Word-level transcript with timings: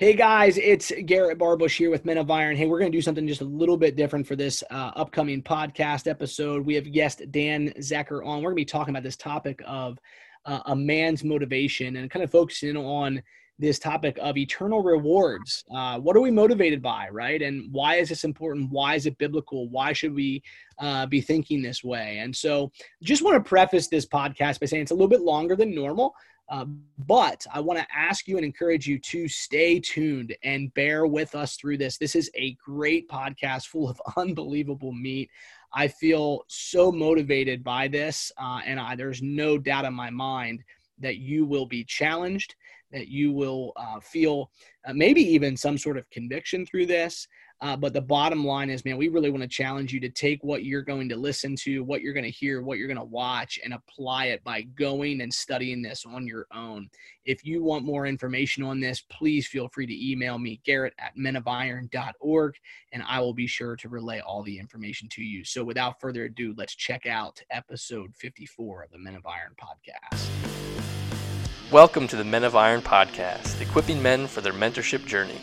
Hey 0.00 0.14
guys, 0.14 0.56
it's 0.56 0.90
Garrett 1.04 1.36
Barbush 1.38 1.76
here 1.76 1.90
with 1.90 2.06
Men 2.06 2.16
of 2.16 2.30
Iron. 2.30 2.56
Hey, 2.56 2.66
we're 2.66 2.78
going 2.78 2.90
to 2.90 2.96
do 2.96 3.02
something 3.02 3.28
just 3.28 3.42
a 3.42 3.44
little 3.44 3.76
bit 3.76 3.96
different 3.96 4.26
for 4.26 4.34
this 4.34 4.64
uh, 4.70 4.92
upcoming 4.96 5.42
podcast 5.42 6.08
episode. 6.08 6.64
We 6.64 6.74
have 6.76 6.90
guest 6.90 7.20
Dan 7.30 7.74
Zecker 7.76 8.24
on. 8.24 8.38
We're 8.38 8.48
going 8.48 8.52
to 8.52 8.54
be 8.54 8.64
talking 8.64 8.94
about 8.94 9.02
this 9.02 9.18
topic 9.18 9.60
of 9.66 9.98
uh, 10.46 10.60
a 10.64 10.74
man's 10.74 11.22
motivation 11.22 11.96
and 11.96 12.10
kind 12.10 12.22
of 12.22 12.30
focusing 12.30 12.78
on 12.78 13.22
this 13.58 13.78
topic 13.78 14.18
of 14.22 14.38
eternal 14.38 14.82
rewards. 14.82 15.64
Uh, 15.70 15.98
what 15.98 16.16
are 16.16 16.20
we 16.20 16.30
motivated 16.30 16.80
by, 16.80 17.10
right? 17.10 17.42
And 17.42 17.70
why 17.70 17.96
is 17.96 18.08
this 18.08 18.24
important? 18.24 18.70
Why 18.70 18.94
is 18.94 19.04
it 19.04 19.18
biblical? 19.18 19.68
Why 19.68 19.92
should 19.92 20.14
we 20.14 20.42
uh, 20.78 21.04
be 21.04 21.20
thinking 21.20 21.60
this 21.60 21.84
way? 21.84 22.20
And 22.20 22.34
so, 22.34 22.72
just 23.02 23.22
want 23.22 23.36
to 23.36 23.46
preface 23.46 23.88
this 23.88 24.06
podcast 24.06 24.60
by 24.60 24.66
saying 24.66 24.84
it's 24.84 24.92
a 24.92 24.94
little 24.94 25.08
bit 25.08 25.20
longer 25.20 25.56
than 25.56 25.74
normal. 25.74 26.14
Uh, 26.50 26.64
but 27.06 27.46
I 27.54 27.60
want 27.60 27.78
to 27.78 27.86
ask 27.94 28.26
you 28.26 28.36
and 28.36 28.44
encourage 28.44 28.86
you 28.86 28.98
to 28.98 29.28
stay 29.28 29.78
tuned 29.78 30.36
and 30.42 30.74
bear 30.74 31.06
with 31.06 31.36
us 31.36 31.56
through 31.56 31.78
this. 31.78 31.96
This 31.96 32.16
is 32.16 32.28
a 32.34 32.56
great 32.64 33.08
podcast 33.08 33.66
full 33.66 33.88
of 33.88 34.00
unbelievable 34.16 34.92
meat. 34.92 35.30
I 35.72 35.86
feel 35.86 36.44
so 36.48 36.90
motivated 36.90 37.62
by 37.62 37.86
this, 37.86 38.32
uh, 38.36 38.60
and 38.66 38.80
I, 38.80 38.96
there's 38.96 39.22
no 39.22 39.56
doubt 39.56 39.84
in 39.84 39.94
my 39.94 40.10
mind 40.10 40.64
that 40.98 41.18
you 41.18 41.46
will 41.46 41.66
be 41.66 41.84
challenged, 41.84 42.56
that 42.90 43.06
you 43.06 43.30
will 43.30 43.72
uh, 43.76 44.00
feel 44.00 44.50
uh, 44.84 44.92
maybe 44.92 45.22
even 45.22 45.56
some 45.56 45.78
sort 45.78 45.96
of 45.96 46.10
conviction 46.10 46.66
through 46.66 46.86
this. 46.86 47.28
Uh, 47.62 47.76
but 47.76 47.92
the 47.92 48.00
bottom 48.00 48.42
line 48.42 48.70
is, 48.70 48.86
man, 48.86 48.96
we 48.96 49.08
really 49.08 49.28
want 49.28 49.42
to 49.42 49.48
challenge 49.48 49.92
you 49.92 50.00
to 50.00 50.08
take 50.08 50.42
what 50.42 50.64
you're 50.64 50.80
going 50.80 51.10
to 51.10 51.16
listen 51.16 51.54
to, 51.54 51.84
what 51.84 52.00
you're 52.00 52.14
going 52.14 52.24
to 52.24 52.30
hear, 52.30 52.62
what 52.62 52.78
you're 52.78 52.86
going 52.86 52.96
to 52.96 53.04
watch, 53.04 53.58
and 53.62 53.74
apply 53.74 54.26
it 54.26 54.42
by 54.42 54.62
going 54.62 55.20
and 55.20 55.32
studying 55.32 55.82
this 55.82 56.06
on 56.06 56.26
your 56.26 56.46
own. 56.54 56.88
If 57.26 57.44
you 57.44 57.62
want 57.62 57.84
more 57.84 58.06
information 58.06 58.62
on 58.62 58.80
this, 58.80 59.02
please 59.10 59.46
feel 59.46 59.68
free 59.68 59.86
to 59.86 60.10
email 60.10 60.38
me, 60.38 60.58
Garrett 60.64 60.94
at 60.98 61.14
menofiron.org, 61.18 62.54
and 62.92 63.02
I 63.06 63.20
will 63.20 63.34
be 63.34 63.46
sure 63.46 63.76
to 63.76 63.88
relay 63.90 64.20
all 64.20 64.42
the 64.42 64.58
information 64.58 65.08
to 65.10 65.22
you. 65.22 65.44
So 65.44 65.62
without 65.62 66.00
further 66.00 66.24
ado, 66.24 66.54
let's 66.56 66.74
check 66.74 67.04
out 67.04 67.42
episode 67.50 68.14
54 68.16 68.84
of 68.84 68.90
the 68.90 68.98
Men 68.98 69.16
of 69.16 69.26
Iron 69.26 69.54
podcast. 69.60 70.30
Welcome 71.70 72.08
to 72.08 72.16
the 72.16 72.24
Men 72.24 72.44
of 72.44 72.56
Iron 72.56 72.80
podcast, 72.80 73.60
equipping 73.60 74.02
men 74.02 74.26
for 74.26 74.40
their 74.40 74.54
mentorship 74.54 75.04
journey. 75.04 75.40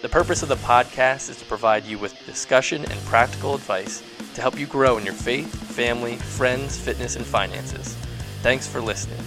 The 0.00 0.08
purpose 0.08 0.44
of 0.44 0.48
the 0.48 0.54
podcast 0.54 1.28
is 1.28 1.38
to 1.38 1.44
provide 1.46 1.84
you 1.84 1.98
with 1.98 2.24
discussion 2.24 2.84
and 2.88 3.00
practical 3.06 3.56
advice 3.56 4.00
to 4.34 4.40
help 4.40 4.56
you 4.56 4.64
grow 4.64 4.96
in 4.96 5.04
your 5.04 5.12
faith, 5.12 5.52
family, 5.52 6.14
friends, 6.14 6.78
fitness, 6.78 7.16
and 7.16 7.26
finances. 7.26 7.96
Thanks 8.40 8.68
for 8.68 8.80
listening. 8.80 9.18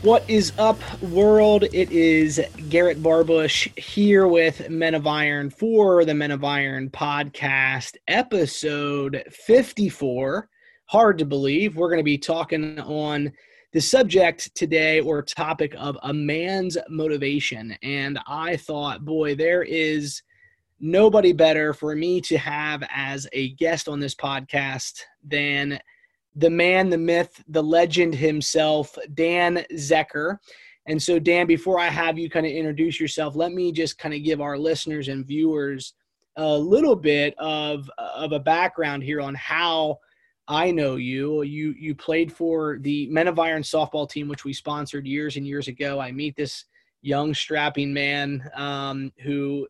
What 0.00 0.24
is 0.26 0.54
up, 0.56 0.78
world? 1.02 1.64
It 1.64 1.90
is 1.92 2.40
Garrett 2.70 3.02
Barbush 3.02 3.78
here 3.78 4.26
with 4.26 4.70
Men 4.70 4.94
of 4.94 5.06
Iron 5.06 5.50
for 5.50 6.06
the 6.06 6.14
Men 6.14 6.30
of 6.30 6.44
Iron 6.44 6.88
podcast, 6.88 7.96
episode 8.08 9.22
54. 9.30 10.48
Hard 10.86 11.18
to 11.18 11.26
believe. 11.26 11.76
We're 11.76 11.90
going 11.90 11.98
to 11.98 12.04
be 12.04 12.16
talking 12.16 12.80
on 12.80 13.32
the 13.76 13.82
subject 13.82 14.54
today 14.54 15.00
or 15.00 15.20
topic 15.20 15.74
of 15.76 15.98
a 16.02 16.10
man's 16.10 16.78
motivation. 16.88 17.76
And 17.82 18.18
I 18.26 18.56
thought, 18.56 19.04
boy, 19.04 19.34
there 19.34 19.62
is 19.62 20.22
nobody 20.80 21.34
better 21.34 21.74
for 21.74 21.94
me 21.94 22.22
to 22.22 22.38
have 22.38 22.82
as 22.90 23.28
a 23.34 23.50
guest 23.56 23.86
on 23.86 24.00
this 24.00 24.14
podcast 24.14 25.02
than 25.22 25.78
the 26.36 26.48
man, 26.48 26.88
the 26.88 26.96
myth, 26.96 27.44
the 27.48 27.62
legend 27.62 28.14
himself, 28.14 28.96
Dan 29.12 29.62
Zecker. 29.74 30.38
And 30.86 31.02
so, 31.02 31.18
Dan, 31.18 31.46
before 31.46 31.78
I 31.78 31.88
have 31.88 32.18
you 32.18 32.30
kind 32.30 32.46
of 32.46 32.52
introduce 32.52 32.98
yourself, 32.98 33.36
let 33.36 33.52
me 33.52 33.72
just 33.72 33.98
kind 33.98 34.14
of 34.14 34.24
give 34.24 34.40
our 34.40 34.56
listeners 34.56 35.08
and 35.08 35.26
viewers 35.26 35.92
a 36.36 36.56
little 36.56 36.96
bit 36.96 37.34
of, 37.36 37.90
of 37.98 38.32
a 38.32 38.40
background 38.40 39.02
here 39.02 39.20
on 39.20 39.34
how 39.34 39.98
I 40.48 40.70
know 40.70 40.96
you. 40.96 41.42
You 41.42 41.74
you 41.78 41.94
played 41.94 42.32
for 42.32 42.78
the 42.80 43.06
Men 43.08 43.28
of 43.28 43.38
Iron 43.38 43.62
softball 43.62 44.08
team, 44.08 44.28
which 44.28 44.44
we 44.44 44.52
sponsored 44.52 45.06
years 45.06 45.36
and 45.36 45.46
years 45.46 45.68
ago. 45.68 45.98
I 45.98 46.12
meet 46.12 46.36
this 46.36 46.64
young 47.02 47.34
strapping 47.34 47.92
man 47.92 48.48
um, 48.54 49.12
who 49.22 49.66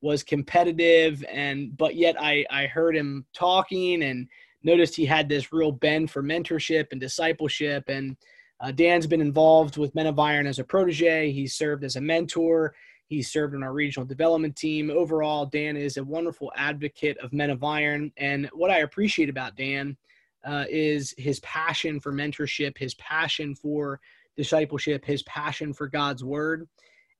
was 0.00 0.22
competitive 0.22 1.24
and 1.28 1.76
but 1.76 1.96
yet 1.96 2.16
I 2.20 2.44
I 2.50 2.66
heard 2.66 2.96
him 2.96 3.26
talking 3.34 4.04
and 4.04 4.28
noticed 4.62 4.94
he 4.94 5.04
had 5.04 5.28
this 5.28 5.52
real 5.52 5.72
bend 5.72 6.10
for 6.10 6.22
mentorship 6.22 6.86
and 6.92 7.00
discipleship 7.00 7.84
and 7.88 8.16
uh, 8.60 8.72
Dan's 8.72 9.06
been 9.06 9.20
involved 9.20 9.76
with 9.76 9.94
Men 9.94 10.06
of 10.06 10.18
Iron 10.18 10.46
as 10.46 10.58
a 10.58 10.64
protege. 10.64 11.30
He 11.30 11.46
served 11.46 11.84
as 11.84 11.96
a 11.96 12.00
mentor. 12.00 12.74
He 13.06 13.22
served 13.22 13.54
on 13.54 13.62
our 13.62 13.72
regional 13.72 14.04
development 14.04 14.56
team. 14.56 14.90
Overall, 14.90 15.46
Dan 15.46 15.76
is 15.76 15.96
a 15.96 16.04
wonderful 16.04 16.52
advocate 16.56 17.16
of 17.18 17.32
Men 17.32 17.50
of 17.50 17.62
Iron. 17.62 18.12
And 18.16 18.50
what 18.52 18.70
I 18.70 18.78
appreciate 18.78 19.28
about 19.28 19.56
Dan 19.56 19.96
uh, 20.44 20.64
is 20.68 21.14
his 21.18 21.40
passion 21.40 22.00
for 22.00 22.12
mentorship, 22.12 22.78
his 22.78 22.94
passion 22.94 23.54
for 23.54 24.00
discipleship, 24.36 25.04
his 25.04 25.22
passion 25.24 25.72
for 25.72 25.88
God's 25.88 26.24
word. 26.24 26.68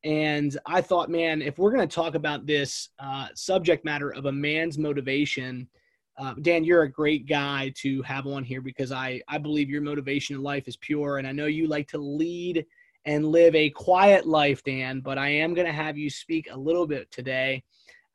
And 0.05 0.56
I 0.67 0.81
thought, 0.81 1.11
man, 1.11 1.43
if 1.43 1.59
we're 1.59 1.73
going 1.73 1.87
to 1.89 1.95
talk 1.95 2.15
about 2.15 2.47
this 2.47 2.91
uh, 3.01 3.29
subject 3.34 3.84
matter 3.84 4.15
of 4.15 4.27
a 4.27 4.33
man's 4.33 4.79
motivation, 4.79 5.69
uh, 6.17 6.34
Dan, 6.41 6.65
you're 6.65 6.83
a 6.83 6.91
great 6.91 7.27
guy 7.27 7.73
to 7.79 8.03
have 8.03 8.27
on 8.27 8.45
here 8.45 8.61
because 8.61 8.93
I, 8.93 9.21
I 9.29 9.39
believe 9.39 9.69
your 9.69 9.83
motivation 9.83 10.37
in 10.37 10.43
life 10.43 10.69
is 10.69 10.77
pure. 10.77 11.19
And 11.19 11.27
I 11.27 11.33
know 11.33 11.47
you 11.47 11.67
like 11.67 11.89
to 11.89 11.99
lead 11.99 12.65
and 13.05 13.27
live 13.27 13.55
a 13.55 13.71
quiet 13.71 14.27
life, 14.27 14.62
Dan, 14.65 15.00
but 15.00 15.19
I 15.19 15.29
am 15.29 15.55
going 15.55 15.67
to 15.67 15.73
have 15.73 15.97
you 15.97 16.11
speak 16.11 16.49
a 16.50 16.59
little 16.59 16.87
bit 16.87 17.11
today 17.11 17.62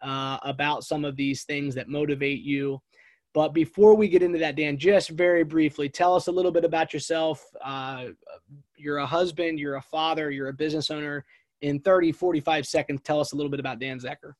uh, 0.02 0.38
about 0.44 0.84
some 0.84 1.06
of 1.06 1.16
these 1.16 1.44
things 1.44 1.75
that 1.75 1.90
motivate 1.90 2.41
you 2.41 2.81
but 3.33 3.53
before 3.53 3.95
we 3.95 4.07
get 4.07 4.21
into 4.21 4.38
that, 4.39 4.55
Dan, 4.55 4.77
just 4.77 5.09
very 5.09 5.44
briefly, 5.44 5.89
tell 5.89 6.16
us 6.16 6.27
a 6.27 6.31
little 6.31 6.51
bit 6.51 6.63
about 6.63 6.94
yourself. 6.94 7.44
Uh, 7.63 8.09
you're 8.75 8.97
a 8.97 9.05
husband, 9.05 9.59
you're 9.59 9.75
a 9.75 9.81
father, 9.81 10.29
you're 10.29 10.49
a 10.49 10.53
business 10.53 10.91
owner. 10.91 11.25
In 11.61 11.79
30, 11.79 12.11
45 12.11 12.67
seconds, 12.67 13.01
tell 13.03 13.19
us 13.19 13.31
a 13.31 13.35
little 13.35 13.49
bit 13.49 13.59
about 13.59 13.79
Dan 13.79 13.99
Zecker. 13.99 14.33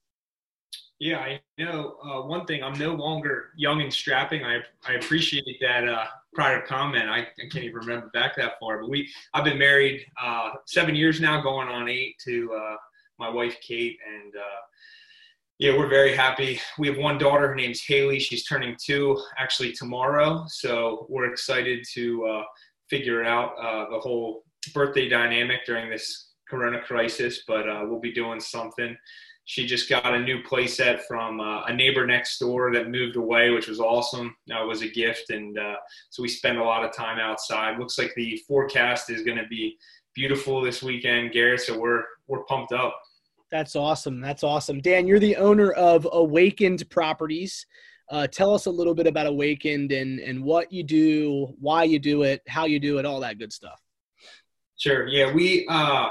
Yeah, 1.00 1.20
I 1.20 1.42
know 1.58 1.96
uh, 2.04 2.28
one 2.28 2.46
thing. 2.46 2.64
I'm 2.64 2.78
no 2.78 2.94
longer 2.94 3.50
young 3.58 3.82
and 3.82 3.92
strapping. 3.92 4.46
I 4.46 4.60
I 4.88 4.94
appreciate 4.94 5.58
that 5.60 5.88
uh, 5.88 6.06
prior 6.34 6.62
comment. 6.62 7.10
I, 7.10 7.20
I, 7.20 7.50
can't 7.52 7.66
even 7.66 7.76
remember 7.76 8.10
back 8.14 8.36
that 8.38 8.54
far. 8.60 8.80
But 8.80 8.90
we 8.90 9.10
I've 9.34 9.44
been 9.44 9.58
married 9.58 10.06
uh, 10.22 10.52
seven 10.66 10.96
years 10.96 11.20
now, 11.20 11.42
going 11.42 11.68
on 11.68 11.90
eight 11.90 12.16
to 12.26 12.54
uh, 12.54 12.76
my 13.20 13.30
wife 13.30 13.58
Kate, 13.60 13.98
and 14.08 14.34
uh, 14.36 14.62
yeah, 15.64 15.78
we're 15.78 15.88
very 15.88 16.14
happy. 16.14 16.60
We 16.78 16.90
have 16.90 16.98
one 16.98 17.18
daughter. 17.18 17.48
Her 17.48 17.56
name's 17.56 17.82
Haley. 17.86 18.20
She's 18.20 18.44
turning 18.44 18.76
two 18.78 19.18
actually 19.38 19.72
tomorrow. 19.72 20.44
So 20.50 21.06
we're 21.08 21.32
excited 21.32 21.86
to 21.94 22.26
uh, 22.26 22.44
figure 22.90 23.24
out 23.24 23.54
uh, 23.58 23.90
the 23.90 24.00
whole 24.02 24.44
birthday 24.74 25.08
dynamic 25.08 25.62
during 25.66 25.90
this 25.90 26.32
corona 26.50 26.82
crisis. 26.82 27.44
But 27.48 27.70
uh, 27.70 27.84
we'll 27.86 28.02
be 28.02 28.12
doing 28.12 28.42
something. 28.42 28.94
She 29.46 29.66
just 29.66 29.88
got 29.88 30.14
a 30.14 30.20
new 30.20 30.44
playset 30.44 31.04
from 31.08 31.40
uh, 31.40 31.64
a 31.64 31.74
neighbor 31.74 32.06
next 32.06 32.40
door 32.40 32.74
that 32.74 32.90
moved 32.90 33.16
away, 33.16 33.52
which 33.52 33.70
was 33.70 33.80
awesome. 33.80 34.36
That 34.48 34.68
was 34.68 34.82
a 34.82 34.90
gift. 34.90 35.30
And 35.30 35.58
uh, 35.58 35.76
so 36.10 36.22
we 36.22 36.28
spend 36.28 36.58
a 36.58 36.64
lot 36.66 36.84
of 36.84 36.94
time 36.94 37.20
outside. 37.20 37.80
Looks 37.80 37.98
like 37.98 38.12
the 38.18 38.38
forecast 38.50 39.10
is 39.10 39.24
going 39.24 39.38
to 39.38 39.48
be 39.48 39.78
beautiful 40.14 40.62
this 40.62 40.84
weekend, 40.84 41.32
Garrett. 41.32 41.62
So 41.62 41.80
we're, 41.80 42.04
we're 42.28 42.44
pumped 42.44 42.74
up. 42.74 43.00
That's 43.54 43.76
awesome. 43.76 44.20
That's 44.20 44.44
awesome. 44.44 44.82
Dan, 44.82 45.06
you're 45.06 45.20
the 45.20 45.36
owner 45.36 45.74
of 45.74 46.08
Awakened 46.12 46.90
Properties. 46.90 47.68
Uh, 48.10 48.26
tell 48.26 48.52
us 48.52 48.66
a 48.66 48.72
little 48.72 48.96
bit 48.96 49.06
about 49.06 49.28
Awakened 49.28 49.92
and, 49.92 50.20
and 50.20 50.44
what 50.44 50.74
you 50.74 50.82
do, 50.82 51.54
why 51.60 51.84
you 51.84 52.00
do 52.00 52.24
it, 52.24 52.42
how 52.48 52.66
you 52.66 52.80
do 52.80 52.98
it, 52.98 53.06
all 53.06 53.20
that 53.20 53.38
good 53.38 53.54
stuff. 53.54 53.80
Sure. 54.76 55.08
Yeah, 55.08 55.32
we. 55.32 55.68
Uh, 55.70 56.08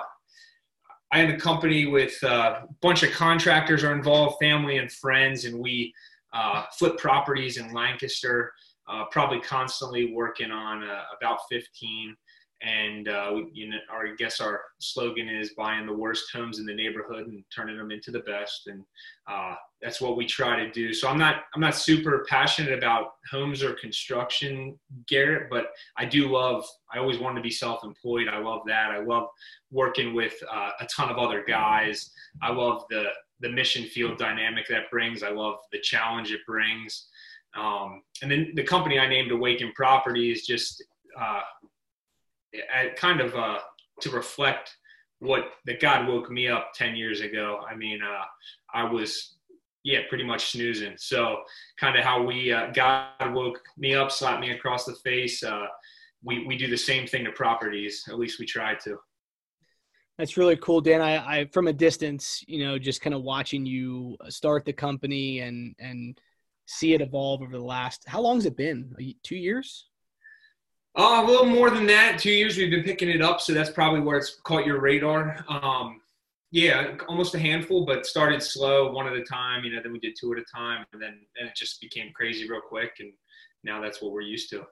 I 1.10 1.20
am 1.20 1.34
a 1.34 1.36
company 1.36 1.86
with 1.86 2.16
uh, 2.22 2.60
a 2.62 2.68
bunch 2.80 3.02
of 3.02 3.10
contractors 3.10 3.82
are 3.82 3.92
involved, 3.92 4.36
family 4.40 4.78
and 4.78 4.90
friends, 4.92 5.44
and 5.44 5.58
we 5.58 5.92
uh, 6.32 6.66
flip 6.78 6.96
properties 6.96 7.56
in 7.56 7.74
Lancaster. 7.74 8.52
Uh, 8.88 9.06
probably 9.10 9.40
constantly 9.40 10.12
working 10.14 10.52
on 10.52 10.84
uh, 10.84 11.02
about 11.20 11.40
15 11.50 12.14
and 12.62 13.08
uh, 13.08 13.32
you 13.52 13.68
know, 13.68 13.78
our, 13.90 14.06
I 14.06 14.14
guess 14.16 14.40
our 14.40 14.60
slogan 14.78 15.28
is 15.28 15.54
buying 15.54 15.86
the 15.86 15.92
worst 15.92 16.26
homes 16.32 16.58
in 16.58 16.66
the 16.66 16.74
neighborhood 16.74 17.26
and 17.26 17.42
turning 17.54 17.76
them 17.76 17.90
into 17.90 18.10
the 18.10 18.20
best, 18.20 18.68
and 18.68 18.84
uh, 19.26 19.54
that's 19.82 20.00
what 20.00 20.16
we 20.16 20.26
try 20.26 20.56
to 20.56 20.70
do. 20.70 20.94
So 20.94 21.08
I'm 21.08 21.18
not 21.18 21.44
I'm 21.54 21.60
not 21.60 21.74
super 21.74 22.24
passionate 22.28 22.72
about 22.76 23.14
homes 23.30 23.62
or 23.62 23.74
construction, 23.74 24.78
Garrett, 25.08 25.50
but 25.50 25.66
I 25.96 26.04
do 26.04 26.28
love. 26.28 26.64
I 26.92 26.98
always 26.98 27.18
wanted 27.18 27.36
to 27.36 27.42
be 27.42 27.50
self-employed. 27.50 28.28
I 28.28 28.38
love 28.38 28.62
that. 28.66 28.90
I 28.90 29.00
love 29.00 29.28
working 29.70 30.14
with 30.14 30.34
uh, 30.50 30.70
a 30.80 30.86
ton 30.86 31.10
of 31.10 31.18
other 31.18 31.44
guys. 31.46 32.10
I 32.42 32.52
love 32.52 32.84
the 32.90 33.06
the 33.40 33.48
mission 33.48 33.84
field 33.84 34.18
dynamic 34.18 34.68
that 34.68 34.90
brings. 34.90 35.22
I 35.22 35.30
love 35.30 35.56
the 35.72 35.80
challenge 35.80 36.30
it 36.30 36.40
brings. 36.46 37.08
Um, 37.54 38.02
and 38.22 38.30
then 38.30 38.52
the 38.54 38.62
company 38.62 38.98
I 38.98 39.08
named 39.08 39.30
Awaken 39.30 39.72
Properties 39.72 40.46
just 40.46 40.82
uh, 41.20 41.40
kind 42.96 43.20
of 43.20 43.34
uh, 43.34 43.58
to 44.00 44.10
reflect 44.10 44.76
what 45.18 45.44
that 45.66 45.80
God 45.80 46.08
woke 46.08 46.30
me 46.30 46.48
up 46.48 46.72
10 46.74 46.96
years 46.96 47.20
ago. 47.20 47.60
I 47.68 47.76
mean, 47.76 48.00
uh, 48.02 48.24
I 48.74 48.84
was, 48.84 49.36
yeah, 49.84 50.00
pretty 50.08 50.24
much 50.24 50.50
snoozing. 50.50 50.94
So 50.96 51.42
kind 51.78 51.96
of 51.96 52.04
how 52.04 52.22
we, 52.22 52.52
uh, 52.52 52.70
God 52.72 53.32
woke 53.32 53.60
me 53.76 53.94
up, 53.94 54.10
slapped 54.10 54.40
me 54.40 54.50
across 54.50 54.84
the 54.84 54.94
face. 54.96 55.42
Uh, 55.42 55.66
we, 56.24 56.44
we 56.46 56.56
do 56.56 56.68
the 56.68 56.76
same 56.76 57.06
thing 57.06 57.24
to 57.24 57.32
properties. 57.32 58.04
At 58.08 58.18
least 58.18 58.40
we 58.40 58.46
try 58.46 58.74
to. 58.84 58.98
That's 60.18 60.36
really 60.36 60.56
cool, 60.56 60.80
Dan. 60.80 61.00
I, 61.00 61.40
I 61.40 61.44
from 61.46 61.68
a 61.68 61.72
distance, 61.72 62.44
you 62.46 62.64
know, 62.64 62.78
just 62.78 63.00
kind 63.00 63.14
of 63.14 63.22
watching 63.22 63.64
you 63.64 64.16
start 64.28 64.64
the 64.64 64.72
company 64.72 65.40
and 65.40 65.74
and 65.80 66.20
see 66.66 66.92
it 66.94 67.00
evolve 67.00 67.42
over 67.42 67.52
the 67.52 67.64
last. 67.64 68.04
How 68.06 68.20
long 68.20 68.36
has 68.36 68.46
it 68.46 68.56
been? 68.56 68.94
Two 69.22 69.36
years? 69.36 69.88
Oh, 70.94 71.24
a 71.24 71.26
little 71.26 71.46
more 71.46 71.70
than 71.70 71.86
that. 71.86 72.18
Two 72.18 72.30
years 72.30 72.56
we've 72.56 72.70
been 72.70 72.84
picking 72.84 73.08
it 73.08 73.22
up, 73.22 73.40
so 73.40 73.54
that's 73.54 73.70
probably 73.70 74.00
where 74.00 74.18
it's 74.18 74.40
caught 74.44 74.66
your 74.66 74.80
radar. 74.80 75.44
Um, 75.48 76.02
yeah, 76.50 76.96
almost 77.08 77.34
a 77.34 77.38
handful, 77.38 77.86
but 77.86 78.04
started 78.04 78.42
slow, 78.42 78.92
one 78.92 79.06
at 79.06 79.14
a 79.14 79.24
time. 79.24 79.64
You 79.64 79.74
know, 79.74 79.82
then 79.82 79.92
we 79.92 79.98
did 80.00 80.14
two 80.20 80.32
at 80.34 80.38
a 80.38 80.44
time, 80.54 80.84
and 80.92 81.00
then 81.00 81.18
and 81.38 81.48
it 81.48 81.56
just 81.56 81.80
became 81.80 82.12
crazy 82.14 82.48
real 82.48 82.60
quick, 82.60 82.92
and 83.00 83.10
now 83.64 83.80
that's 83.80 84.02
what 84.02 84.12
we're 84.12 84.20
used 84.20 84.50
to. 84.50 84.64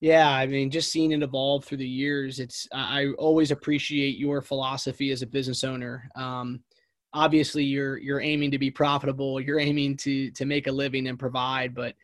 Yeah, 0.00 0.28
I 0.28 0.46
mean, 0.46 0.70
just 0.70 0.90
seeing 0.90 1.12
it 1.12 1.22
evolve 1.22 1.64
through 1.64 1.78
the 1.78 1.88
years, 1.88 2.40
it's 2.40 2.66
I 2.72 3.10
always 3.16 3.52
appreciate 3.52 4.18
your 4.18 4.42
philosophy 4.42 5.12
as 5.12 5.22
a 5.22 5.26
business 5.26 5.62
owner. 5.62 6.10
Um, 6.16 6.64
obviously, 7.12 7.62
you're 7.62 7.96
you're 7.98 8.20
aiming 8.20 8.50
to 8.50 8.58
be 8.58 8.72
profitable, 8.72 9.40
you're 9.40 9.60
aiming 9.60 9.96
to 9.98 10.32
to 10.32 10.44
make 10.44 10.66
a 10.66 10.72
living 10.72 11.06
and 11.06 11.16
provide, 11.16 11.76
but 11.76 11.94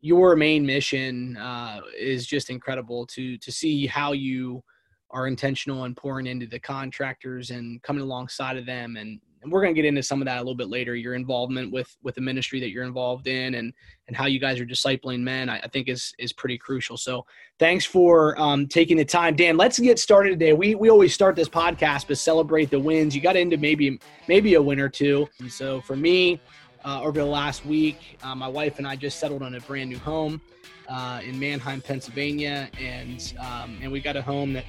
your 0.00 0.36
main 0.36 0.64
mission 0.64 1.36
uh, 1.36 1.80
is 1.98 2.26
just 2.26 2.50
incredible 2.50 3.06
to 3.06 3.36
to 3.38 3.52
see 3.52 3.86
how 3.86 4.12
you 4.12 4.62
are 5.10 5.26
intentional 5.26 5.84
and 5.84 5.96
pouring 5.96 6.26
into 6.26 6.46
the 6.46 6.58
contractors 6.58 7.50
and 7.50 7.82
coming 7.82 8.02
alongside 8.02 8.56
of 8.56 8.64
them. 8.64 8.96
And, 8.96 9.20
and 9.42 9.50
we're 9.50 9.62
going 9.62 9.74
to 9.74 9.80
get 9.80 9.88
into 9.88 10.02
some 10.02 10.20
of 10.20 10.26
that 10.26 10.36
a 10.36 10.40
little 10.40 10.54
bit 10.54 10.68
later 10.68 10.94
your 10.94 11.14
involvement 11.14 11.72
with 11.72 11.96
with 12.02 12.14
the 12.14 12.20
ministry 12.20 12.60
that 12.60 12.70
you're 12.70 12.84
involved 12.84 13.26
in 13.26 13.54
and 13.54 13.72
and 14.06 14.16
how 14.16 14.26
you 14.26 14.38
guys 14.38 14.60
are 14.60 14.66
discipling 14.66 15.20
men 15.20 15.48
i, 15.48 15.58
I 15.60 15.68
think 15.68 15.88
is 15.88 16.12
is 16.18 16.32
pretty 16.32 16.58
crucial. 16.58 16.98
So 16.98 17.24
thanks 17.58 17.86
for 17.86 18.38
um, 18.38 18.66
taking 18.66 18.98
the 18.98 19.04
time. 19.04 19.36
Dan 19.36 19.56
let's 19.56 19.78
get 19.78 19.98
started 19.98 20.30
today. 20.30 20.52
We 20.52 20.74
we 20.74 20.90
always 20.90 21.14
start 21.14 21.36
this 21.36 21.48
podcast 21.48 22.06
to 22.08 22.16
celebrate 22.16 22.70
the 22.70 22.78
wins. 22.78 23.14
You 23.14 23.22
got 23.22 23.36
into 23.36 23.56
maybe 23.56 23.98
maybe 24.28 24.54
a 24.54 24.62
win 24.62 24.78
or 24.78 24.90
two. 24.90 25.26
And 25.40 25.50
so 25.50 25.80
for 25.80 25.96
me 25.96 26.40
uh, 26.84 27.02
over 27.02 27.20
the 27.20 27.26
last 27.26 27.64
week. 27.64 28.18
Uh, 28.22 28.34
my 28.34 28.48
wife 28.48 28.78
and 28.78 28.86
I 28.86 28.96
just 28.96 29.18
settled 29.18 29.42
on 29.42 29.54
a 29.54 29.60
brand 29.60 29.90
new 29.90 29.98
home 29.98 30.40
uh, 30.88 31.20
in 31.24 31.38
Manheim, 31.38 31.80
Pennsylvania, 31.80 32.68
and 32.80 33.32
um, 33.38 33.78
and 33.82 33.90
we 33.90 34.00
got 34.00 34.16
a 34.16 34.22
home 34.22 34.52
that 34.52 34.64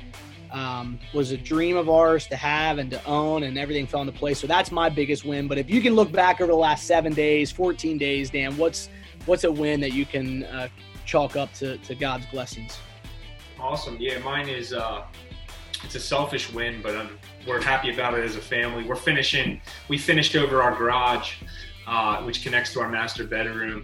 um, 0.51 0.99
was 1.13 1.31
a 1.31 1.37
dream 1.37 1.77
of 1.77 1.89
ours 1.89 2.27
to 2.27 2.35
have 2.35 2.77
and 2.77 2.91
to 2.91 3.03
own, 3.05 3.43
and 3.43 3.57
everything 3.57 3.87
fell 3.87 4.01
into 4.01 4.13
place. 4.13 4.39
So 4.39 4.47
that's 4.47 4.71
my 4.71 4.89
biggest 4.89 5.25
win. 5.25 5.47
But 5.47 5.57
if 5.57 5.69
you 5.69 5.81
can 5.81 5.93
look 5.93 6.11
back 6.11 6.41
over 6.41 6.51
the 6.51 6.57
last 6.57 6.85
seven 6.85 7.13
days, 7.13 7.51
14 7.51 7.97
days, 7.97 8.29
Dan, 8.29 8.57
what's 8.57 8.89
what's 9.25 9.43
a 9.43 9.51
win 9.51 9.79
that 9.81 9.93
you 9.93 10.05
can 10.05 10.43
uh, 10.45 10.67
chalk 11.05 11.35
up 11.35 11.53
to, 11.55 11.77
to 11.77 11.95
God's 11.95 12.25
blessings? 12.27 12.77
Awesome. 13.59 13.97
Yeah, 13.99 14.17
mine 14.19 14.49
is 14.49 14.73
uh, 14.73 15.03
it's 15.83 15.95
a 15.95 15.99
selfish 15.99 16.51
win, 16.51 16.81
but 16.81 16.95
I'm, 16.95 17.17
we're 17.47 17.61
happy 17.61 17.93
about 17.93 18.17
it 18.17 18.23
as 18.23 18.35
a 18.35 18.41
family. 18.41 18.83
We're 18.83 18.95
finishing. 18.95 19.61
We 19.87 19.97
finished 19.97 20.35
over 20.35 20.61
our 20.61 20.75
garage 20.75 21.35
uh, 21.88 22.22
which 22.24 22.44
connects 22.44 22.74
to 22.74 22.80
our 22.80 22.89
master 22.89 23.24
bedroom. 23.24 23.83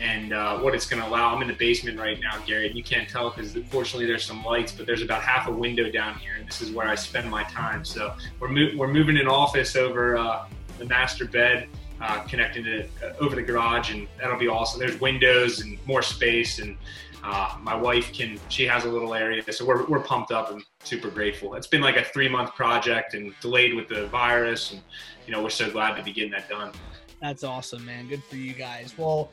And 0.00 0.32
uh, 0.32 0.58
what 0.58 0.74
it's 0.74 0.86
going 0.86 1.02
to 1.02 1.08
allow, 1.08 1.34
I'm 1.34 1.42
in 1.42 1.48
the 1.48 1.54
basement 1.54 1.98
right 1.98 2.20
now, 2.20 2.38
Gary, 2.46 2.70
you 2.72 2.84
can't 2.84 3.08
tell 3.08 3.30
because 3.30 3.54
fortunately 3.68 4.06
there's 4.06 4.24
some 4.24 4.44
lights, 4.44 4.70
but 4.70 4.86
there's 4.86 5.02
about 5.02 5.22
half 5.22 5.48
a 5.48 5.52
window 5.52 5.90
down 5.90 6.14
here, 6.18 6.34
and 6.38 6.46
this 6.46 6.60
is 6.60 6.70
where 6.70 6.86
I 6.86 6.94
spend 6.94 7.28
my 7.28 7.42
time. 7.44 7.84
So 7.84 8.14
we're, 8.38 8.48
mo- 8.48 8.70
we're 8.76 8.92
moving 8.92 9.16
an 9.16 9.26
office 9.26 9.74
over 9.74 10.16
uh, 10.16 10.46
the 10.78 10.84
master 10.84 11.24
bed, 11.24 11.68
uh, 12.00 12.20
connecting 12.20 12.64
it 12.64 12.90
uh, 13.02 13.14
over 13.18 13.34
the 13.34 13.42
garage, 13.42 13.92
and 13.92 14.06
that'll 14.20 14.38
be 14.38 14.46
awesome. 14.46 14.78
There's 14.78 15.00
windows 15.00 15.62
and 15.62 15.78
more 15.84 16.02
space, 16.02 16.60
and 16.60 16.76
uh, 17.24 17.56
my 17.60 17.74
wife 17.74 18.12
can, 18.12 18.38
she 18.48 18.64
has 18.66 18.84
a 18.84 18.88
little 18.88 19.14
area, 19.14 19.42
so 19.52 19.64
we're, 19.64 19.84
we're 19.86 20.00
pumped 20.00 20.30
up 20.30 20.52
and 20.52 20.64
super 20.84 21.10
grateful. 21.10 21.54
It's 21.54 21.66
been 21.66 21.80
like 21.80 21.96
a 21.96 22.04
three 22.04 22.28
month 22.28 22.54
project 22.54 23.14
and 23.14 23.34
delayed 23.40 23.74
with 23.74 23.88
the 23.88 24.06
virus, 24.06 24.72
and 24.72 24.80
you 25.26 25.32
know 25.32 25.42
we're 25.42 25.50
so 25.50 25.68
glad 25.70 25.96
to 25.96 26.02
be 26.02 26.12
getting 26.12 26.30
that 26.30 26.48
done. 26.48 26.70
That's 27.20 27.42
awesome, 27.44 27.84
man. 27.84 28.08
Good 28.08 28.22
for 28.24 28.36
you 28.36 28.52
guys. 28.52 28.94
Well, 28.96 29.30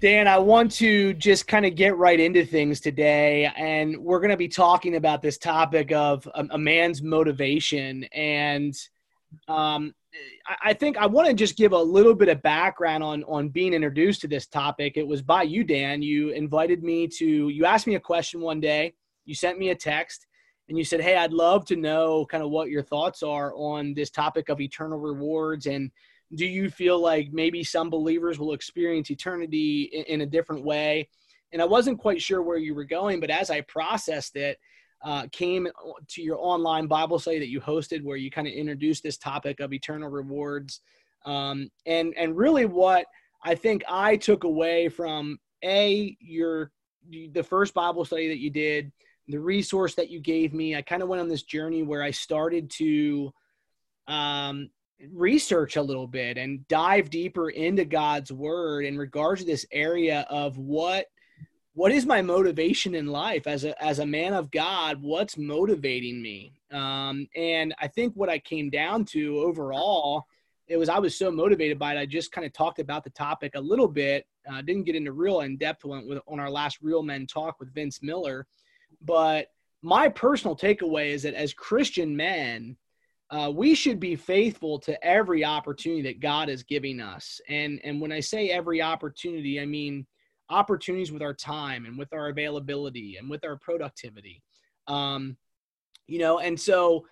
Dan, 0.00 0.26
I 0.26 0.38
want 0.38 0.72
to 0.72 1.14
just 1.14 1.46
kind 1.46 1.66
of 1.66 1.74
get 1.74 1.96
right 1.96 2.18
into 2.18 2.44
things 2.44 2.80
today. 2.80 3.50
And 3.56 3.96
we're 3.98 4.20
going 4.20 4.30
to 4.30 4.36
be 4.36 4.48
talking 4.48 4.96
about 4.96 5.22
this 5.22 5.38
topic 5.38 5.92
of 5.92 6.28
a, 6.34 6.46
a 6.50 6.58
man's 6.58 7.02
motivation. 7.02 8.04
And 8.12 8.74
um, 9.48 9.94
I 10.62 10.74
think 10.74 10.96
I 10.96 11.06
want 11.06 11.28
to 11.28 11.34
just 11.34 11.56
give 11.56 11.72
a 11.72 11.78
little 11.78 12.14
bit 12.14 12.28
of 12.28 12.42
background 12.42 13.02
on, 13.02 13.24
on 13.24 13.48
being 13.48 13.72
introduced 13.74 14.20
to 14.22 14.28
this 14.28 14.46
topic. 14.46 14.96
It 14.96 15.06
was 15.06 15.22
by 15.22 15.42
you, 15.42 15.64
Dan. 15.64 16.02
You 16.02 16.30
invited 16.30 16.82
me 16.82 17.08
to, 17.08 17.48
you 17.48 17.64
asked 17.64 17.86
me 17.86 17.94
a 17.94 18.00
question 18.00 18.40
one 18.40 18.60
day, 18.60 18.94
you 19.24 19.34
sent 19.34 19.58
me 19.58 19.70
a 19.70 19.74
text, 19.74 20.26
and 20.68 20.76
you 20.76 20.84
said, 20.84 21.00
Hey, 21.00 21.16
I'd 21.16 21.32
love 21.32 21.64
to 21.66 21.76
know 21.76 22.26
kind 22.26 22.42
of 22.42 22.50
what 22.50 22.70
your 22.70 22.82
thoughts 22.82 23.22
are 23.22 23.52
on 23.54 23.94
this 23.94 24.10
topic 24.10 24.48
of 24.48 24.60
eternal 24.60 24.98
rewards 24.98 25.66
and 25.66 25.90
do 26.34 26.46
you 26.46 26.70
feel 26.70 26.98
like 26.98 27.32
maybe 27.32 27.62
some 27.62 27.90
believers 27.90 28.38
will 28.38 28.54
experience 28.54 29.10
eternity 29.10 29.82
in, 29.92 30.04
in, 30.04 30.20
a 30.22 30.26
different 30.26 30.64
way? 30.64 31.08
And 31.52 31.60
i 31.60 31.64
wasn't 31.66 31.98
quite 31.98 32.22
sure 32.22 32.42
where 32.42 32.56
you 32.56 32.74
were 32.74 32.84
going 32.84 33.20
but 33.20 33.30
as 33.30 33.50
i 33.50 33.60
processed 33.60 34.36
it 34.36 34.58
uh, 35.04 35.26
came 35.32 35.66
to 36.08 36.22
your 36.22 36.38
online 36.38 36.86
bible 36.86 37.18
study 37.18 37.38
that 37.40 37.48
you 37.48 37.60
hosted 37.60 38.02
where 38.02 38.16
you 38.16 38.30
kind 38.30 38.46
of 38.46 38.54
introduced 38.54 39.02
this 39.02 39.18
topic 39.18 39.60
of 39.60 39.72
eternal 39.72 40.08
rewards 40.08 40.80
um, 41.24 41.68
and 41.86 42.14
and 42.16 42.36
really 42.36 42.64
what 42.64 43.06
i 43.44 43.54
think 43.54 43.82
i 43.88 44.16
took 44.16 44.44
away 44.44 44.88
from 44.88 45.38
a 45.64 46.16
your 46.20 46.70
the 47.32 47.42
first 47.42 47.74
bible 47.74 48.04
study 48.04 48.28
that 48.28 48.38
you 48.38 48.50
did 48.50 48.92
the 49.28 49.38
resource 49.38 49.94
that 49.94 50.08
you 50.08 50.20
gave 50.20 50.54
me 50.54 50.76
i 50.76 50.82
kind 50.82 51.02
of 51.02 51.08
went 51.08 51.20
on 51.20 51.28
this 51.28 51.42
journey 51.42 51.82
where 51.82 52.02
i 52.02 52.10
started 52.10 52.70
to 52.70 53.32
um, 54.08 54.70
research 55.10 55.76
a 55.76 55.82
little 55.82 56.06
bit 56.06 56.38
and 56.38 56.66
dive 56.68 57.10
deeper 57.10 57.50
into 57.50 57.84
God's 57.84 58.32
word 58.32 58.84
in 58.84 58.96
regards 58.96 59.40
to 59.40 59.46
this 59.46 59.66
area 59.72 60.26
of 60.30 60.58
what 60.58 61.06
what 61.74 61.90
is 61.90 62.04
my 62.04 62.20
motivation 62.20 62.94
in 62.94 63.06
life 63.06 63.46
as 63.46 63.64
a 63.64 63.82
as 63.82 63.98
a 63.98 64.06
man 64.06 64.34
of 64.34 64.50
God? 64.50 65.00
What's 65.00 65.38
motivating 65.38 66.20
me? 66.20 66.60
Um, 66.70 67.26
and 67.34 67.74
I 67.80 67.88
think 67.88 68.14
what 68.14 68.28
I 68.28 68.38
came 68.38 68.68
down 68.68 69.06
to 69.06 69.38
overall, 69.38 70.26
it 70.68 70.76
was 70.76 70.88
I 70.88 70.98
was 70.98 71.16
so 71.16 71.30
motivated 71.30 71.78
by 71.78 71.94
it. 71.94 71.98
I 71.98 72.06
just 72.06 72.30
kind 72.30 72.46
of 72.46 72.52
talked 72.52 72.78
about 72.78 73.04
the 73.04 73.10
topic 73.10 73.52
a 73.54 73.60
little 73.60 73.88
bit. 73.88 74.26
Uh, 74.50 74.60
didn't 74.60 74.84
get 74.84 74.96
into 74.96 75.12
real 75.12 75.40
in 75.40 75.56
depth 75.56 75.84
on, 75.84 76.06
with, 76.06 76.18
on 76.26 76.40
our 76.40 76.50
last 76.50 76.78
Real 76.82 77.02
Men 77.02 77.26
talk 77.26 77.58
with 77.58 77.72
Vince 77.72 78.02
Miller, 78.02 78.46
but 79.00 79.46
my 79.82 80.08
personal 80.08 80.56
takeaway 80.56 81.10
is 81.10 81.22
that 81.22 81.34
as 81.34 81.54
Christian 81.54 82.16
men, 82.16 82.76
uh, 83.32 83.50
we 83.50 83.74
should 83.74 83.98
be 83.98 84.14
faithful 84.14 84.78
to 84.78 85.02
every 85.04 85.42
opportunity 85.42 86.02
that 86.02 86.20
God 86.20 86.50
is 86.50 86.62
giving 86.62 87.00
us. 87.00 87.40
And 87.48 87.80
and 87.82 88.00
when 88.00 88.12
I 88.12 88.20
say 88.20 88.50
every 88.50 88.82
opportunity, 88.82 89.58
I 89.58 89.64
mean 89.64 90.06
opportunities 90.50 91.10
with 91.10 91.22
our 91.22 91.32
time 91.32 91.86
and 91.86 91.98
with 91.98 92.12
our 92.12 92.28
availability 92.28 93.16
and 93.16 93.30
with 93.30 93.42
our 93.44 93.56
productivity. 93.56 94.42
Um, 94.86 95.38
you 96.06 96.18
know, 96.18 96.40
and 96.40 96.60
so 96.60 97.06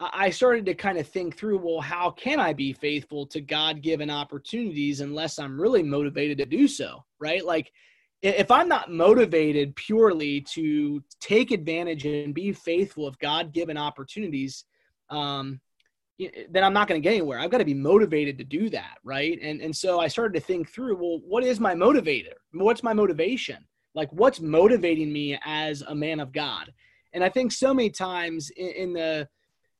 I 0.00 0.30
started 0.30 0.64
to 0.66 0.74
kind 0.74 0.98
of 0.98 1.06
think 1.08 1.36
through, 1.36 1.58
well, 1.58 1.80
how 1.80 2.10
can 2.10 2.40
I 2.40 2.54
be 2.54 2.72
faithful 2.72 3.26
to 3.26 3.40
God 3.40 3.82
given 3.82 4.08
opportunities 4.08 5.00
unless 5.00 5.38
I'm 5.38 5.60
really 5.60 5.82
motivated 5.82 6.38
to 6.38 6.46
do 6.46 6.68
so, 6.68 7.04
right? 7.18 7.44
Like 7.44 7.70
if 8.22 8.50
I'm 8.50 8.68
not 8.68 8.90
motivated 8.90 9.76
purely 9.76 10.42
to 10.52 11.02
take 11.20 11.50
advantage 11.50 12.06
and 12.06 12.34
be 12.34 12.52
faithful 12.52 13.06
of 13.06 13.18
God 13.18 13.52
given 13.52 13.76
opportunities, 13.76 14.64
um, 15.10 15.60
Eh, 16.20 16.44
then 16.50 16.64
I'm 16.64 16.72
not 16.72 16.88
going 16.88 17.00
to 17.00 17.06
get 17.06 17.14
anywhere. 17.14 17.38
I've 17.38 17.50
got 17.50 17.58
to 17.58 17.64
be 17.64 17.74
motivated 17.74 18.38
to 18.38 18.44
do 18.44 18.70
that, 18.70 18.98
right? 19.04 19.38
And 19.42 19.60
and 19.60 19.74
so 19.76 20.00
I 20.00 20.08
started 20.08 20.34
to 20.34 20.44
think 20.44 20.70
through, 20.70 20.96
well, 20.96 21.20
what 21.26 21.44
is 21.44 21.60
my 21.60 21.74
motivator? 21.74 22.34
What's 22.52 22.82
my 22.82 22.92
motivation? 22.92 23.64
Like, 23.94 24.12
what's 24.12 24.40
motivating 24.40 25.12
me 25.12 25.38
as 25.44 25.82
a 25.82 25.94
man 25.94 26.20
of 26.20 26.32
God? 26.32 26.72
And 27.14 27.24
I 27.24 27.30
think 27.30 27.50
so 27.50 27.72
many 27.72 27.88
times 27.90 28.50
in, 28.50 28.68
in 28.68 28.92
the 28.92 29.28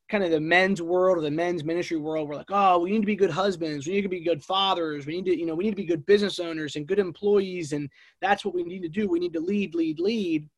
kind 0.09 0.23
of 0.25 0.31
the 0.31 0.41
men's 0.41 0.81
world 0.81 1.19
or 1.19 1.21
the 1.21 1.31
men's 1.31 1.65
ministry 1.65 1.97
world, 1.97 2.29
we're 2.29 2.37
like, 2.37 2.51
oh, 2.51 2.79
we 2.79 2.91
need 2.91 3.01
to 3.01 3.07
be 3.07 3.17
good 3.17 3.31
husbands, 3.31 3.87
we 3.87 3.95
need 3.95 4.03
to 4.03 4.09
be 4.09 4.21
good 4.21 4.43
fathers, 4.43 5.05
we 5.05 5.17
need 5.17 5.31
to, 5.31 5.39
you 5.39 5.47
know, 5.47 5.55
we 5.55 5.65
need 5.65 5.71
to 5.71 5.77
be 5.77 5.85
good 5.85 6.07
business 6.07 6.39
owners 6.39 6.77
and 6.77 6.87
good 6.87 6.99
employees, 6.99 7.73
and 7.73 7.91
that's 8.23 8.45
what 8.45 8.55
we 8.55 8.63
need 8.63 8.83
to 8.83 8.89
do. 8.89 9.09
We 9.09 9.19
need 9.19 9.33
to 9.33 9.41
lead, 9.41 9.75
lead, 9.75 9.99
lead. 9.99 10.49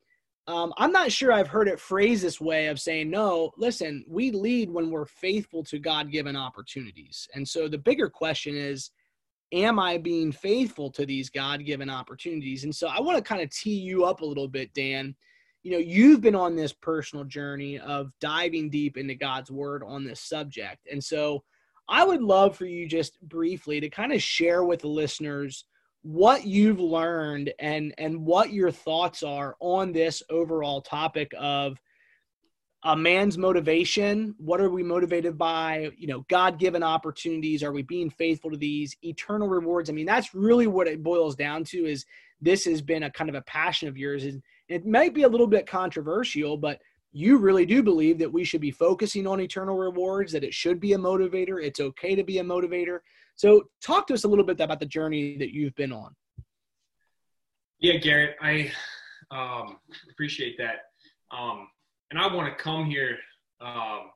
Um, 0.48 0.72
I'm 0.78 0.92
not 0.92 1.12
sure 1.12 1.30
I've 1.30 1.46
heard 1.46 1.68
it 1.68 1.78
phrased 1.78 2.24
this 2.24 2.40
way 2.40 2.68
of 2.68 2.80
saying, 2.80 3.10
no, 3.10 3.52
listen, 3.58 4.02
we 4.08 4.30
lead 4.30 4.70
when 4.70 4.90
we're 4.90 5.04
faithful 5.04 5.62
to 5.64 5.78
God 5.78 6.10
given 6.10 6.36
opportunities. 6.36 7.28
And 7.34 7.46
so 7.46 7.68
the 7.68 7.76
bigger 7.76 8.08
question 8.08 8.56
is, 8.56 8.90
am 9.52 9.78
I 9.78 9.98
being 9.98 10.32
faithful 10.32 10.90
to 10.92 11.04
these 11.04 11.28
God 11.28 11.66
given 11.66 11.90
opportunities? 11.90 12.64
And 12.64 12.74
so 12.74 12.88
I 12.88 12.98
want 12.98 13.18
to 13.18 13.22
kind 13.22 13.42
of 13.42 13.50
tee 13.50 13.78
you 13.78 14.06
up 14.06 14.22
a 14.22 14.24
little 14.24 14.48
bit, 14.48 14.72
Dan, 14.72 15.14
you 15.62 15.70
know, 15.70 15.78
you've 15.78 16.22
been 16.22 16.34
on 16.34 16.56
this 16.56 16.72
personal 16.72 17.26
journey 17.26 17.78
of 17.78 18.10
diving 18.18 18.70
deep 18.70 18.96
into 18.96 19.14
God's 19.14 19.50
word 19.50 19.82
on 19.86 20.02
this 20.02 20.20
subject. 20.20 20.88
And 20.90 21.04
so 21.04 21.44
I 21.90 22.04
would 22.04 22.22
love 22.22 22.56
for 22.56 22.64
you 22.64 22.88
just 22.88 23.20
briefly 23.20 23.80
to 23.80 23.90
kind 23.90 24.14
of 24.14 24.22
share 24.22 24.64
with 24.64 24.80
the 24.80 24.88
listeners 24.88 25.66
what 26.02 26.46
you've 26.46 26.80
learned 26.80 27.52
and 27.58 27.94
and 27.98 28.24
what 28.24 28.52
your 28.52 28.70
thoughts 28.70 29.22
are 29.22 29.56
on 29.60 29.92
this 29.92 30.22
overall 30.30 30.80
topic 30.80 31.32
of 31.38 31.80
a 32.84 32.96
man's 32.96 33.36
motivation. 33.36 34.34
What 34.38 34.60
are 34.60 34.70
we 34.70 34.84
motivated 34.84 35.36
by? 35.36 35.90
You 35.96 36.06
know 36.06 36.24
god-given 36.28 36.82
opportunities. 36.82 37.62
Are 37.62 37.72
we 37.72 37.82
being 37.82 38.10
faithful 38.10 38.50
to 38.50 38.56
these? 38.56 38.96
Eternal 39.02 39.48
rewards. 39.48 39.90
I 39.90 39.92
mean 39.92 40.06
that's 40.06 40.34
really 40.34 40.66
what 40.66 40.86
it 40.86 41.02
boils 41.02 41.34
down 41.34 41.64
to 41.64 41.86
is 41.86 42.06
this 42.40 42.64
has 42.66 42.80
been 42.80 43.02
a 43.02 43.10
kind 43.10 43.28
of 43.28 43.34
a 43.36 43.42
passion 43.42 43.88
of 43.88 43.98
yours. 43.98 44.24
And 44.24 44.42
it 44.68 44.86
might 44.86 45.14
be 45.14 45.24
a 45.24 45.28
little 45.28 45.46
bit 45.46 45.66
controversial 45.66 46.56
but 46.56 46.80
you 47.10 47.38
really 47.38 47.64
do 47.64 47.82
believe 47.82 48.18
that 48.18 48.32
we 48.32 48.44
should 48.44 48.60
be 48.60 48.70
focusing 48.70 49.26
on 49.26 49.40
eternal 49.40 49.76
rewards 49.76 50.30
that 50.30 50.44
it 50.44 50.52
should 50.52 50.78
be 50.78 50.92
a 50.92 50.98
motivator. 50.98 51.62
It's 51.62 51.80
okay 51.80 52.14
to 52.14 52.22
be 52.22 52.38
a 52.38 52.44
motivator 52.44 53.00
so 53.38 53.62
talk 53.82 54.06
to 54.06 54.12
us 54.12 54.24
a 54.24 54.28
little 54.28 54.44
bit 54.44 54.60
about 54.60 54.78
the 54.78 54.86
journey 54.86 55.38
that 55.38 55.54
you've 55.54 55.74
been 55.74 55.92
on 55.92 56.14
yeah 57.80 57.96
garrett 57.96 58.36
i 58.42 58.70
um, 59.30 59.78
appreciate 60.10 60.56
that 60.58 60.88
um, 61.30 61.68
and 62.10 62.18
I 62.18 62.32
want 62.32 62.48
to 62.48 62.62
come 62.62 62.86
here, 62.86 63.18
um, 63.60 64.10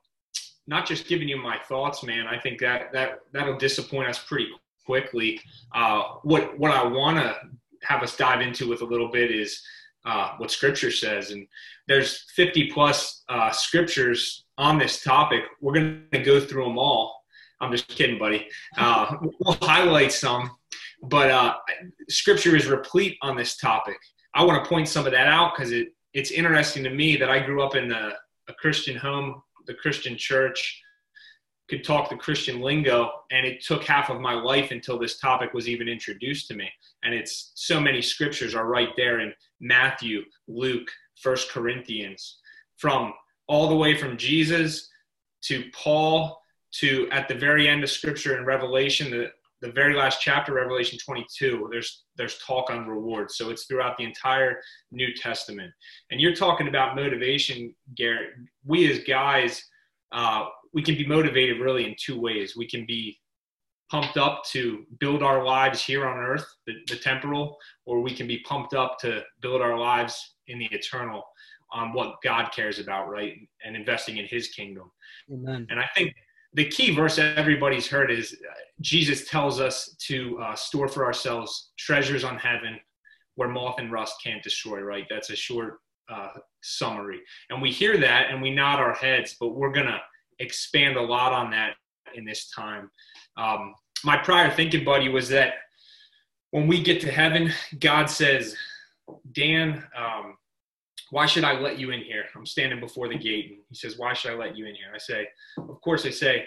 not 0.67 0.87
just 0.87 1.07
giving 1.07 1.27
you 1.27 1.37
my 1.37 1.57
thoughts, 1.67 2.03
man. 2.03 2.27
I 2.27 2.39
think 2.39 2.59
that 2.59 2.91
that 2.93 3.19
that'll 3.31 3.57
disappoint 3.57 4.09
us 4.09 4.19
pretty 4.19 4.47
quickly. 4.85 5.39
Uh, 5.73 6.03
what 6.23 6.57
what 6.57 6.71
I 6.71 6.85
want 6.85 7.17
to 7.17 7.35
have 7.83 8.01
us 8.01 8.15
dive 8.15 8.41
into 8.41 8.67
with 8.67 8.81
a 8.81 8.85
little 8.85 9.09
bit 9.09 9.29
is 9.29 9.61
uh, 10.05 10.31
what 10.37 10.51
Scripture 10.51 10.91
says, 10.91 11.31
and 11.31 11.47
there's 11.87 12.25
50 12.35 12.71
plus 12.71 13.23
uh, 13.29 13.51
scriptures 13.51 14.45
on 14.57 14.77
this 14.77 15.03
topic. 15.03 15.41
We're 15.61 15.73
going 15.73 16.03
to 16.13 16.23
go 16.23 16.39
through 16.39 16.65
them 16.65 16.77
all. 16.77 17.22
I'm 17.63 17.71
just 17.71 17.87
kidding, 17.87 18.19
buddy. 18.19 18.47
Uh, 18.77 19.15
we'll 19.39 19.57
highlight 19.61 20.11
some, 20.11 20.51
but 21.03 21.31
uh, 21.31 21.55
Scripture 22.09 22.55
is 22.55 22.67
replete 22.67 23.17
on 23.21 23.35
this 23.35 23.57
topic. 23.57 23.97
I 24.35 24.43
want 24.43 24.63
to 24.63 24.69
point 24.69 24.87
some 24.87 25.05
of 25.05 25.11
that 25.11 25.27
out 25.27 25.53
because 25.55 25.71
it 25.71 25.89
it's 26.13 26.31
interesting 26.31 26.83
to 26.83 26.91
me 26.91 27.15
that 27.15 27.29
I 27.29 27.39
grew 27.39 27.63
up 27.63 27.75
in 27.75 27.91
a, 27.91 28.13
a 28.47 28.53
Christian 28.53 28.95
home, 28.95 29.41
the 29.65 29.73
Christian 29.73 30.15
church, 30.15 30.81
could 31.69 31.83
talk 31.83 32.09
the 32.09 32.15
Christian 32.15 32.61
lingo, 32.61 33.09
and 33.31 33.45
it 33.47 33.63
took 33.63 33.83
half 33.83 34.09
of 34.09 34.19
my 34.19 34.33
life 34.33 34.71
until 34.71 34.99
this 34.99 35.17
topic 35.17 35.53
was 35.53 35.67
even 35.67 35.87
introduced 35.87 36.47
to 36.49 36.55
me. 36.55 36.69
And 37.03 37.13
it's 37.15 37.53
so 37.55 37.79
many 37.79 38.01
scriptures 38.01 38.53
are 38.53 38.67
right 38.67 38.89
there 38.95 39.21
in 39.21 39.33
Matthew, 39.59 40.23
Luke, 40.47 40.87
First 41.15 41.49
Corinthians, 41.49 42.37
from 42.77 43.13
all 43.47 43.69
the 43.69 43.75
way 43.75 43.97
from 43.97 44.17
Jesus 44.17 44.89
to 45.43 45.63
Paul 45.73 46.42
to 46.79 47.07
at 47.11 47.27
the 47.27 47.35
very 47.35 47.67
end 47.67 47.83
of 47.83 47.89
scripture 47.89 48.37
in 48.37 48.45
Revelation, 48.45 49.11
the, 49.11 49.31
the 49.61 49.71
very 49.71 49.95
last 49.95 50.21
chapter, 50.21 50.53
Revelation 50.53 50.99
22, 51.03 51.69
there's 51.71 52.03
there's 52.17 52.37
talk 52.39 52.69
on 52.69 52.87
rewards. 52.87 53.37
So 53.37 53.49
it's 53.49 53.65
throughout 53.65 53.97
the 53.97 54.03
entire 54.03 54.61
New 54.91 55.13
Testament. 55.13 55.71
And 56.11 56.19
you're 56.19 56.35
talking 56.35 56.67
about 56.67 56.95
motivation, 56.95 57.73
Garrett. 57.95 58.31
We 58.65 58.91
as 58.91 58.99
guys, 58.99 59.63
uh, 60.11 60.45
we 60.73 60.81
can 60.81 60.95
be 60.95 61.05
motivated 61.05 61.59
really 61.59 61.85
in 61.85 61.95
two 61.97 62.19
ways. 62.19 62.55
We 62.57 62.67
can 62.67 62.85
be 62.85 63.19
pumped 63.89 64.17
up 64.17 64.43
to 64.51 64.85
build 64.99 65.21
our 65.21 65.43
lives 65.43 65.85
here 65.85 66.07
on 66.07 66.17
earth, 66.17 66.45
the, 66.65 66.73
the 66.87 66.95
temporal, 66.95 67.57
or 67.85 68.01
we 68.01 68.15
can 68.15 68.27
be 68.27 68.39
pumped 68.39 68.73
up 68.73 68.97
to 68.99 69.21
build 69.41 69.61
our 69.61 69.77
lives 69.77 70.35
in 70.47 70.57
the 70.57 70.65
eternal 70.71 71.23
on 71.71 71.93
what 71.93 72.15
God 72.23 72.51
cares 72.51 72.79
about, 72.79 73.09
right? 73.09 73.35
And 73.63 73.75
investing 73.75 74.17
in 74.17 74.25
his 74.25 74.49
kingdom. 74.49 74.91
Amen. 75.31 75.67
And 75.69 75.79
I 75.79 75.85
think 75.95 76.13
the 76.53 76.65
key 76.65 76.95
verse 76.95 77.17
everybody's 77.17 77.87
heard 77.87 78.11
is 78.11 78.33
uh, 78.33 78.53
Jesus 78.81 79.27
tells 79.27 79.59
us 79.59 79.95
to 80.07 80.39
uh, 80.39 80.55
store 80.55 80.87
for 80.87 81.05
ourselves 81.05 81.71
treasures 81.77 82.23
on 82.23 82.37
heaven 82.37 82.79
where 83.35 83.49
moth 83.49 83.79
and 83.79 83.91
rust 83.91 84.15
can't 84.23 84.43
destroy, 84.43 84.79
right? 84.81 85.07
That's 85.09 85.31
a 85.31 85.35
short 85.35 85.79
uh, 86.11 86.29
summary. 86.61 87.21
And 87.49 87.61
we 87.61 87.71
hear 87.71 87.97
that 87.97 88.29
and 88.29 88.41
we 88.41 88.51
nod 88.51 88.79
our 88.79 88.93
heads, 88.93 89.35
but 89.39 89.49
we're 89.49 89.71
going 89.71 89.87
to 89.87 89.99
expand 90.39 90.97
a 90.97 91.01
lot 91.01 91.33
on 91.33 91.49
that 91.51 91.73
in 92.15 92.25
this 92.25 92.49
time. 92.51 92.91
Um, 93.37 93.73
my 94.03 94.17
prior 94.17 94.51
thinking, 94.51 94.83
buddy, 94.83 95.09
was 95.09 95.29
that 95.29 95.53
when 96.51 96.67
we 96.67 96.83
get 96.83 97.01
to 97.01 97.11
heaven, 97.11 97.51
God 97.79 98.09
says, 98.09 98.55
Dan, 99.31 99.83
um, 99.97 100.35
why 101.13 101.27
should 101.27 101.43
I 101.43 101.59
let 101.59 101.77
you 101.77 101.91
in 101.91 102.01
here? 102.01 102.25
I'm 102.35 102.43
standing 102.47 102.79
before 102.79 103.07
the 103.07 103.17
gate. 103.17 103.51
And 103.51 103.59
he 103.69 103.75
says, 103.75 103.99
why 103.99 104.13
should 104.13 104.31
I 104.31 104.35
let 104.35 104.57
you 104.57 104.65
in 104.65 104.73
here? 104.73 104.87
I 104.95 104.97
say, 104.97 105.27
of 105.59 105.79
course, 105.81 106.07
I 106.07 106.09
say, 106.09 106.45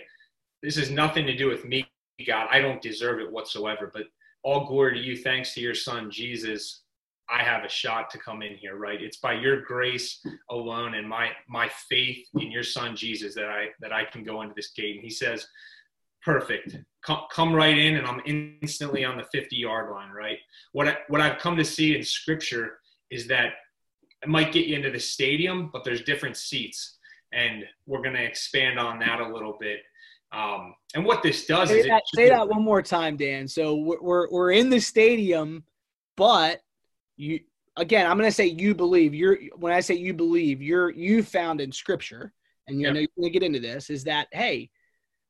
this 0.61 0.75
has 0.76 0.90
nothing 0.90 1.25
to 1.26 1.37
do 1.37 1.46
with 1.46 1.64
me, 1.64 1.87
God. 2.26 2.49
I 2.50 2.61
don't 2.61 2.82
deserve 2.82 3.20
it 3.20 3.30
whatsoever, 3.30 3.92
but 3.94 4.06
all 4.42 4.66
glory 4.66 4.94
to 4.94 5.00
you. 5.00 5.18
Thanks 5.18 5.54
to 5.54 5.61
your 5.61 5.76
son, 5.76 6.11
Jesus. 6.11 6.82
I 7.30 7.44
have 7.44 7.62
a 7.62 7.68
shot 7.68 8.11
to 8.11 8.18
come 8.18 8.42
in 8.42 8.56
here, 8.56 8.75
right? 8.75 9.00
It's 9.00 9.18
by 9.18 9.35
your 9.35 9.61
grace 9.61 10.20
alone 10.50 10.94
and 10.94 11.08
my 11.08 11.30
my 11.49 11.68
faith 11.88 12.26
in 12.35 12.50
your 12.50 12.62
son 12.64 12.96
Jesus 12.96 13.35
that 13.37 13.46
I 13.46 13.66
that 13.80 13.92
I 13.92 14.04
can 14.04 14.25
go 14.25 14.42
into 14.42 14.54
this 14.56 14.73
gate. 14.73 14.96
And 14.96 15.04
he 15.04 15.11
says, 15.11 15.46
perfect. 16.25 16.76
Come, 17.04 17.23
come 17.30 17.54
right 17.54 17.78
in, 17.78 17.96
and 17.96 18.06
I'm 18.06 18.20
instantly 18.26 19.04
on 19.04 19.16
the 19.16 19.25
50 19.32 19.54
yard 19.54 19.92
line, 19.92 20.11
right? 20.11 20.38
What 20.73 20.88
I, 20.88 20.96
what 21.06 21.20
I've 21.20 21.38
come 21.38 21.56
to 21.56 21.64
see 21.64 21.96
in 21.96 22.02
Scripture 22.02 22.78
is 23.11 23.28
that 23.28 23.52
it 24.23 24.28
might 24.28 24.52
get 24.52 24.66
you 24.66 24.76
into 24.76 24.90
the 24.90 25.00
stadium, 25.00 25.70
but 25.73 25.85
there's 25.85 26.02
different 26.02 26.37
seats, 26.37 26.99
and 27.32 27.64
we're 27.87 28.02
going 28.02 28.14
to 28.14 28.25
expand 28.25 28.78
on 28.78 28.99
that 29.00 29.20
a 29.20 29.28
little 29.28 29.56
bit. 29.61 29.80
Um, 30.32 30.75
and 30.94 31.04
what 31.04 31.23
this 31.23 31.46
does 31.46 31.68
say 31.68 31.80
is 31.80 31.87
that, 31.87 32.02
say 32.14 32.28
that 32.28 32.49
one 32.49 32.62
more 32.62 32.82
time, 32.82 33.16
Dan. 33.16 33.46
So 33.46 33.76
we're 33.76 34.30
we're 34.30 34.52
in 34.52 34.70
the 34.70 34.80
stadium, 34.80 35.64
but 36.16 36.61
you 37.16 37.40
again, 37.76 38.06
I'm 38.06 38.18
going 38.18 38.28
to 38.28 38.35
say 38.35 38.46
you 38.46 38.75
believe. 38.75 39.14
You're 39.14 39.38
when 39.56 39.73
I 39.73 39.80
say 39.80 39.94
you 39.94 40.14
believe, 40.14 40.61
you're 40.61 40.90
you 40.90 41.23
found 41.23 41.61
in 41.61 41.70
Scripture, 41.70 42.32
and 42.66 42.80
you 42.80 42.87
yep. 42.87 42.94
know 42.94 43.00
you're 43.00 43.08
going 43.16 43.32
to 43.32 43.38
get 43.38 43.46
into 43.46 43.61
this. 43.61 43.88
Is 43.88 44.04
that 44.04 44.28
hey, 44.32 44.70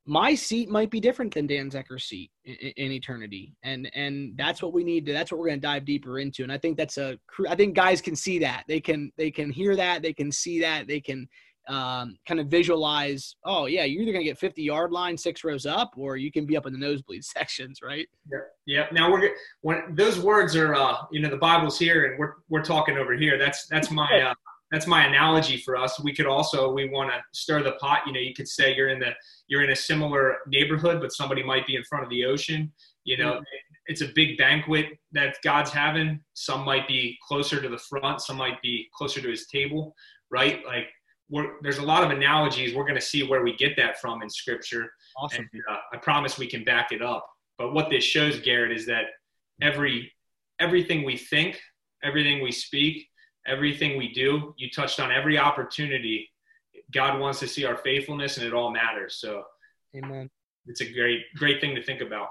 my 0.07 0.35
seat 0.35 0.69
might 0.69 0.91
be 0.91 1.01
different 1.01 1.35
than 1.35 1.47
Dan 1.47 1.71
Zecker's 1.71 2.05
seat 2.05 2.31
in, 2.45 2.55
in, 2.55 2.93
eternity, 2.93 3.55
and 3.65 3.91
and 3.95 4.37
that's 4.37 4.63
what 4.63 4.73
we 4.73 4.85
need 4.85 5.05
to. 5.07 5.13
That's 5.13 5.33
what 5.33 5.39
we're 5.39 5.49
going 5.49 5.61
to 5.61 5.67
dive 5.67 5.85
deeper 5.85 6.21
into. 6.21 6.45
And 6.45 6.53
I 6.53 6.59
think 6.59 6.77
that's 6.77 6.97
a. 6.97 7.19
I 7.49 7.57
think 7.57 7.75
guys 7.75 8.01
can 8.01 8.15
see 8.15 8.39
that. 8.39 8.65
They 8.69 8.81
can 8.81 9.13
they 9.17 9.31
can 9.31 9.51
hear 9.51 9.75
that. 9.77 10.03
They 10.03 10.13
can 10.13 10.31
see 10.31 10.61
that. 10.61 10.87
They 10.87 11.01
can 11.01 11.29
um, 11.69 12.17
kind 12.27 12.39
of 12.39 12.47
visualize. 12.47 13.35
Oh 13.45 13.67
yeah, 13.67 13.85
you're 13.85 14.03
either 14.03 14.13
going 14.13 14.25
to 14.25 14.31
get 14.31 14.39
50 14.39 14.63
yard 14.63 14.93
line, 14.93 15.19
six 15.19 15.43
rows 15.43 15.67
up, 15.67 15.93
or 15.97 16.17
you 16.17 16.31
can 16.31 16.47
be 16.47 16.57
up 16.57 16.67
in 16.67 16.73
the 16.73 16.79
nosebleed 16.79 17.25
sections, 17.25 17.81
right? 17.83 18.09
Yeah. 18.31 18.39
Yeah. 18.67 18.87
Now 18.93 19.11
we're 19.11 19.31
when 19.63 19.95
those 19.95 20.21
words 20.21 20.55
are, 20.55 20.75
uh, 20.75 20.99
you 21.11 21.21
know, 21.21 21.31
the 21.31 21.37
Bible's 21.37 21.79
here, 21.79 22.07
and 22.07 22.19
we're 22.19 22.35
we're 22.49 22.65
talking 22.65 22.97
over 22.97 23.15
here. 23.15 23.39
That's 23.39 23.67
that's 23.67 23.91
my. 23.91 24.07
Uh, 24.27 24.35
that's 24.71 24.87
my 24.87 25.07
analogy 25.07 25.59
for 25.59 25.77
us. 25.77 26.01
We 26.01 26.15
could 26.15 26.27
also 26.27 26.73
we 26.73 26.89
want 26.89 27.11
to 27.11 27.21
stir 27.33 27.63
the 27.63 27.73
pot. 27.73 28.01
You 28.07 28.13
know, 28.13 28.21
you 28.21 28.35
could 28.35 28.49
say 28.49 28.75
you're 28.75 28.89
in 28.89 28.99
the 28.99 29.13
you're 29.47 29.63
in 29.63 29.71
a 29.71 29.77
similar 29.77 30.39
neighborhood, 30.47 31.01
but 31.01 31.13
somebody 31.13 31.43
might 31.43 31.67
be 31.67 31.77
in 31.77 31.85
front 31.85 32.05
of 32.05 32.11
the 32.11 32.25
ocean. 32.25 32.73
You 33.05 33.19
know, 33.19 33.35
mm-hmm. 33.35 33.43
it's 33.87 34.01
a 34.01 34.09
big 34.15 34.37
banquet 34.39 34.87
that 35.13 35.37
God's 35.45 35.71
having. 35.71 36.21
Some 36.35 36.65
might 36.65 36.89
be 36.89 37.17
closer 37.27 37.61
to 37.61 37.69
the 37.69 37.79
front, 37.79 38.21
some 38.21 38.37
might 38.37 38.61
be 38.61 38.89
closer 38.93 39.21
to 39.21 39.29
his 39.29 39.47
table, 39.47 39.95
right? 40.31 40.65
Like 40.67 40.89
there's 41.63 41.79
a 41.79 41.83
lot 41.83 42.05
of 42.05 42.11
analogies. 42.11 42.75
We're 42.75 42.85
going 42.85 42.95
to 42.95 43.01
see 43.01 43.23
where 43.23 43.43
we 43.43 43.57
get 43.57 43.77
that 43.77 44.01
from 44.01 44.23
in 44.23 44.31
Scripture. 44.31 44.91
Awesome. 45.17 45.49
And, 45.53 45.63
uh, 45.71 45.79
I 45.93 45.97
promise 45.99 46.39
we 46.39 46.47
can 46.47 46.65
back 46.65 46.93
it 46.93 47.03
up. 47.03 47.27
But 47.59 47.73
what 47.73 47.91
this 47.91 48.05
shows, 48.05 48.39
Garrett, 48.41 48.73
is 48.73 48.87
that 48.87 49.07
every 49.61 50.13
everything 50.59 51.05
we 51.05 51.17
think, 51.17 51.61
everything 52.03 52.43
we 52.43 52.53
speak, 52.53 53.07
everything 53.47 53.97
we 53.97 54.13
do, 54.13 54.55
you 54.57 54.71
touched 54.71 55.01
on 55.01 55.13
every 55.13 55.39
opportunity 55.39 56.31
God 56.93 57.19
wants 57.19 57.41
to 57.41 57.49
see 57.49 57.65
our 57.65 57.77
faithfulness, 57.77 58.37
and 58.37 58.47
it 58.47 58.53
all 58.53 58.71
matters. 58.71 59.17
So, 59.17 59.43
Amen. 59.97 60.31
It's 60.67 60.81
a 60.81 60.93
great, 60.93 61.23
great 61.37 61.61
thing 61.61 61.75
to 61.75 61.83
think 61.83 62.01
about. 62.01 62.29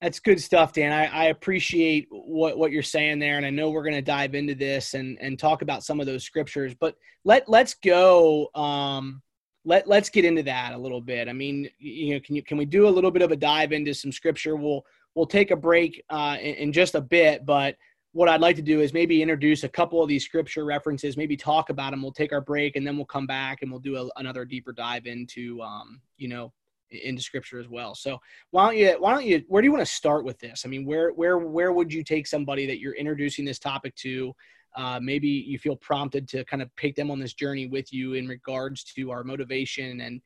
That's 0.00 0.18
good 0.18 0.40
stuff, 0.40 0.72
Dan. 0.72 0.92
I, 0.92 1.06
I 1.06 1.24
appreciate 1.26 2.08
what, 2.10 2.58
what 2.58 2.72
you're 2.72 2.82
saying 2.82 3.20
there, 3.20 3.36
and 3.36 3.46
I 3.46 3.50
know 3.50 3.70
we're 3.70 3.84
going 3.84 3.94
to 3.94 4.02
dive 4.02 4.34
into 4.34 4.54
this 4.54 4.94
and 4.94 5.16
and 5.20 5.38
talk 5.38 5.62
about 5.62 5.84
some 5.84 6.00
of 6.00 6.06
those 6.06 6.24
scriptures. 6.24 6.74
But 6.78 6.96
let 7.24 7.48
let's 7.48 7.74
go. 7.74 8.48
Um, 8.54 9.22
let 9.64 9.86
let's 9.86 10.08
get 10.08 10.24
into 10.24 10.42
that 10.44 10.72
a 10.72 10.78
little 10.78 11.00
bit. 11.00 11.28
I 11.28 11.32
mean, 11.32 11.68
you 11.78 12.14
know, 12.14 12.20
can 12.20 12.34
you 12.34 12.42
can 12.42 12.58
we 12.58 12.64
do 12.64 12.88
a 12.88 12.90
little 12.90 13.12
bit 13.12 13.22
of 13.22 13.30
a 13.30 13.36
dive 13.36 13.70
into 13.72 13.94
some 13.94 14.10
scripture? 14.10 14.56
We'll 14.56 14.84
we'll 15.14 15.26
take 15.26 15.52
a 15.52 15.56
break 15.56 16.02
uh, 16.10 16.36
in, 16.40 16.54
in 16.56 16.72
just 16.72 16.96
a 16.96 17.00
bit, 17.00 17.46
but 17.46 17.76
what 18.12 18.28
I'd 18.28 18.40
like 18.40 18.56
to 18.56 18.62
do 18.62 18.80
is 18.80 18.92
maybe 18.92 19.22
introduce 19.22 19.64
a 19.64 19.68
couple 19.68 20.02
of 20.02 20.08
these 20.08 20.24
scripture 20.24 20.64
references, 20.64 21.16
maybe 21.16 21.36
talk 21.36 21.70
about 21.70 21.90
them. 21.90 22.02
We'll 22.02 22.12
take 22.12 22.32
our 22.32 22.40
break 22.40 22.76
and 22.76 22.86
then 22.86 22.96
we'll 22.96 23.06
come 23.06 23.26
back 23.26 23.62
and 23.62 23.70
we'll 23.70 23.80
do 23.80 23.96
a, 23.96 24.08
another 24.20 24.44
deeper 24.44 24.72
dive 24.72 25.06
into, 25.06 25.60
um, 25.62 26.00
you 26.18 26.28
know, 26.28 26.52
into 26.90 27.22
scripture 27.22 27.58
as 27.58 27.68
well. 27.68 27.94
So 27.94 28.18
why 28.50 28.66
don't 28.66 28.76
you, 28.76 28.96
why 28.98 29.12
don't 29.12 29.24
you, 29.24 29.42
where 29.48 29.62
do 29.62 29.66
you 29.66 29.72
want 29.72 29.86
to 29.86 29.92
start 29.92 30.24
with 30.24 30.38
this? 30.38 30.64
I 30.66 30.68
mean, 30.68 30.84
where, 30.84 31.10
where, 31.10 31.38
where 31.38 31.72
would 31.72 31.92
you 31.92 32.04
take 32.04 32.26
somebody 32.26 32.66
that 32.66 32.80
you're 32.80 32.94
introducing 32.94 33.44
this 33.44 33.58
topic 33.58 33.94
to? 33.96 34.34
uh, 34.76 34.98
maybe 35.02 35.28
you 35.28 35.58
feel 35.58 35.76
prompted 35.76 36.28
to 36.28 36.44
kind 36.44 36.62
of 36.62 36.70
take 36.76 36.96
them 36.96 37.10
on 37.10 37.18
this 37.18 37.34
journey 37.34 37.66
with 37.66 37.92
you 37.92 38.14
in 38.14 38.26
regards 38.26 38.84
to 38.84 39.10
our 39.10 39.22
motivation 39.22 40.00
and 40.00 40.20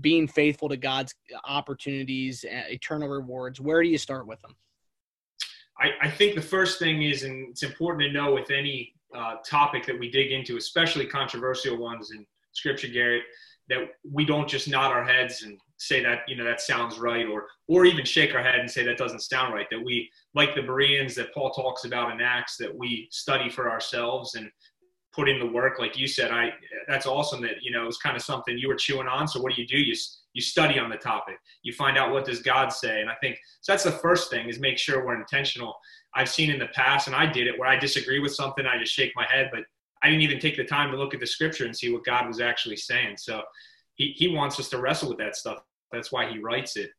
being 0.00 0.26
faithful 0.26 0.68
to 0.68 0.76
God's 0.76 1.14
opportunities, 1.44 2.44
eternal 2.48 3.08
rewards, 3.08 3.60
where 3.60 3.82
do 3.82 3.88
you 3.88 3.98
start 3.98 4.26
with 4.26 4.40
them? 4.42 4.56
I, 5.82 5.90
I 6.02 6.10
think 6.10 6.36
the 6.36 6.42
first 6.42 6.78
thing 6.78 7.02
is, 7.02 7.24
and 7.24 7.48
it's 7.50 7.64
important 7.64 8.02
to 8.04 8.12
know 8.12 8.32
with 8.32 8.50
any 8.50 8.94
uh, 9.14 9.36
topic 9.44 9.84
that 9.86 9.98
we 9.98 10.10
dig 10.10 10.30
into, 10.30 10.56
especially 10.56 11.06
controversial 11.06 11.76
ones 11.76 12.12
in 12.12 12.24
Scripture, 12.52 12.88
Garrett, 12.88 13.24
that 13.68 13.78
we 14.10 14.24
don't 14.24 14.48
just 14.48 14.68
nod 14.68 14.92
our 14.92 15.04
heads 15.04 15.42
and 15.42 15.58
say 15.78 16.00
that 16.02 16.20
you 16.28 16.36
know 16.36 16.44
that 16.44 16.60
sounds 16.60 16.98
right, 16.98 17.26
or 17.26 17.46
or 17.66 17.84
even 17.84 18.04
shake 18.04 18.34
our 18.34 18.42
head 18.42 18.60
and 18.60 18.70
say 18.70 18.84
that 18.84 18.96
doesn't 18.96 19.22
sound 19.22 19.54
right. 19.54 19.66
That 19.70 19.84
we, 19.84 20.08
like 20.34 20.54
the 20.54 20.62
Bereans 20.62 21.14
that 21.16 21.34
Paul 21.34 21.50
talks 21.50 21.84
about 21.84 22.12
in 22.12 22.20
Acts, 22.20 22.56
that 22.58 22.74
we 22.74 23.08
study 23.10 23.50
for 23.50 23.70
ourselves 23.70 24.36
and 24.36 24.50
put 25.12 25.28
in 25.28 25.38
the 25.38 25.46
work. 25.46 25.78
Like 25.78 25.98
you 25.98 26.06
said, 26.06 26.30
I 26.30 26.50
that's 26.88 27.06
awesome 27.06 27.42
that 27.42 27.62
you 27.62 27.72
know 27.72 27.86
it's 27.86 27.98
kind 27.98 28.16
of 28.16 28.22
something 28.22 28.56
you 28.56 28.68
were 28.68 28.76
chewing 28.76 29.08
on. 29.08 29.26
So 29.26 29.40
what 29.40 29.54
do 29.54 29.60
you 29.60 29.66
do? 29.66 29.78
You 29.78 29.96
you 30.34 30.42
study 30.42 30.78
on 30.78 30.90
the 30.90 30.96
topic. 30.96 31.36
You 31.62 31.72
find 31.72 31.98
out 31.98 32.12
what 32.12 32.24
does 32.24 32.40
God 32.40 32.68
say, 32.68 33.00
and 33.00 33.10
I 33.10 33.14
think 33.20 33.38
so. 33.60 33.72
That's 33.72 33.84
the 33.84 33.92
first 33.92 34.30
thing 34.30 34.48
is 34.48 34.58
make 34.58 34.78
sure 34.78 35.04
we're 35.04 35.20
intentional. 35.20 35.76
I've 36.14 36.28
seen 36.28 36.50
in 36.50 36.58
the 36.58 36.68
past, 36.68 37.06
and 37.06 37.16
I 37.16 37.26
did 37.26 37.46
it 37.46 37.58
where 37.58 37.68
I 37.68 37.78
disagree 37.78 38.20
with 38.20 38.34
something, 38.34 38.66
I 38.66 38.78
just 38.78 38.92
shake 38.92 39.12
my 39.16 39.26
head, 39.30 39.50
but 39.52 39.64
I 40.02 40.08
didn't 40.08 40.22
even 40.22 40.40
take 40.40 40.56
the 40.56 40.64
time 40.64 40.90
to 40.90 40.96
look 40.96 41.14
at 41.14 41.20
the 41.20 41.26
scripture 41.26 41.64
and 41.64 41.76
see 41.76 41.92
what 41.92 42.04
God 42.04 42.26
was 42.26 42.40
actually 42.40 42.76
saying. 42.76 43.16
So 43.18 43.42
he, 43.94 44.12
he 44.16 44.28
wants 44.28 44.58
us 44.58 44.68
to 44.70 44.78
wrestle 44.80 45.08
with 45.08 45.18
that 45.18 45.36
stuff. 45.36 45.58
That's 45.92 46.10
why 46.10 46.30
he 46.30 46.38
writes 46.38 46.76
it. 46.76 46.90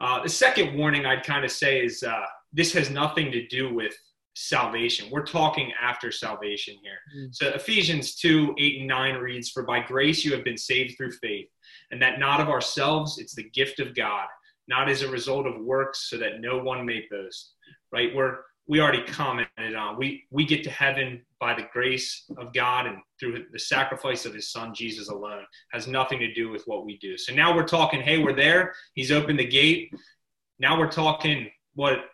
Uh, 0.00 0.22
the 0.22 0.28
second 0.28 0.76
warning 0.76 1.06
I'd 1.06 1.24
kind 1.24 1.44
of 1.44 1.50
say 1.50 1.84
is 1.84 2.02
uh, 2.02 2.24
this 2.52 2.72
has 2.72 2.90
nothing 2.90 3.30
to 3.32 3.46
do 3.48 3.72
with 3.72 3.94
salvation. 4.34 5.08
We're 5.10 5.26
talking 5.26 5.72
after 5.80 6.10
salvation 6.10 6.76
here. 6.82 6.98
Mm. 7.16 7.34
So 7.34 7.48
Ephesians 7.48 8.16
2 8.16 8.54
8 8.58 8.78
and 8.78 8.88
9 8.88 9.14
reads, 9.16 9.50
For 9.50 9.62
by 9.62 9.80
grace 9.80 10.24
you 10.24 10.32
have 10.32 10.44
been 10.44 10.56
saved 10.56 10.96
through 10.96 11.12
faith, 11.12 11.48
and 11.90 12.00
that 12.02 12.18
not 12.18 12.40
of 12.40 12.48
ourselves, 12.48 13.18
it's 13.18 13.34
the 13.34 13.50
gift 13.50 13.80
of 13.80 13.94
God, 13.94 14.26
not 14.68 14.88
as 14.88 15.02
a 15.02 15.10
result 15.10 15.46
of 15.46 15.64
works, 15.64 16.08
so 16.08 16.16
that 16.18 16.40
no 16.40 16.58
one 16.58 16.86
may 16.86 17.04
boast. 17.10 17.54
Right? 17.92 18.14
We're 18.14 18.38
we 18.68 18.80
already 18.80 19.02
commented 19.02 19.74
on. 19.74 19.98
We 19.98 20.24
we 20.30 20.44
get 20.44 20.62
to 20.64 20.70
heaven 20.70 21.22
by 21.40 21.54
the 21.54 21.66
grace 21.72 22.30
of 22.38 22.52
God 22.52 22.86
and 22.86 22.98
through 23.18 23.46
the 23.50 23.58
sacrifice 23.58 24.26
of 24.26 24.34
his 24.34 24.52
son 24.52 24.72
Jesus 24.74 25.08
alone. 25.08 25.42
Has 25.72 25.88
nothing 25.88 26.20
to 26.20 26.32
do 26.34 26.50
with 26.50 26.62
what 26.66 26.84
we 26.84 26.96
do. 26.98 27.18
So 27.18 27.34
now 27.34 27.54
we're 27.54 27.66
talking, 27.66 28.00
hey, 28.00 28.18
we're 28.18 28.36
there. 28.36 28.72
He's 28.94 29.10
opened 29.10 29.40
the 29.40 29.46
gate. 29.46 29.92
Now 30.60 30.78
we're 30.78 30.90
talking 30.90 31.50
what 31.74 32.04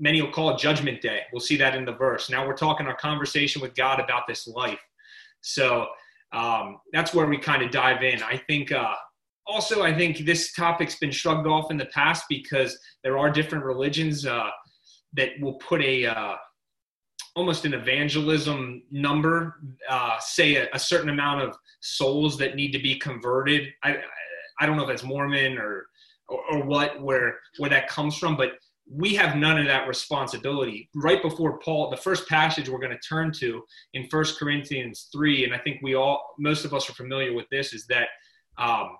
many 0.00 0.20
will 0.20 0.32
call 0.32 0.56
judgment 0.56 1.00
day. 1.02 1.20
We'll 1.32 1.40
see 1.40 1.56
that 1.58 1.76
in 1.76 1.84
the 1.84 1.92
verse. 1.92 2.28
Now 2.28 2.46
we're 2.46 2.56
talking 2.56 2.88
our 2.88 2.96
conversation 2.96 3.62
with 3.62 3.74
God 3.76 4.00
about 4.00 4.26
this 4.26 4.48
life. 4.48 4.80
So 5.42 5.86
um, 6.32 6.78
that's 6.92 7.14
where 7.14 7.26
we 7.26 7.38
kind 7.38 7.62
of 7.62 7.70
dive 7.70 8.02
in. 8.02 8.22
I 8.22 8.36
think 8.36 8.72
uh, 8.72 8.94
also, 9.46 9.82
I 9.82 9.92
think 9.96 10.18
this 10.18 10.52
topic's 10.52 10.96
been 10.96 11.10
shrugged 11.10 11.46
off 11.46 11.70
in 11.70 11.76
the 11.76 11.86
past 11.86 12.24
because 12.28 12.78
there 13.02 13.18
are 13.18 13.30
different 13.30 13.64
religions. 13.64 14.24
Uh, 14.24 14.50
that 15.14 15.30
will 15.40 15.54
put 15.54 15.82
a 15.82 16.06
uh, 16.06 16.34
almost 17.34 17.64
an 17.64 17.74
evangelism 17.74 18.82
number, 18.90 19.56
uh, 19.88 20.18
say 20.20 20.56
a, 20.56 20.68
a, 20.74 20.78
certain 20.78 21.08
amount 21.08 21.42
of 21.42 21.56
souls 21.80 22.36
that 22.38 22.56
need 22.56 22.72
to 22.72 22.78
be 22.78 22.98
converted. 22.98 23.68
I 23.82 23.96
I 24.60 24.66
don't 24.66 24.76
know 24.76 24.82
if 24.82 24.88
that's 24.88 25.02
Mormon 25.02 25.58
or, 25.58 25.86
or 26.28 26.40
or, 26.50 26.64
what 26.64 27.00
where 27.02 27.38
where 27.58 27.70
that 27.70 27.88
comes 27.88 28.16
from, 28.16 28.36
but 28.36 28.52
we 28.90 29.14
have 29.14 29.36
none 29.36 29.58
of 29.58 29.66
that 29.66 29.88
responsibility. 29.88 30.90
Right 30.94 31.22
before 31.22 31.58
Paul, 31.58 31.90
the 31.90 31.96
first 31.96 32.28
passage 32.28 32.68
we're 32.68 32.78
going 32.78 32.90
to 32.90 33.08
turn 33.08 33.32
to 33.34 33.62
in 33.94 34.08
First 34.08 34.38
Corinthians 34.38 35.08
three, 35.12 35.44
and 35.44 35.54
I 35.54 35.58
think 35.58 35.80
we 35.82 35.94
all 35.94 36.34
most 36.38 36.64
of 36.64 36.74
us 36.74 36.88
are 36.88 36.94
familiar 36.94 37.32
with 37.34 37.48
this, 37.50 37.72
is 37.72 37.86
that 37.86 38.08
um, 38.58 38.96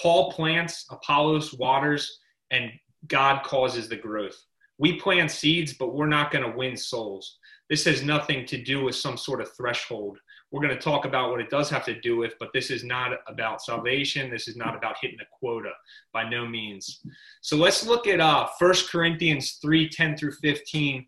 Paul 0.00 0.32
plants, 0.32 0.86
Apollos 0.90 1.54
waters, 1.54 2.18
and 2.50 2.70
God 3.08 3.42
causes 3.42 3.88
the 3.88 3.96
growth 3.96 4.36
we 4.78 4.98
plant 5.00 5.30
seeds, 5.30 5.72
but 5.72 5.94
we're 5.94 6.06
not 6.06 6.30
going 6.30 6.44
to 6.44 6.56
win 6.56 6.76
souls. 6.76 7.38
This 7.70 7.84
has 7.86 8.02
nothing 8.02 8.46
to 8.46 8.62
do 8.62 8.84
with 8.84 8.94
some 8.94 9.16
sort 9.16 9.40
of 9.40 9.54
threshold. 9.56 10.18
We're 10.50 10.62
going 10.62 10.74
to 10.76 10.80
talk 10.80 11.04
about 11.04 11.30
what 11.30 11.40
it 11.40 11.50
does 11.50 11.68
have 11.70 11.84
to 11.86 12.00
do 12.00 12.16
with, 12.16 12.34
but 12.38 12.50
this 12.52 12.70
is 12.70 12.84
not 12.84 13.12
about 13.26 13.62
salvation. 13.62 14.30
This 14.30 14.46
is 14.46 14.56
not 14.56 14.76
about 14.76 14.96
hitting 15.00 15.18
a 15.20 15.38
quota 15.38 15.72
by 16.12 16.28
no 16.28 16.46
means. 16.46 17.00
So 17.40 17.56
let's 17.56 17.84
look 17.84 18.06
at 18.06 18.20
uh, 18.20 18.48
1 18.58 18.74
Corinthians 18.90 19.58
3 19.62 19.88
10 19.88 20.16
through 20.16 20.32
15. 20.32 21.06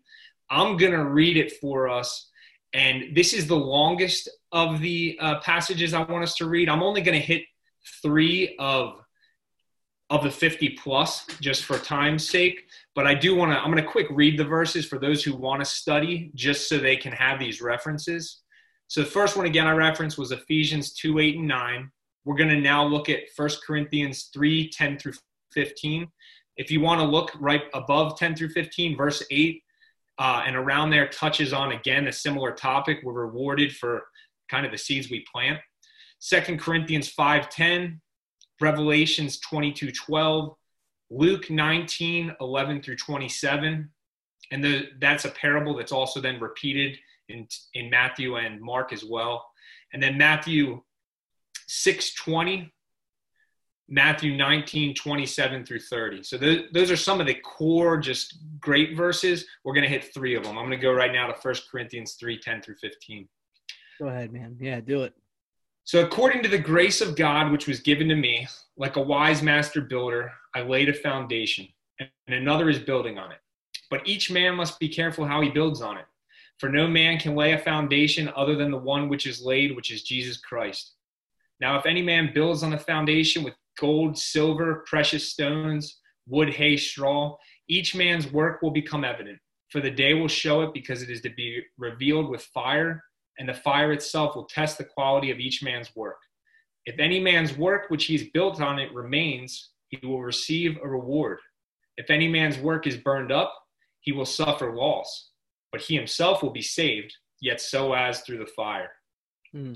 I'm 0.49 0.77
going 0.77 0.91
to 0.91 1.05
read 1.05 1.37
it 1.37 1.53
for 1.61 1.87
us. 1.87 2.29
And 2.73 3.15
this 3.15 3.33
is 3.33 3.47
the 3.47 3.55
longest 3.55 4.29
of 4.51 4.79
the 4.79 5.17
uh, 5.21 5.39
passages 5.39 5.93
I 5.93 6.03
want 6.03 6.23
us 6.23 6.35
to 6.35 6.47
read. 6.47 6.69
I'm 6.69 6.83
only 6.83 7.01
going 7.01 7.19
to 7.19 7.25
hit 7.25 7.43
three 8.01 8.55
of 8.59 9.01
of 10.11 10.23
the 10.23 10.31
50 10.31 10.69
plus 10.69 11.27
just 11.39 11.65
for 11.65 11.77
time's 11.77 12.27
sake. 12.27 12.67
But 12.95 13.07
i 13.07 13.13
do 13.13 13.35
want 13.35 13.51
to 13.51 13.57
i'm 13.57 13.71
going 13.71 13.83
to 13.83 13.89
quick 13.89 14.07
read 14.09 14.37
the 14.37 14.45
verses 14.45 14.85
for 14.85 14.99
those 14.99 15.23
who 15.23 15.35
want 15.35 15.61
to 15.61 15.65
study 15.65 16.31
just 16.35 16.67
so 16.67 16.77
they 16.77 16.95
can 16.95 17.11
have 17.11 17.39
these 17.39 17.61
references. 17.61 18.41
So 18.87 19.01
the 19.01 19.07
first 19.07 19.37
one 19.37 19.45
again 19.45 19.67
i 19.67 19.71
referenced 19.71 20.17
was 20.17 20.31
ephesians 20.31 20.93
2 20.93 21.19
8 21.19 21.37
and 21.37 21.47
9 21.47 21.91
we're 22.25 22.35
going 22.35 22.49
to 22.49 22.59
now 22.59 22.83
look 22.83 23.09
at 23.09 23.21
1 23.35 23.49
corinthians 23.65 24.29
3 24.33 24.69
10 24.69 24.97
through 24.97 25.13
15 25.53 26.07
if 26.57 26.69
you 26.69 26.81
want 26.81 26.99
to 26.99 27.07
look 27.07 27.31
right 27.39 27.63
above 27.73 28.17
10 28.17 28.35
through 28.35 28.49
15 28.49 28.97
verse 28.97 29.23
8 29.31 29.63
uh, 30.19 30.43
and 30.45 30.55
around 30.55 30.89
there 30.89 31.07
touches 31.07 31.53
on 31.53 31.71
again 31.71 32.07
a 32.07 32.11
similar 32.11 32.51
topic. 32.51 32.99
We're 33.03 33.13
rewarded 33.13 33.75
for 33.75 34.03
kind 34.49 34.65
of 34.65 34.71
the 34.71 34.77
seeds 34.77 35.09
we 35.09 35.25
plant 35.33 35.59
Second 36.19 36.59
corinthians 36.59 37.09
5 37.09 37.49
10 37.49 38.01
Revelations 38.61 39.39
22 39.39 39.91
12, 39.91 40.55
Luke 41.09 41.49
19 41.49 42.35
11 42.39 42.81
through 42.81 42.97
27. 42.97 43.89
And 44.51 44.63
the, 44.63 44.87
that's 44.99 45.25
a 45.25 45.29
parable 45.29 45.75
that's 45.75 45.91
also 45.91 46.19
then 46.19 46.39
repeated 46.39 46.97
in, 47.29 47.47
in 47.73 47.89
Matthew 47.89 48.35
and 48.35 48.59
Mark 48.61 48.91
as 48.91 49.03
well. 49.03 49.45
And 49.93 50.01
then 50.01 50.17
Matthew 50.17 50.81
6 51.67 52.13
20, 52.15 52.73
Matthew 53.87 54.35
19 54.35 54.95
27 54.95 55.65
through 55.65 55.79
30. 55.79 56.23
So 56.23 56.37
those, 56.37 56.63
those 56.73 56.91
are 56.91 56.97
some 56.97 57.21
of 57.21 57.27
the 57.27 57.35
core, 57.35 57.97
just 57.97 58.39
great 58.59 58.97
verses. 58.97 59.45
We're 59.63 59.73
going 59.73 59.83
to 59.83 59.89
hit 59.89 60.13
three 60.13 60.35
of 60.35 60.43
them. 60.43 60.57
I'm 60.57 60.65
going 60.65 60.77
to 60.77 60.83
go 60.83 60.93
right 60.93 61.13
now 61.13 61.27
to 61.27 61.33
1 61.33 61.55
Corinthians 61.71 62.13
3 62.19 62.39
10 62.39 62.61
through 62.61 62.75
15. 62.75 63.27
Go 63.99 64.07
ahead, 64.07 64.31
man. 64.31 64.57
Yeah, 64.59 64.79
do 64.79 65.03
it. 65.03 65.13
So, 65.89 66.05
according 66.05 66.43
to 66.43 66.49
the 66.49 66.59
grace 66.59 67.01
of 67.01 67.15
God, 67.15 67.51
which 67.51 67.65
was 67.65 67.79
given 67.79 68.09
to 68.09 68.15
me, 68.15 68.47
like 68.77 68.95
a 68.95 69.01
wise 69.01 69.41
master 69.41 69.81
builder, 69.81 70.31
I 70.53 70.61
laid 70.61 70.87
a 70.87 70.93
foundation, 70.93 71.67
and 71.99 72.11
another 72.27 72.69
is 72.69 72.77
building 72.77 73.17
on 73.17 73.31
it. 73.31 73.39
But 73.89 74.07
each 74.07 74.29
man 74.29 74.53
must 74.53 74.79
be 74.79 74.87
careful 74.87 75.25
how 75.25 75.41
he 75.41 75.49
builds 75.49 75.81
on 75.81 75.97
it. 75.97 76.05
For 76.59 76.69
no 76.69 76.87
man 76.87 77.17
can 77.17 77.35
lay 77.35 77.53
a 77.53 77.57
foundation 77.57 78.31
other 78.35 78.55
than 78.55 78.69
the 78.69 78.77
one 78.77 79.09
which 79.09 79.25
is 79.25 79.41
laid, 79.43 79.75
which 79.75 79.91
is 79.91 80.03
Jesus 80.03 80.37
Christ. 80.37 80.93
Now, 81.59 81.79
if 81.79 81.87
any 81.87 82.03
man 82.03 82.33
builds 82.35 82.61
on 82.61 82.69
the 82.69 82.77
foundation 82.77 83.41
with 83.41 83.55
gold, 83.79 84.15
silver, 84.15 84.83
precious 84.85 85.31
stones, 85.31 86.01
wood, 86.27 86.53
hay, 86.53 86.77
straw, 86.77 87.35
each 87.67 87.95
man's 87.95 88.31
work 88.31 88.61
will 88.61 88.69
become 88.69 89.03
evident, 89.03 89.39
for 89.69 89.81
the 89.81 89.89
day 89.89 90.13
will 90.13 90.27
show 90.27 90.61
it 90.61 90.71
because 90.71 91.01
it 91.01 91.09
is 91.09 91.21
to 91.21 91.31
be 91.31 91.63
revealed 91.79 92.29
with 92.29 92.43
fire 92.53 93.03
and 93.39 93.47
the 93.47 93.53
fire 93.53 93.91
itself 93.93 94.35
will 94.35 94.43
test 94.43 94.77
the 94.77 94.83
quality 94.83 95.31
of 95.31 95.39
each 95.39 95.63
man's 95.63 95.95
work. 95.95 96.17
If 96.85 96.99
any 96.99 97.19
man's 97.19 97.57
work 97.57 97.89
which 97.89 98.05
he's 98.05 98.29
built 98.29 98.61
on 98.61 98.77
it 98.77 98.93
remains, 98.93 99.71
he 99.87 100.05
will 100.05 100.21
receive 100.21 100.77
a 100.83 100.87
reward. 100.87 101.39
If 101.97 102.09
any 102.09 102.27
man's 102.27 102.57
work 102.57 102.85
is 102.85 102.97
burned 102.97 103.31
up, 103.31 103.53
he 104.01 104.11
will 104.11 104.25
suffer 104.25 104.73
loss, 104.75 105.29
but 105.71 105.81
he 105.81 105.95
himself 105.95 106.43
will 106.43 106.51
be 106.51 106.61
saved, 106.61 107.13
yet 107.41 107.59
so 107.59 107.93
as 107.93 108.21
through 108.21 108.39
the 108.39 108.45
fire. 108.45 108.91
Hmm. 109.51 109.73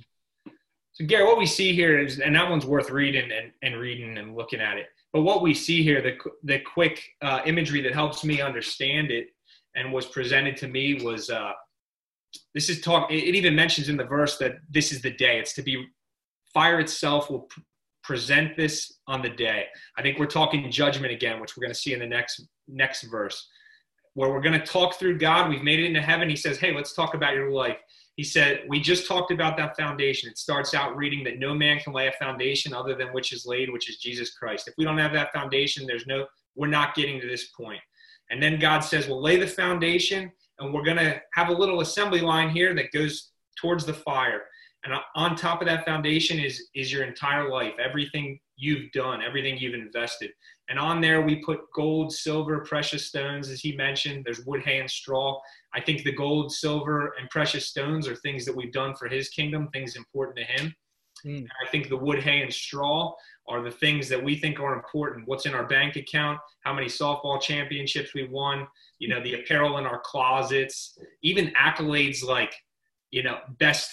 So, 0.93 1.05
Gary, 1.05 1.25
what 1.25 1.39
we 1.39 1.47
see 1.47 1.73
here 1.73 1.97
is, 1.97 2.19
and 2.19 2.35
that 2.35 2.49
one's 2.49 2.67
worth 2.67 2.91
reading 2.91 3.31
and, 3.31 3.51
and 3.63 3.81
reading 3.81 4.17
and 4.17 4.35
looking 4.35 4.61
at 4.61 4.77
it. 4.77 4.87
But 5.11 5.23
what 5.23 5.41
we 5.41 5.53
see 5.53 5.81
here, 5.83 6.01
the, 6.01 6.17
the 6.43 6.59
quick 6.59 7.03
uh, 7.21 7.39
imagery 7.45 7.81
that 7.81 7.93
helps 7.93 8.23
me 8.23 8.41
understand 8.41 9.09
it 9.09 9.29
and 9.75 9.91
was 9.91 10.05
presented 10.05 10.55
to 10.57 10.67
me 10.67 11.03
was 11.03 11.29
uh, 11.29 11.53
this 12.53 12.69
is 12.69 12.81
talk 12.81 13.11
it 13.11 13.35
even 13.35 13.55
mentions 13.55 13.89
in 13.89 13.97
the 13.97 14.03
verse 14.03 14.37
that 14.37 14.57
this 14.69 14.91
is 14.91 15.01
the 15.01 15.11
day. 15.11 15.39
It's 15.39 15.53
to 15.53 15.63
be 15.63 15.85
fire 16.53 16.79
itself 16.79 17.29
will 17.29 17.41
pr- 17.41 17.61
present 18.03 18.55
this 18.57 18.99
on 19.07 19.21
the 19.21 19.29
day. 19.29 19.65
I 19.97 20.01
think 20.01 20.19
we're 20.19 20.25
talking 20.25 20.69
judgment 20.69 21.13
again 21.13 21.39
which 21.39 21.57
we're 21.57 21.61
going 21.61 21.73
to 21.73 21.79
see 21.79 21.93
in 21.93 21.99
the 21.99 22.07
next 22.07 22.45
next 22.67 23.03
verse. 23.03 23.49
Where 24.15 24.29
we're 24.29 24.41
going 24.41 24.59
to 24.59 24.65
talk 24.65 24.95
through 24.95 25.17
god 25.17 25.49
we've 25.49 25.63
made 25.63 25.79
it 25.79 25.85
into 25.85 26.01
heaven. 26.01 26.29
He 26.29 26.35
says 26.35 26.57
hey 26.57 26.73
let's 26.73 26.93
talk 26.93 27.15
about 27.15 27.33
your 27.33 27.51
life. 27.51 27.77
He 28.15 28.23
said 28.23 28.61
we 28.67 28.79
just 28.79 29.07
talked 29.07 29.31
about 29.31 29.57
that 29.57 29.75
foundation. 29.75 30.29
It 30.29 30.37
starts 30.37 30.75
out 30.75 30.95
reading 30.95 31.23
that 31.23 31.39
no 31.39 31.55
man 31.55 31.79
can 31.79 31.93
lay 31.93 32.07
a 32.07 32.11
foundation 32.13 32.73
other 32.73 32.93
than 32.93 33.07
which 33.07 33.33
is 33.33 33.45
laid 33.47 33.71
which 33.71 33.89
is 33.89 33.97
jesus 33.97 34.35
christ. 34.35 34.67
If 34.67 34.75
we 34.77 34.85
don't 34.85 34.99
have 34.99 35.13
that 35.13 35.33
foundation 35.33 35.87
there's 35.87 36.05
no 36.05 36.27
we're 36.55 36.67
not 36.67 36.93
getting 36.93 37.19
to 37.19 37.27
this 37.27 37.47
point. 37.47 37.81
And 38.29 38.41
then 38.41 38.59
god 38.59 38.81
says 38.81 39.07
well 39.07 39.21
lay 39.21 39.37
the 39.37 39.47
foundation 39.47 40.31
and 40.59 40.73
we're 40.73 40.83
going 40.83 40.97
to 40.97 41.21
have 41.33 41.49
a 41.49 41.53
little 41.53 41.81
assembly 41.81 42.21
line 42.21 42.49
here 42.49 42.73
that 42.75 42.91
goes 42.91 43.31
towards 43.59 43.85
the 43.85 43.93
fire. 43.93 44.41
And 44.83 44.93
on 45.15 45.35
top 45.35 45.61
of 45.61 45.67
that 45.67 45.85
foundation 45.85 46.39
is 46.39 46.69
is 46.75 46.91
your 46.91 47.03
entire 47.03 47.49
life, 47.49 47.73
everything 47.83 48.39
you've 48.57 48.91
done, 48.91 49.21
everything 49.21 49.57
you've 49.57 49.73
invested. 49.73 50.31
And 50.69 50.77
on 50.77 51.01
there 51.01 51.21
we 51.21 51.37
put 51.37 51.61
gold, 51.73 52.11
silver, 52.11 52.65
precious 52.67 53.07
stones, 53.07 53.49
as 53.49 53.61
he 53.61 53.75
mentioned. 53.75 54.23
There's 54.25 54.45
wood, 54.45 54.61
hay, 54.63 54.79
and 54.79 54.89
straw. 54.89 55.39
I 55.73 55.81
think 55.81 56.03
the 56.03 56.11
gold, 56.11 56.51
silver, 56.51 57.13
and 57.19 57.29
precious 57.29 57.67
stones 57.67 58.07
are 58.07 58.15
things 58.15 58.45
that 58.45 58.55
we've 58.55 58.73
done 58.73 58.95
for 58.95 59.07
his 59.07 59.29
kingdom, 59.29 59.69
things 59.71 59.95
important 59.95 60.37
to 60.37 60.43
him. 60.43 60.75
Mm. 61.25 61.45
I 61.65 61.69
think 61.69 61.87
the 61.87 61.97
wood, 61.97 62.21
hay, 62.21 62.41
and 62.41 62.53
straw 62.53 63.13
are 63.47 63.61
the 63.61 63.71
things 63.71 64.07
that 64.09 64.23
we 64.23 64.37
think 64.37 64.59
are 64.59 64.73
important. 64.73 65.27
What's 65.27 65.45
in 65.45 65.53
our 65.53 65.65
bank 65.65 65.95
account, 65.95 66.39
how 66.61 66.73
many 66.73 66.87
softball 66.87 67.41
championships 67.41 68.13
we 68.13 68.27
won, 68.27 68.67
you 68.99 69.09
know, 69.09 69.21
the 69.21 69.35
apparel 69.35 69.77
in 69.77 69.85
our 69.85 69.99
closets, 69.99 70.97
even 71.21 71.51
accolades 71.59 72.23
like, 72.23 72.53
you 73.11 73.23
know, 73.23 73.39
best 73.59 73.91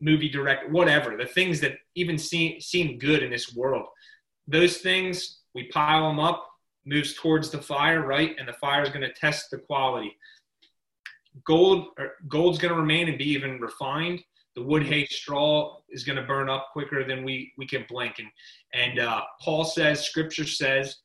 movie 0.00 0.28
director, 0.28 0.68
whatever, 0.70 1.16
the 1.16 1.26
things 1.26 1.60
that 1.60 1.78
even 1.94 2.18
seem, 2.18 2.60
seem 2.60 2.98
good 2.98 3.22
in 3.22 3.30
this 3.30 3.54
world. 3.54 3.86
Those 4.46 4.78
things, 4.78 5.40
we 5.54 5.68
pile 5.68 6.08
them 6.08 6.18
up, 6.18 6.48
moves 6.84 7.14
towards 7.14 7.50
the 7.50 7.62
fire, 7.62 8.04
right? 8.04 8.34
And 8.38 8.48
the 8.48 8.54
fire 8.54 8.82
is 8.82 8.88
going 8.88 9.02
to 9.02 9.12
test 9.12 9.50
the 9.50 9.58
quality. 9.58 10.16
Gold, 11.44 11.88
er, 11.98 12.12
gold's 12.28 12.58
going 12.58 12.74
to 12.74 12.80
remain 12.80 13.08
and 13.08 13.18
be 13.18 13.30
even 13.30 13.60
refined 13.60 14.22
the 14.54 14.62
wood 14.62 14.82
hay 14.82 15.06
straw 15.06 15.76
is 15.90 16.04
going 16.04 16.16
to 16.16 16.22
burn 16.22 16.48
up 16.48 16.68
quicker 16.72 17.04
than 17.04 17.24
we 17.24 17.52
we 17.56 17.66
can 17.66 17.84
blink 17.88 18.18
and 18.18 18.28
and 18.74 18.98
uh, 18.98 19.22
paul 19.40 19.64
says 19.64 20.04
scripture 20.04 20.46
says 20.46 20.96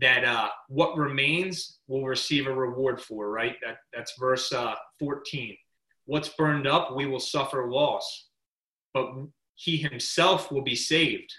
that 0.00 0.24
uh, 0.24 0.48
what 0.68 0.96
remains 0.96 1.78
will 1.86 2.04
receive 2.04 2.46
a 2.46 2.52
reward 2.52 3.00
for 3.00 3.30
right? 3.30 3.56
That 3.64 3.78
that's 3.92 4.14
verse 4.18 4.52
uh, 4.52 4.74
14 4.98 5.56
what's 6.06 6.28
burned 6.30 6.66
up 6.66 6.94
we 6.94 7.06
will 7.06 7.20
suffer 7.20 7.70
loss 7.70 8.28
but 8.92 9.10
he 9.54 9.76
himself 9.76 10.50
will 10.50 10.62
be 10.62 10.76
saved 10.76 11.32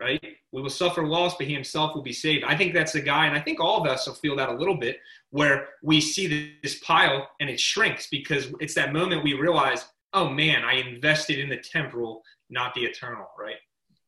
right? 0.00 0.20
We 0.52 0.60
will 0.60 0.70
suffer 0.70 1.06
loss 1.06 1.36
but 1.36 1.46
he 1.46 1.54
himself 1.54 1.94
will 1.94 2.02
be 2.02 2.12
saved. 2.12 2.44
I 2.44 2.56
think 2.56 2.74
that's 2.74 2.92
the 2.92 3.00
guy 3.00 3.26
and 3.26 3.36
i 3.36 3.40
think 3.40 3.60
all 3.60 3.80
of 3.80 3.90
us 3.90 4.06
will 4.06 4.14
feel 4.14 4.36
that 4.36 4.50
a 4.50 4.54
little 4.54 4.76
bit 4.76 4.98
where 5.30 5.68
we 5.82 6.00
see 6.00 6.56
this 6.62 6.78
pile 6.80 7.28
and 7.40 7.48
it 7.48 7.58
shrinks 7.58 8.08
because 8.08 8.52
it's 8.60 8.74
that 8.74 8.92
moment 8.92 9.24
we 9.24 9.34
realize 9.34 9.86
oh 10.14 10.30
man, 10.30 10.64
I 10.64 10.74
invested 10.74 11.38
in 11.38 11.48
the 11.48 11.56
temporal, 11.56 12.22
not 12.48 12.72
the 12.74 12.84
eternal, 12.84 13.26
right? 13.38 13.56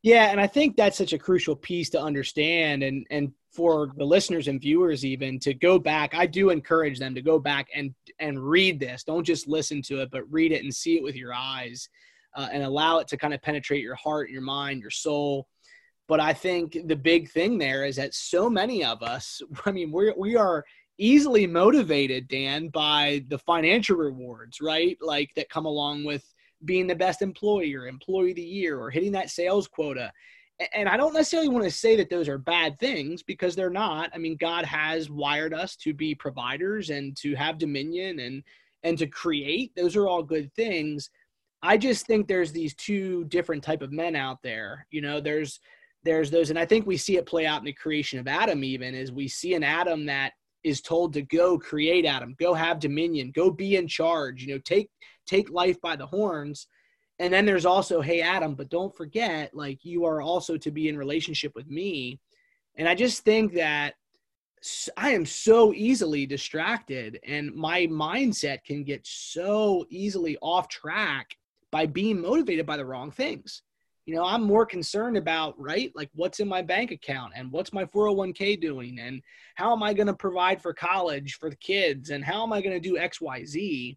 Yeah, 0.02 0.26
and 0.26 0.40
I 0.40 0.46
think 0.46 0.76
that's 0.76 0.96
such 0.96 1.12
a 1.12 1.18
crucial 1.18 1.56
piece 1.56 1.90
to 1.90 2.00
understand 2.00 2.82
and 2.82 3.06
and 3.10 3.32
for 3.52 3.90
the 3.96 4.04
listeners 4.04 4.48
and 4.48 4.60
viewers 4.60 5.04
even 5.04 5.38
to 5.40 5.54
go 5.54 5.78
back. 5.78 6.14
I 6.14 6.26
do 6.26 6.50
encourage 6.50 6.98
them 6.98 7.14
to 7.14 7.22
go 7.22 7.38
back 7.38 7.66
and 7.74 7.94
and 8.20 8.38
read 8.38 8.78
this. 8.78 9.02
Don't 9.02 9.24
just 9.24 9.48
listen 9.48 9.82
to 9.82 10.02
it, 10.02 10.10
but 10.12 10.30
read 10.30 10.52
it 10.52 10.62
and 10.62 10.72
see 10.72 10.96
it 10.96 11.02
with 11.02 11.16
your 11.16 11.34
eyes 11.34 11.88
uh, 12.36 12.48
and 12.52 12.62
allow 12.62 12.98
it 12.98 13.08
to 13.08 13.16
kind 13.16 13.34
of 13.34 13.42
penetrate 13.42 13.82
your 13.82 13.96
heart, 13.96 14.30
your 14.30 14.42
mind, 14.42 14.80
your 14.80 14.90
soul. 14.90 15.48
But 16.06 16.20
I 16.20 16.32
think 16.34 16.78
the 16.86 16.94
big 16.94 17.30
thing 17.30 17.58
there 17.58 17.84
is 17.84 17.96
that 17.96 18.14
so 18.14 18.48
many 18.48 18.84
of 18.84 19.02
us, 19.02 19.42
I 19.66 19.72
mean, 19.72 19.90
we 19.90 20.12
we 20.16 20.36
are 20.36 20.64
easily 20.98 21.46
motivated, 21.46 22.28
Dan, 22.28 22.68
by 22.68 23.24
the 23.28 23.38
financial 23.38 23.96
rewards, 23.96 24.60
right? 24.60 24.96
Like 25.00 25.30
that 25.36 25.50
come 25.50 25.66
along 25.66 26.04
with 26.04 26.24
being 26.64 26.86
the 26.86 26.94
best 26.94 27.22
employee 27.22 27.74
or 27.74 27.86
employee 27.86 28.30
of 28.30 28.36
the 28.36 28.42
year 28.42 28.78
or 28.78 28.90
hitting 28.90 29.12
that 29.12 29.30
sales 29.30 29.68
quota. 29.68 30.12
And 30.74 30.88
I 30.88 30.96
don't 30.96 31.12
necessarily 31.12 31.50
want 31.50 31.64
to 31.64 31.70
say 31.70 31.96
that 31.96 32.08
those 32.08 32.28
are 32.28 32.38
bad 32.38 32.78
things 32.78 33.22
because 33.22 33.54
they're 33.54 33.68
not. 33.68 34.10
I 34.14 34.18
mean, 34.18 34.38
God 34.40 34.64
has 34.64 35.10
wired 35.10 35.52
us 35.52 35.76
to 35.76 35.92
be 35.92 36.14
providers 36.14 36.88
and 36.88 37.14
to 37.18 37.34
have 37.34 37.58
dominion 37.58 38.20
and 38.20 38.42
and 38.82 38.96
to 38.98 39.06
create. 39.06 39.72
Those 39.74 39.96
are 39.96 40.06
all 40.06 40.22
good 40.22 40.52
things. 40.54 41.10
I 41.62 41.76
just 41.76 42.06
think 42.06 42.26
there's 42.26 42.52
these 42.52 42.74
two 42.74 43.24
different 43.24 43.62
type 43.64 43.82
of 43.82 43.92
men 43.92 44.14
out 44.16 44.38
there. 44.42 44.86
You 44.90 45.02
know, 45.02 45.20
there's 45.20 45.60
there's 46.04 46.30
those 46.30 46.48
and 46.48 46.58
I 46.58 46.64
think 46.64 46.86
we 46.86 46.96
see 46.96 47.18
it 47.18 47.26
play 47.26 47.44
out 47.44 47.58
in 47.58 47.66
the 47.66 47.72
creation 47.72 48.18
of 48.18 48.28
Adam 48.28 48.64
even 48.64 48.94
is 48.94 49.12
we 49.12 49.28
see 49.28 49.54
an 49.54 49.64
Adam 49.64 50.06
that 50.06 50.32
is 50.66 50.80
told 50.80 51.12
to 51.12 51.22
go 51.22 51.56
create 51.56 52.04
Adam, 52.04 52.34
go 52.40 52.52
have 52.52 52.80
dominion, 52.80 53.30
go 53.32 53.52
be 53.52 53.76
in 53.76 53.86
charge, 53.86 54.42
you 54.42 54.52
know, 54.52 54.60
take 54.64 54.90
take 55.24 55.48
life 55.48 55.80
by 55.80 55.94
the 55.94 56.06
horns. 56.06 56.66
And 57.20 57.32
then 57.32 57.46
there's 57.46 57.64
also, 57.64 58.00
hey 58.00 58.20
Adam, 58.20 58.56
but 58.56 58.68
don't 58.68 58.94
forget, 58.94 59.54
like 59.54 59.84
you 59.84 60.04
are 60.04 60.20
also 60.20 60.56
to 60.58 60.70
be 60.72 60.88
in 60.88 60.98
relationship 60.98 61.52
with 61.54 61.70
me. 61.70 62.18
And 62.74 62.88
I 62.88 62.96
just 62.96 63.24
think 63.24 63.54
that 63.54 63.94
I 64.96 65.10
am 65.10 65.24
so 65.24 65.72
easily 65.72 66.26
distracted 66.26 67.20
and 67.24 67.54
my 67.54 67.86
mindset 67.86 68.64
can 68.64 68.82
get 68.82 69.06
so 69.06 69.86
easily 69.88 70.36
off 70.42 70.68
track 70.68 71.36
by 71.70 71.86
being 71.86 72.20
motivated 72.20 72.66
by 72.66 72.76
the 72.76 72.84
wrong 72.84 73.12
things 73.12 73.62
you 74.06 74.14
know 74.14 74.24
i'm 74.24 74.42
more 74.42 74.64
concerned 74.64 75.16
about 75.16 75.58
right 75.60 75.92
like 75.94 76.08
what's 76.14 76.40
in 76.40 76.48
my 76.48 76.62
bank 76.62 76.92
account 76.92 77.32
and 77.36 77.50
what's 77.50 77.72
my 77.72 77.84
401k 77.84 78.58
doing 78.60 78.98
and 79.00 79.20
how 79.56 79.72
am 79.72 79.82
i 79.82 79.92
going 79.92 80.06
to 80.06 80.14
provide 80.14 80.62
for 80.62 80.72
college 80.72 81.34
for 81.34 81.50
the 81.50 81.56
kids 81.56 82.10
and 82.10 82.24
how 82.24 82.42
am 82.42 82.52
i 82.52 82.62
going 82.62 82.80
to 82.80 82.88
do 82.88 82.96
xyz 82.96 83.96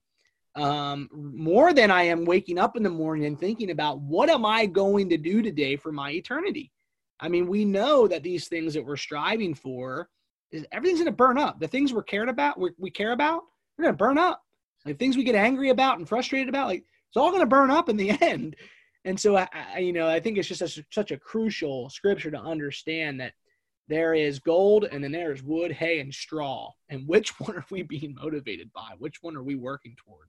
um, 0.56 1.08
more 1.14 1.74
than 1.74 1.92
i 1.92 2.04
am 2.04 2.26
waking 2.26 2.58
up 2.58 2.76
in 2.76 2.84
the 2.84 2.90
morning 2.90 3.26
and 3.26 3.40
thinking 3.40 3.72
about 3.72 4.02
what 4.02 4.30
am 4.30 4.46
i 4.46 4.66
going 4.66 5.08
to 5.10 5.18
do 5.18 5.42
today 5.42 5.76
for 5.76 5.92
my 5.92 6.12
eternity. 6.12 6.72
I 7.20 7.30
mean 7.30 7.48
we 7.48 7.64
know 7.64 8.08
that 8.08 8.24
these 8.24 8.48
things 8.48 8.74
that 8.74 8.86
we're 8.86 8.98
striving 8.98 9.54
for 9.54 10.10
is 10.52 10.66
everything's 10.72 11.00
going 11.00 11.06
to 11.06 11.12
burn 11.12 11.38
up. 11.38 11.60
The 11.60 11.68
things 11.68 11.94
we're 11.94 12.04
cared 12.04 12.30
about 12.30 12.60
we, 12.60 12.72
we 12.80 12.90
care 12.90 13.12
about 13.12 13.44
they're 13.78 13.86
going 13.86 13.94
to 13.94 13.98
burn 13.98 14.18
up. 14.18 14.42
Like 14.86 14.98
things 14.98 15.16
we 15.16 15.24
get 15.24 15.36
angry 15.36 15.70
about 15.70 16.00
and 16.00 16.10
frustrated 16.10 16.50
about 16.50 16.68
like 16.68 16.84
it's 17.10 17.18
all 17.18 17.30
going 17.30 17.42
to 17.42 17.48
burn 17.48 17.70
up 17.70 17.90
in 17.90 17.98
the 17.98 18.10
end 18.22 18.56
and 19.06 19.20
so 19.20 19.38
I, 19.38 19.48
I, 19.54 19.80
you 19.80 19.94
know 19.94 20.08
i 20.08 20.20
think 20.20 20.38
it's 20.38 20.48
just 20.48 20.62
a, 20.62 20.84
such 20.92 21.12
a 21.12 21.18
crucial 21.18 21.90
scripture 21.90 22.32
to 22.32 22.40
understand 22.40 23.20
that 23.22 23.34
there 23.90 24.14
is 24.14 24.40
gold 24.40 24.86
and 24.90 25.04
then 25.04 25.12
there's 25.12 25.44
wood 25.44 25.72
hay 25.72 26.00
and 26.00 26.14
straw. 26.14 26.72
And 26.88 27.06
which 27.08 27.38
one 27.40 27.58
are 27.58 27.66
we 27.70 27.82
being 27.82 28.16
motivated 28.22 28.72
by? 28.72 28.92
Which 29.00 29.22
one 29.22 29.36
are 29.36 29.44
we 29.44 29.56
working 29.56 29.96
toward? 29.98 30.28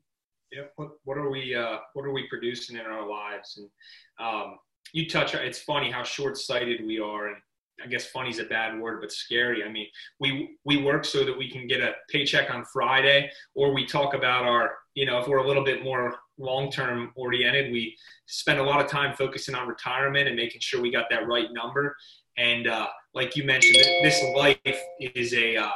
Yeah 0.51 0.65
what, 0.75 0.89
what 1.05 1.17
are 1.17 1.31
we 1.31 1.55
uh, 1.55 1.79
what 1.93 2.05
are 2.05 2.13
we 2.13 2.27
producing 2.29 2.77
in 2.77 2.83
our 2.83 3.09
lives? 3.09 3.57
And 3.59 4.27
um, 4.27 4.59
you 4.93 5.09
touch 5.09 5.35
it's 5.35 5.61
funny 5.61 5.93
how 5.93 6.03
short-sighted 6.03 6.85
we 6.85 6.99
are. 6.99 7.29
And 7.29 7.37
I 7.85 7.87
guess 7.87 8.07
funny 8.07 8.31
is 8.31 8.41
a 8.41 8.45
bad 8.45 8.79
word, 8.79 9.01
but 9.01 9.13
scary. 9.13 9.63
I 9.63 9.71
mean, 9.71 9.87
we 10.19 10.57
we 10.65 10.83
work 10.83 11.05
so 11.05 11.25
that 11.25 11.39
we 11.39 11.49
can 11.49 11.69
get 11.69 11.81
a 11.81 11.93
paycheck 12.09 12.51
on 12.51 12.65
Friday, 12.65 13.31
or 13.55 13.73
we 13.73 13.87
talk 13.87 14.15
about 14.15 14.45
our, 14.45 14.73
you 14.95 15.07
know, 15.07 15.19
if 15.19 15.29
we're 15.29 15.39
a 15.39 15.47
little 15.47 15.65
bit 15.65 15.85
more 15.85 16.17
long 16.41 16.71
term 16.71 17.13
oriented. 17.15 17.73
We 17.73 17.97
spend 18.27 18.59
a 18.59 18.63
lot 18.63 18.81
of 18.81 18.91
time 18.91 19.15
focusing 19.15 19.55
on 19.55 19.69
retirement 19.69 20.27
and 20.27 20.37
making 20.37 20.61
sure 20.61 20.81
we 20.81 20.91
got 20.91 21.07
that 21.11 21.27
right 21.27 21.49
number. 21.53 21.97
And 22.37 22.67
uh, 22.67 22.89
like 23.15 23.37
you 23.37 23.45
mentioned, 23.45 23.85
this 24.03 24.23
life 24.37 24.59
is 25.01 25.35
a 25.35 25.57
uh, 25.57 25.71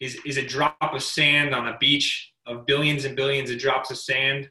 is 0.00 0.18
is 0.24 0.38
a 0.38 0.46
drop 0.46 0.76
of 0.80 1.02
sand 1.02 1.54
on 1.54 1.68
a 1.68 1.76
beach 1.78 2.32
of 2.46 2.66
billions 2.66 3.04
and 3.04 3.14
billions 3.14 3.50
of 3.50 3.58
drops 3.58 3.90
of 3.90 3.98
sand. 3.98 4.48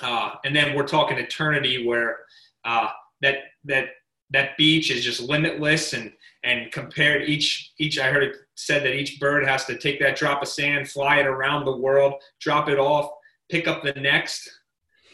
Uh, 0.00 0.32
and 0.44 0.54
then 0.54 0.76
we're 0.76 0.86
talking 0.86 1.18
eternity, 1.18 1.86
where 1.86 2.18
uh, 2.64 2.88
that 3.22 3.36
that 3.64 3.88
that 4.30 4.56
beach 4.58 4.90
is 4.90 5.04
just 5.04 5.20
limitless 5.20 5.94
and 5.94 6.12
and 6.44 6.70
compared 6.70 7.28
each 7.28 7.72
each 7.78 7.98
I 7.98 8.10
heard 8.10 8.22
it 8.22 8.36
said 8.54 8.82
that 8.82 8.94
each 8.94 9.18
bird 9.18 9.46
has 9.46 9.64
to 9.66 9.78
take 9.78 9.98
that 10.00 10.16
drop 10.16 10.42
of 10.42 10.48
sand, 10.48 10.88
fly 10.88 11.20
it 11.20 11.26
around 11.26 11.64
the 11.64 11.76
world, 11.76 12.14
drop 12.40 12.68
it 12.68 12.78
off, 12.78 13.10
pick 13.48 13.66
up 13.66 13.82
the 13.82 13.92
next, 13.92 14.57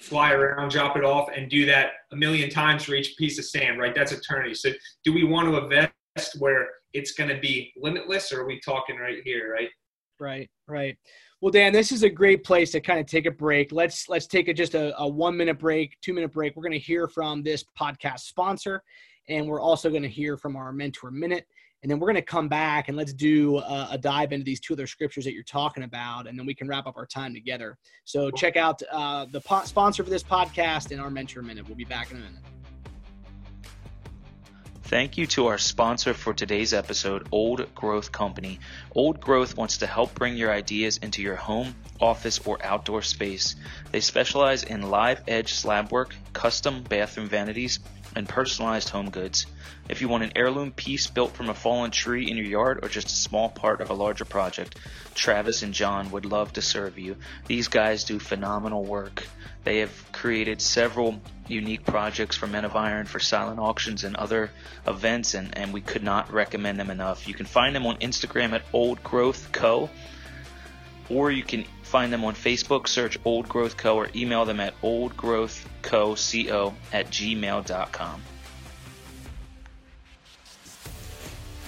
fly 0.04 0.32
around, 0.32 0.70
drop 0.70 0.96
it 0.96 1.04
off, 1.04 1.28
and 1.34 1.50
do 1.50 1.66
that 1.66 1.92
a 2.12 2.16
million 2.16 2.50
times 2.50 2.84
for 2.84 2.94
each 2.94 3.16
piece 3.16 3.38
of 3.38 3.44
sand, 3.44 3.78
right? 3.78 3.94
That's 3.94 4.12
eternity. 4.12 4.54
So, 4.54 4.70
do 5.04 5.12
we 5.12 5.24
want 5.24 5.48
to 5.48 5.56
invest 5.56 6.38
where 6.38 6.68
it's 6.92 7.12
going 7.12 7.30
to 7.30 7.38
be 7.38 7.72
limitless, 7.76 8.32
or 8.32 8.42
are 8.42 8.46
we 8.46 8.60
talking 8.60 8.96
right 8.96 9.18
here, 9.24 9.52
right? 9.52 9.68
Right, 10.20 10.48
right. 10.68 10.96
Well, 11.40 11.50
Dan, 11.50 11.72
this 11.72 11.92
is 11.92 12.04
a 12.04 12.08
great 12.08 12.44
place 12.44 12.70
to 12.72 12.80
kind 12.80 13.00
of 13.00 13.06
take 13.06 13.26
a 13.26 13.30
break. 13.30 13.72
Let's 13.72 14.08
let's 14.08 14.26
take 14.26 14.48
a, 14.48 14.54
just 14.54 14.74
a, 14.74 14.98
a 14.98 15.06
one 15.06 15.36
minute 15.36 15.58
break, 15.58 15.96
two 16.00 16.14
minute 16.14 16.32
break. 16.32 16.56
We're 16.56 16.62
going 16.62 16.72
to 16.72 16.78
hear 16.78 17.08
from 17.08 17.42
this 17.42 17.64
podcast 17.78 18.20
sponsor, 18.20 18.82
and 19.28 19.46
we're 19.46 19.60
also 19.60 19.90
going 19.90 20.02
to 20.02 20.08
hear 20.08 20.36
from 20.36 20.56
our 20.56 20.72
mentor 20.72 21.10
minute 21.10 21.46
and 21.84 21.90
then 21.90 22.00
we're 22.00 22.06
going 22.06 22.14
to 22.16 22.22
come 22.22 22.48
back 22.48 22.88
and 22.88 22.96
let's 22.96 23.12
do 23.12 23.58
a, 23.58 23.88
a, 23.92 23.98
dive 23.98 24.32
into 24.32 24.42
these 24.42 24.58
two 24.58 24.72
other 24.72 24.86
scriptures 24.86 25.22
that 25.24 25.34
you're 25.34 25.42
talking 25.42 25.84
about 25.84 26.26
and 26.26 26.38
then 26.38 26.46
we 26.46 26.54
can 26.54 26.66
wrap 26.66 26.86
up 26.86 26.96
our 26.96 27.06
time 27.06 27.34
together 27.34 27.76
so 28.04 28.30
check 28.30 28.56
out 28.56 28.82
uh, 28.90 29.26
the 29.30 29.40
po- 29.42 29.64
sponsor 29.64 30.02
for 30.02 30.10
this 30.10 30.22
podcast 30.22 30.90
and 30.90 31.00
our 31.00 31.10
mentor 31.10 31.42
minute 31.42 31.66
we'll 31.68 31.76
be 31.76 31.84
back 31.84 32.10
in 32.10 32.16
a 32.16 32.20
minute 32.20 32.42
Thank 34.86 35.16
you 35.16 35.26
to 35.28 35.46
our 35.46 35.56
sponsor 35.56 36.12
for 36.12 36.34
today's 36.34 36.74
episode, 36.74 37.26
Old 37.32 37.74
Growth 37.74 38.12
Company. 38.12 38.60
Old 38.94 39.18
Growth 39.18 39.56
wants 39.56 39.78
to 39.78 39.86
help 39.86 40.14
bring 40.14 40.36
your 40.36 40.52
ideas 40.52 40.98
into 40.98 41.22
your 41.22 41.36
home, 41.36 41.74
office, 42.02 42.38
or 42.46 42.62
outdoor 42.62 43.00
space. 43.00 43.56
They 43.92 44.00
specialize 44.00 44.62
in 44.62 44.90
live 44.90 45.22
edge 45.26 45.54
slab 45.54 45.90
work, 45.90 46.14
custom 46.34 46.82
bathroom 46.82 47.28
vanities, 47.28 47.80
and 48.14 48.28
personalized 48.28 48.88
home 48.90 49.10
goods. 49.10 49.46
If 49.88 50.00
you 50.00 50.08
want 50.08 50.24
an 50.24 50.32
heirloom 50.36 50.72
piece 50.72 51.06
built 51.06 51.32
from 51.32 51.50
a 51.50 51.54
fallen 51.54 51.90
tree 51.90 52.30
in 52.30 52.36
your 52.36 52.46
yard 52.46 52.80
or 52.82 52.88
just 52.88 53.08
a 53.08 53.14
small 53.14 53.48
part 53.48 53.80
of 53.80 53.90
a 53.90 53.94
larger 53.94 54.24
project, 54.24 54.78
Travis 55.14 55.62
and 55.62 55.74
John 55.74 56.10
would 56.10 56.24
love 56.24 56.52
to 56.54 56.62
serve 56.62 56.98
you. 56.98 57.16
These 57.46 57.68
guys 57.68 58.04
do 58.04 58.18
phenomenal 58.18 58.84
work. 58.84 59.26
They 59.64 59.78
have 59.78 60.12
created 60.12 60.60
several 60.60 61.20
unique 61.48 61.84
projects 61.84 62.36
for 62.36 62.46
Men 62.46 62.64
of 62.64 62.76
Iron 62.76 63.06
for 63.06 63.18
silent 63.18 63.58
auctions 63.58 64.04
and 64.04 64.16
other 64.16 64.50
events, 64.86 65.34
and, 65.34 65.56
and 65.56 65.72
we 65.72 65.80
could 65.80 66.02
not 66.02 66.32
recommend 66.32 66.78
them 66.78 66.90
enough. 66.90 67.28
You 67.28 67.34
can 67.34 67.46
find 67.46 67.74
them 67.74 67.86
on 67.86 67.96
Instagram 67.98 68.52
at 68.52 68.62
Old 68.72 69.02
Growth 69.02 69.52
Co. 69.52 69.90
Or 71.10 71.30
you 71.30 71.42
can 71.42 71.64
find 71.82 72.12
them 72.12 72.24
on 72.24 72.34
Facebook, 72.34 72.88
search 72.88 73.18
Old 73.24 73.48
Growth 73.48 73.76
Co. 73.76 73.96
or 73.96 74.08
email 74.14 74.44
them 74.44 74.60
at 74.60 74.80
oldgrowthco 74.80 76.74
at 76.92 77.06
gmail.com. 77.06 78.22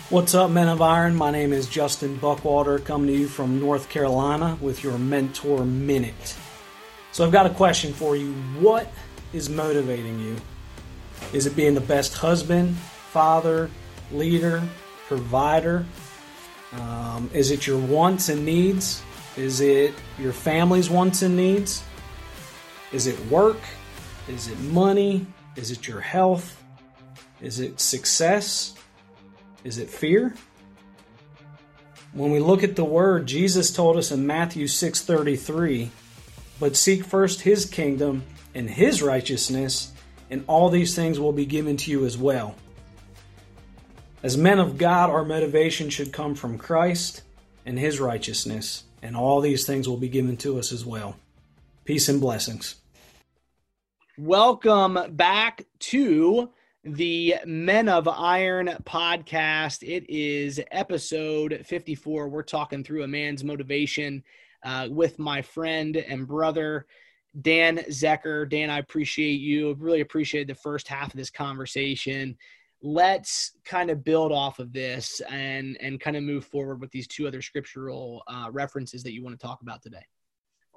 What's 0.09 0.35
up, 0.37 0.53
Men 0.53 0.69
of 0.69 0.81
Iron? 0.81 1.17
My 1.17 1.33
name 1.33 1.53
is 1.53 1.69
Justin 1.69 2.17
Buckwater, 2.17 2.79
coming 2.79 3.09
to 3.09 3.13
you 3.13 3.27
from 3.27 3.59
North 3.59 3.89
Carolina 3.89 4.57
with 4.61 4.85
your 4.85 4.99
Mentor 4.99 5.65
Minute. 5.65 6.37
So, 7.11 7.25
I've 7.25 7.33
got 7.33 7.47
a 7.47 7.51
question 7.51 7.93
for 7.93 8.15
you. 8.15 8.33
What 8.61 8.89
is 9.33 9.51
motivating 9.51 10.21
you? 10.21 10.37
Is 11.33 11.47
it 11.47 11.57
being 11.57 11.75
the 11.75 11.81
best 11.81 12.15
husband, 12.15 12.77
father, 12.77 13.69
leader, 14.13 14.63
provider? 15.09 15.85
Um, 16.73 17.29
is 17.33 17.51
it 17.51 17.67
your 17.67 17.79
wants 17.79 18.29
and 18.29 18.45
needs? 18.45 19.03
Is 19.37 19.61
it 19.61 19.95
your 20.19 20.33
family's 20.33 20.89
wants 20.89 21.21
and 21.21 21.37
needs? 21.37 21.83
Is 22.93 23.07
it 23.07 23.19
work? 23.27 23.59
Is 24.29 24.49
it 24.49 24.59
money? 24.61 25.27
Is 25.57 25.71
it 25.71 25.87
your 25.87 26.01
health? 26.01 26.65
Is 27.43 27.61
it 27.61 27.79
success? 27.79 28.75
Is 29.63 29.77
it 29.77 29.91
fear? 29.91 30.35
When 32.15 32.31
we 32.31 32.39
look 32.39 32.63
at 32.63 32.77
the 32.77 32.85
word, 32.85 33.27
Jesus 33.27 33.71
told 33.71 33.99
us 33.99 34.11
in 34.11 34.27
Matthew 34.27 34.67
6:33, 34.69 35.91
"But 36.59 36.75
seek 36.75 37.05
first 37.05 37.43
his 37.43 37.67
kingdom 37.67 38.23
and 38.55 38.71
his 38.71 39.03
righteousness, 39.03 39.93
and 40.31 40.45
all 40.47 40.71
these 40.71 40.95
things 40.95 41.21
will 41.21 41.33
be 41.33 41.45
given 41.45 41.77
to 41.77 41.91
you 41.91 42.07
as 42.07 42.17
well." 42.17 42.55
As 44.23 44.39
men 44.39 44.59
of 44.59 44.79
God, 44.79 45.11
our 45.11 45.27
motivation 45.27 45.91
should 45.91 46.11
come 46.11 46.35
from 46.35 46.57
Christ 46.57 47.21
and 47.67 47.79
his 47.79 48.01
righteousness 48.01 48.85
and 49.07 49.17
all 49.17 49.41
these 49.41 49.65
things 49.65 49.89
will 49.89 49.97
be 49.97 50.09
given 50.09 50.37
to 50.37 50.59
us 50.59 50.73
as 50.73 50.85
well. 50.85 51.17
Peace 51.85 52.09
and 52.09 52.21
blessings. 52.21 52.75
Welcome 54.19 54.99
back 55.11 55.65
to 55.79 56.51
the 56.83 57.37
Men 57.47 57.89
of 57.89 58.09
Iron 58.09 58.67
podcast. 58.83 59.85
It 59.85 60.11
is 60.11 60.61
episode 60.73 61.63
54. 61.65 62.29
We're 62.29 62.43
talking 62.43 62.83
through 62.83 63.05
a 63.05 63.09
man's 63.09 63.45
motivation 63.45 64.25
uh, 64.65 64.89
with 64.91 65.21
my 65.21 65.41
friend 65.41 65.97
and 65.97 66.27
brother, 66.27 66.87
Dan 67.41 67.79
Zecker. 67.89 68.49
Dan, 68.49 68.71
I 68.71 68.79
appreciate 68.79 69.39
you. 69.41 69.75
Really 69.75 70.01
appreciate 70.01 70.49
the 70.49 70.55
first 70.57 70.89
half 70.89 71.13
of 71.13 71.17
this 71.17 71.31
conversation 71.31 72.37
let's 72.83 73.53
kind 73.65 73.91
of 73.91 74.05
build 74.05 74.33
off 74.33 74.59
of 74.59 74.73
this 74.73 75.21
and 75.31 75.77
and 75.81 76.01
kind 76.01 76.17
of 76.17 76.23
move 76.23 76.45
forward 76.45 76.81
with 76.81 76.91
these 76.91 77.07
two 77.07 77.27
other 77.27 77.43
scriptural 77.43 78.23
uh, 78.29 78.49
references 78.53 79.03
that 79.03 79.13
you 79.13 79.25
want 79.25 79.39
to 79.39 79.47
talk 79.47 79.63
about 79.63 79.83
today. 79.83 80.05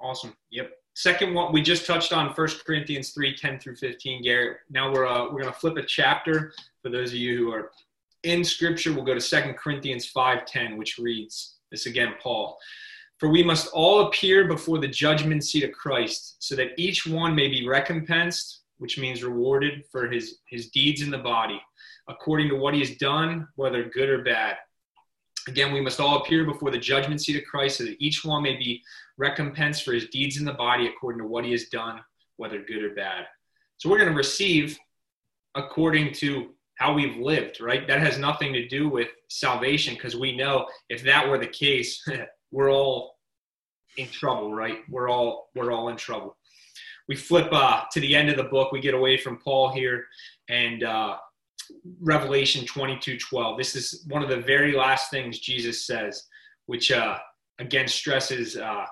Awesome. 0.00 0.34
Yep. 0.50 0.70
Second 0.94 1.34
one 1.34 1.52
we 1.52 1.62
just 1.62 1.86
touched 1.86 2.12
on 2.12 2.34
First 2.34 2.64
corinthians 2.64 3.10
3 3.10 3.36
10 3.36 3.60
through 3.60 3.76
15 3.76 4.22
garrett 4.22 4.58
now 4.70 4.92
we're 4.92 5.06
uh, 5.06 5.24
we're 5.24 5.42
going 5.42 5.52
to 5.52 5.58
flip 5.58 5.76
a 5.76 5.82
chapter. 5.82 6.52
For 6.82 6.90
those 6.90 7.10
of 7.10 7.16
you 7.16 7.36
who 7.36 7.52
are 7.52 7.70
in 8.22 8.44
scripture 8.44 8.92
we'll 8.92 9.04
go 9.04 9.14
to 9.14 9.20
Second 9.20 9.54
corinthians 9.54 10.06
5 10.06 10.46
10 10.46 10.76
which 10.76 10.98
reads 10.98 11.56
this 11.70 11.86
again 11.86 12.14
paul. 12.22 12.58
For 13.18 13.28
we 13.28 13.42
must 13.42 13.68
all 13.74 14.06
appear 14.06 14.48
before 14.48 14.78
the 14.78 14.88
judgment 14.88 15.44
seat 15.44 15.64
of 15.64 15.72
christ 15.72 16.36
so 16.38 16.56
that 16.56 16.72
each 16.78 17.06
one 17.06 17.34
may 17.34 17.48
be 17.48 17.68
recompensed 17.68 18.62
which 18.78 18.98
means 18.98 19.22
rewarded 19.22 19.84
for 19.92 20.08
his 20.08 20.38
his 20.46 20.70
deeds 20.70 21.02
in 21.02 21.10
the 21.10 21.18
body 21.18 21.60
according 22.10 22.48
to 22.48 22.56
what 22.56 22.74
he 22.74 22.80
has 22.80 22.96
done, 22.96 23.48
whether 23.56 23.84
good 23.84 24.08
or 24.08 24.22
bad. 24.22 24.56
Again, 25.48 25.72
we 25.72 25.80
must 25.80 26.00
all 26.00 26.18
appear 26.18 26.44
before 26.44 26.70
the 26.70 26.78
judgment 26.78 27.22
seat 27.22 27.36
of 27.36 27.44
Christ 27.44 27.78
so 27.78 27.84
that 27.84 27.96
each 27.98 28.24
one 28.24 28.42
may 28.42 28.56
be 28.56 28.82
recompensed 29.16 29.84
for 29.84 29.92
his 29.92 30.08
deeds 30.08 30.38
in 30.38 30.44
the 30.44 30.52
body 30.52 30.86
according 30.86 31.20
to 31.20 31.26
what 31.26 31.44
he 31.44 31.52
has 31.52 31.64
done, 31.66 32.00
whether 32.36 32.62
good 32.62 32.82
or 32.82 32.94
bad. 32.94 33.24
So 33.78 33.88
we're 33.88 33.98
going 33.98 34.10
to 34.10 34.16
receive 34.16 34.78
according 35.54 36.12
to 36.14 36.50
how 36.76 36.94
we've 36.94 37.16
lived, 37.16 37.60
right? 37.60 37.86
That 37.86 38.00
has 38.00 38.18
nothing 38.18 38.52
to 38.54 38.66
do 38.68 38.88
with 38.88 39.08
salvation 39.28 39.94
because 39.94 40.16
we 40.16 40.36
know 40.36 40.66
if 40.88 41.02
that 41.04 41.28
were 41.28 41.38
the 41.38 41.46
case, 41.46 42.06
we're 42.50 42.72
all 42.72 43.16
in 43.96 44.08
trouble, 44.08 44.54
right? 44.54 44.78
We're 44.88 45.08
all 45.08 45.50
we're 45.54 45.72
all 45.72 45.88
in 45.88 45.96
trouble. 45.96 46.36
We 47.08 47.16
flip 47.16 47.48
uh, 47.52 47.84
to 47.92 48.00
the 48.00 48.14
end 48.14 48.30
of 48.30 48.36
the 48.36 48.44
book. 48.44 48.72
We 48.72 48.80
get 48.80 48.94
away 48.94 49.16
from 49.16 49.38
Paul 49.38 49.72
here, 49.72 50.06
and 50.48 50.84
uh, 50.84 51.16
Revelation 52.00 52.66
22 52.66 53.18
12. 53.18 53.58
This 53.58 53.76
is 53.76 54.04
one 54.08 54.22
of 54.22 54.28
the 54.28 54.40
very 54.40 54.72
last 54.72 55.10
things 55.10 55.38
Jesus 55.38 55.86
says, 55.86 56.24
which 56.66 56.92
uh, 56.92 57.18
again 57.58 57.88
stresses, 57.88 58.56
uh, 58.56 58.86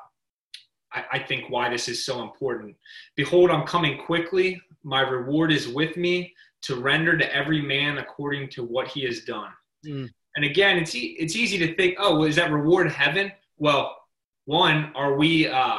I, 0.93 1.05
I 1.13 1.19
think, 1.19 1.51
why 1.51 1.69
this 1.69 1.89
is 1.89 2.05
so 2.05 2.23
important. 2.23 2.77
Behold, 3.17 3.51
I'm 3.51 3.67
coming 3.67 3.99
quickly. 3.99 4.61
My 4.83 5.01
reward 5.01 5.53
is 5.53 5.69
with 5.69 5.97
me 5.97 6.35
to 6.63 6.77
render 6.77 7.17
to 7.17 7.35
every 7.35 7.61
man 7.61 7.99
according 7.99 8.51
to 8.51 8.65
what 8.65 8.89
he 8.89 9.05
has 9.05 9.21
done. 9.21 9.51
Mm. 9.87 10.09
And 10.37 10.45
again, 10.45 10.77
it's, 10.77 10.95
e- 10.95 11.17
it's 11.19 11.37
easy 11.37 11.59
to 11.59 11.75
think, 11.75 11.97
oh, 11.99 12.17
well, 12.17 12.25
is 12.25 12.37
that 12.37 12.51
reward 12.51 12.91
heaven? 12.91 13.33
Well, 13.57 13.97
one, 14.45 14.93
are 14.95 15.17
we, 15.17 15.49
uh, 15.49 15.79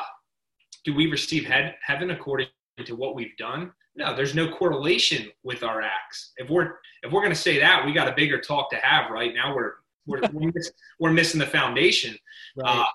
do 0.86 0.94
we 0.94 1.08
receive 1.08 1.46
he- 1.46 1.72
heaven 1.82 2.12
according 2.12 2.48
to 2.86 2.96
what 2.96 3.16
we've 3.16 3.36
done? 3.38 3.72
No, 3.96 4.16
there's 4.16 4.36
no 4.36 4.50
correlation 4.50 5.30
with 5.44 5.64
our 5.64 5.82
acts. 5.82 6.32
If 6.38 6.50
we're 6.50 6.76
if 7.04 7.12
we're 7.12 7.22
going 7.22 7.34
to 7.34 7.40
say 7.40 7.60
that, 7.60 7.86
we 7.86 7.94
got 7.94 8.08
a 8.08 8.14
bigger 8.16 8.40
talk 8.40 8.70
to 8.72 8.78
have. 8.78 9.12
Right 9.12 9.34
now, 9.34 9.56
we're 9.56 9.74
we're 10.06 10.22
we're, 10.32 10.52
miss, 10.54 10.72
we're, 11.00 11.12
missing 11.12 11.40
the 11.40 11.46
foundation. 11.46 12.16
Right. 12.56 12.86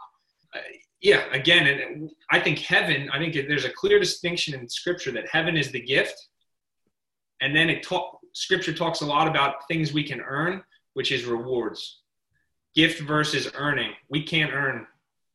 Uh, 0.55 0.61
yeah, 1.01 1.25
again, 1.33 1.67
and 1.67 2.11
I 2.31 2.41
think 2.41 2.59
heaven. 2.61 3.11
I 3.13 3.19
think 3.19 3.35
there's 3.35 3.67
a 3.67 3.73
clear 3.73 3.99
distinction 3.99 4.59
in 4.59 4.69
Scripture 4.69 5.13
that 5.13 5.29
heaven 5.31 5.57
is 5.57 5.71
the 5.71 5.81
gift, 5.81 6.29
and 7.41 7.55
then 7.55 7.69
it 7.69 7.83
talk. 7.83 8.21
Scripture 8.33 8.73
talks 8.73 9.03
a 9.03 9.07
lot 9.07 9.29
about 9.29 9.69
things 9.69 9.93
we 9.93 10.03
can 10.03 10.21
earn, 10.21 10.63
which 10.95 11.13
is 11.13 11.25
rewards. 11.25 12.01
Gift 12.75 13.03
versus 13.03 13.51
earning. 13.55 13.93
We 14.09 14.23
can't 14.23 14.53
earn. 14.53 14.87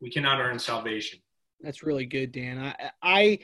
We 0.02 0.10
cannot 0.10 0.40
earn 0.40 0.58
salvation. 0.58 1.20
That's 1.62 1.84
really 1.84 2.06
good, 2.06 2.32
Dan. 2.32 2.58
I 2.58 2.92
I 3.04 3.40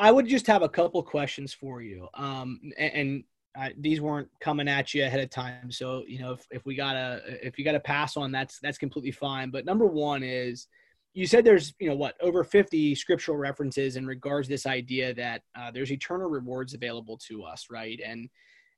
I 0.00 0.10
would 0.10 0.26
just 0.26 0.46
have 0.46 0.62
a 0.62 0.68
couple 0.68 1.02
questions 1.02 1.52
for 1.52 1.82
you. 1.82 2.08
Um, 2.14 2.58
and, 2.78 2.92
and 2.94 3.24
uh, 3.58 3.68
these 3.78 4.00
weren't 4.00 4.28
coming 4.40 4.66
at 4.66 4.94
you 4.94 5.04
ahead 5.04 5.20
of 5.20 5.28
time, 5.28 5.70
so 5.70 6.04
you 6.06 6.20
know 6.20 6.32
if, 6.32 6.46
if 6.50 6.64
we 6.64 6.74
gotta 6.74 7.20
if 7.42 7.58
you 7.58 7.64
gotta 7.64 7.80
pass 7.80 8.16
on, 8.16 8.32
that's 8.32 8.58
that's 8.60 8.78
completely 8.78 9.10
fine. 9.10 9.50
But 9.50 9.64
number 9.64 9.86
one 9.86 10.22
is 10.22 10.68
you 11.14 11.26
said 11.26 11.44
there's 11.44 11.74
you 11.80 11.88
know 11.88 11.96
what 11.96 12.14
over 12.22 12.44
50 12.44 12.94
scriptural 12.94 13.36
references 13.36 13.96
in 13.96 14.06
regards 14.06 14.46
to 14.46 14.54
this 14.54 14.66
idea 14.66 15.12
that 15.14 15.42
uh, 15.58 15.70
there's 15.70 15.90
eternal 15.90 16.30
rewards 16.30 16.74
available 16.74 17.18
to 17.28 17.42
us, 17.42 17.66
right? 17.70 18.00
And 18.04 18.30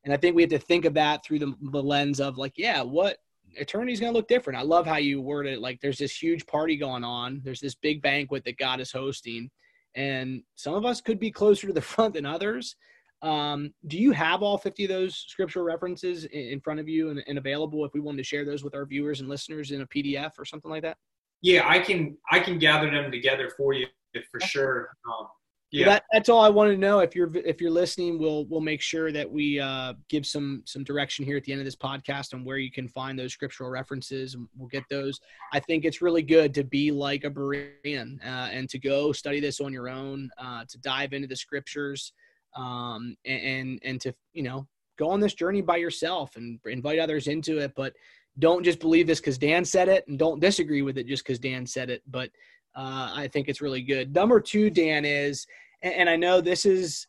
and 0.05 0.13
I 0.13 0.17
think 0.17 0.35
we 0.35 0.43
have 0.43 0.51
to 0.51 0.59
think 0.59 0.85
of 0.85 0.95
that 0.95 1.25
through 1.25 1.39
the, 1.39 1.55
the 1.71 1.83
lens 1.83 2.19
of 2.19 2.39
like, 2.39 2.55
yeah, 2.57 2.83
what 2.83 3.19
eternity 3.55 3.93
is 3.93 4.01
going 4.01 4.13
to 4.13 4.17
look 4.17 4.29
different. 4.29 4.59
I 4.59 4.63
love 4.63 4.87
how 4.87 4.97
you 4.97 5.21
worded 5.21 5.53
it. 5.53 5.61
Like, 5.61 5.81
there's 5.81 5.99
this 5.99 6.21
huge 6.21 6.45
party 6.47 6.77
going 6.77 7.05
on. 7.05 7.41
There's 7.45 7.61
this 7.61 7.77
big 7.77 8.03
banquet 8.03 8.45
that 8.45 8.59
God 8.59 8.81
is 8.81 8.91
hosting 8.91 9.51
and 9.95 10.43
some 10.55 10.75
of 10.75 10.85
us 10.85 11.01
could 11.01 11.19
be 11.19 11.31
closer 11.31 11.67
to 11.67 11.73
the 11.73 11.81
front 11.93 12.15
than 12.15 12.27
others. 12.27 12.77
Um, 13.23 13.73
do 13.87 13.99
you 13.99 14.11
have 14.11 14.43
all 14.43 14.59
50 14.59 14.85
of 14.85 14.89
those 14.89 15.17
scriptural 15.29 15.65
references 15.65 16.25
in, 16.25 16.41
in 16.41 16.61
front 16.61 16.81
of 16.81 16.89
you 16.89 17.11
and, 17.11 17.23
and, 17.29 17.39
available 17.39 17.85
if 17.85 17.95
we 17.95 18.01
wanted 18.01 18.17
to 18.19 18.25
share 18.25 18.45
those 18.45 18.65
with 18.65 18.75
our 18.75 18.85
viewers 18.85 19.21
and 19.21 19.29
listeners 19.29 19.71
in 19.71 19.83
a 19.83 19.87
PDF 19.87 20.33
or 20.39 20.45
something 20.45 20.73
like 20.73 20.83
that? 20.83 20.97
Yeah, 21.41 21.69
I 21.69 21.79
can 21.79 22.17
I 22.33 22.41
can 22.41 22.59
gather 22.59 22.91
them 22.91 23.13
together 23.13 23.51
for 23.57 23.75
you 23.75 23.87
for 24.31 24.41
sure. 24.41 24.89
Um, 25.09 25.29
yeah, 25.73 25.87
that, 25.87 26.05
that's 26.13 26.29
all 26.29 26.43
I 26.43 26.51
wanted 26.51 26.73
to 26.73 26.77
know. 26.77 26.99
If 26.99 27.17
you're 27.17 27.35
if 27.35 27.61
you're 27.61 27.71
listening, 27.71 28.19
we'll 28.19 28.45
we'll 28.45 28.61
make 28.61 28.83
sure 28.83 29.11
that 29.11 29.31
we 29.31 29.59
uh, 29.59 29.95
give 30.11 30.27
some 30.27 30.63
some 30.67 30.85
direction 30.85 31.25
here 31.25 31.39
at 31.39 31.45
the 31.45 31.53
end 31.53 31.63
of 31.63 31.65
this 31.65 31.77
podcast 31.77 32.35
on 32.35 32.45
where 32.45 32.59
you 32.59 32.71
can 32.71 32.87
find 32.87 33.19
those 33.19 33.33
scriptural 33.33 33.71
references, 33.71 34.35
and 34.35 34.47
we'll 34.55 34.69
get 34.69 34.85
those. 34.91 35.19
I 35.55 35.61
think 35.61 35.87
it's 35.87 36.03
really 36.03 36.23
good 36.23 36.53
to 36.55 36.65
be 36.65 36.91
like 36.91 37.25
a 37.25 37.31
Berean 37.31 38.23
uh, 38.23 38.51
and 38.53 38.69
to 38.69 38.79
go 38.79 39.13
study 39.13 39.41
this 39.41 39.61
on 39.61 39.73
your 39.73 39.89
own, 39.89 40.31
uh, 40.37 40.67
to 40.69 40.79
dive 40.79 41.15
into 41.15 41.27
the 41.27 41.37
scriptures, 41.37 42.13
um, 42.55 43.17
and 43.25 43.81
and 43.83 43.99
to 44.03 44.15
you 44.35 44.43
know 44.43 44.67
go 44.99 45.09
on 45.09 45.21
this 45.21 45.35
journey 45.35 45.63
by 45.63 45.79
yourself 45.79 46.37
and 46.37 46.61
invite 46.67 46.99
others 46.99 47.29
into 47.29 47.59
it. 47.59 47.73
But 47.75 47.95
don't 48.39 48.63
just 48.63 48.79
believe 48.79 49.07
this 49.07 49.21
because 49.21 49.39
Dan 49.39 49.65
said 49.65 49.89
it, 49.89 50.07
and 50.07 50.19
don't 50.19 50.39
disagree 50.39 50.83
with 50.83 50.99
it 50.99 51.07
just 51.07 51.25
because 51.25 51.39
Dan 51.39 51.67
said 51.67 51.89
it. 51.89 52.03
But 52.07 52.31
uh, 52.75 53.13
I 53.15 53.29
think 53.33 53.49
it's 53.49 53.61
really 53.61 53.83
good. 53.83 54.15
Number 54.15 54.41
two, 54.41 54.71
Dan, 54.71 55.05
is, 55.05 55.47
and, 55.83 55.95
and 55.95 56.11
I 56.11 56.17
know 56.17 56.41
this 56.41 56.65
is 56.65 57.07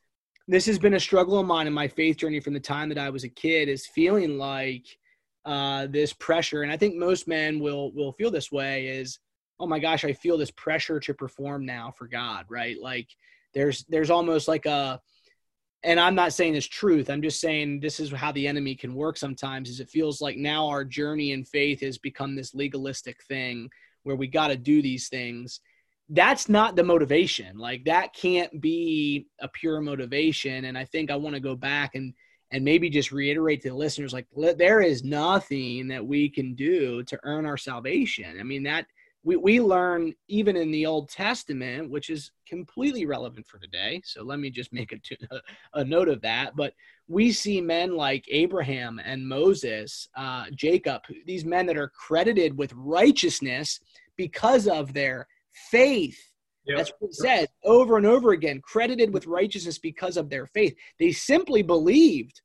this 0.47 0.65
has 0.65 0.77
been 0.77 0.95
a 0.95 0.99
struggle 0.99 1.39
of 1.39 1.47
mine 1.47 1.67
in 1.67 1.73
my 1.73 1.87
faith 1.87 2.17
journey 2.17 2.39
from 2.39 2.53
the 2.53 2.59
time 2.59 2.89
that 2.89 2.97
I 2.97 3.09
was 3.09 3.23
a 3.23 3.29
kid 3.29 3.69
is 3.69 3.85
feeling 3.87 4.37
like 4.37 4.85
uh, 5.45 5.87
this 5.87 6.13
pressure. 6.13 6.63
And 6.63 6.71
I 6.71 6.77
think 6.77 6.95
most 6.95 7.27
men 7.27 7.59
will, 7.59 7.93
will 7.93 8.11
feel 8.13 8.31
this 8.31 8.51
way 8.51 8.87
is, 8.87 9.19
oh 9.59 9.67
my 9.67 9.79
gosh, 9.79 10.03
I 10.03 10.13
feel 10.13 10.37
this 10.37 10.51
pressure 10.51 10.99
to 10.99 11.13
perform 11.13 11.65
now 11.65 11.93
for 11.97 12.07
God, 12.07 12.45
right? 12.49 12.77
Like 12.81 13.07
there's, 13.53 13.85
there's 13.87 14.09
almost 14.09 14.47
like 14.47 14.65
a, 14.65 14.99
and 15.83 15.99
I'm 15.99 16.15
not 16.15 16.33
saying 16.33 16.53
this 16.53 16.67
truth. 16.67 17.09
I'm 17.09 17.21
just 17.21 17.41
saying 17.41 17.79
this 17.79 17.99
is 17.99 18.11
how 18.11 18.31
the 18.31 18.47
enemy 18.47 18.75
can 18.75 18.95
work 18.95 19.17
sometimes 19.17 19.69
is 19.69 19.79
it 19.79 19.89
feels 19.89 20.21
like 20.21 20.37
now 20.37 20.67
our 20.67 20.85
journey 20.85 21.31
in 21.31 21.43
faith 21.43 21.81
has 21.81 21.97
become 21.97 22.35
this 22.35 22.53
legalistic 22.53 23.21
thing 23.23 23.69
where 24.03 24.15
we 24.15 24.27
got 24.27 24.49
to 24.49 24.57
do 24.57 24.81
these 24.81 25.09
things 25.09 25.59
that's 26.09 26.49
not 26.49 26.75
the 26.75 26.83
motivation. 26.83 27.57
Like 27.57 27.85
that 27.85 28.13
can't 28.13 28.61
be 28.61 29.27
a 29.39 29.47
pure 29.47 29.81
motivation. 29.81 30.65
And 30.65 30.77
i 30.77 30.85
think 30.85 31.11
i 31.11 31.15
want 31.15 31.35
to 31.35 31.41
go 31.41 31.55
back 31.55 31.95
and 31.95 32.13
and 32.51 32.63
maybe 32.63 32.89
just 32.89 33.11
reiterate 33.11 33.61
to 33.63 33.69
the 33.69 33.75
listeners 33.75 34.13
like 34.13 34.27
there 34.57 34.79
is 34.79 35.03
nothing 35.03 35.87
that 35.87 36.05
we 36.05 36.29
can 36.29 36.53
do 36.53 37.01
to 37.03 37.19
earn 37.23 37.47
our 37.47 37.57
salvation. 37.57 38.39
I 38.39 38.43
mean 38.43 38.63
that 38.63 38.85
we, 39.23 39.35
we 39.35 39.61
learn 39.61 40.13
even 40.27 40.55
in 40.55 40.71
the 40.71 40.85
old 40.85 41.09
testament 41.09 41.89
which 41.89 42.09
is 42.09 42.31
completely 42.47 43.05
relevant 43.05 43.45
for 43.47 43.57
today 43.57 44.01
so 44.03 44.23
let 44.23 44.39
me 44.39 44.49
just 44.49 44.73
make 44.73 44.91
a, 45.31 45.41
a 45.73 45.83
note 45.83 46.09
of 46.09 46.21
that 46.21 46.55
but 46.55 46.73
we 47.07 47.31
see 47.31 47.61
men 47.61 47.95
like 47.95 48.25
abraham 48.29 48.99
and 49.03 49.27
moses 49.27 50.07
uh, 50.15 50.45
jacob 50.53 51.01
these 51.25 51.45
men 51.45 51.65
that 51.65 51.77
are 51.77 51.89
credited 51.89 52.57
with 52.57 52.73
righteousness 52.73 53.79
because 54.17 54.67
of 54.67 54.93
their 54.93 55.27
faith. 55.53 56.19
Yep. 56.65 56.77
That's 56.77 56.93
what 56.99 57.09
it 57.09 57.15
said 57.15 57.49
over 57.63 57.97
and 57.97 58.05
over 58.05 58.31
again, 58.31 58.61
credited 58.63 59.13
with 59.13 59.27
righteousness 59.27 59.77
because 59.77 60.17
of 60.17 60.29
their 60.29 60.45
faith. 60.47 60.75
They 60.99 61.11
simply 61.11 61.61
believed. 61.61 62.41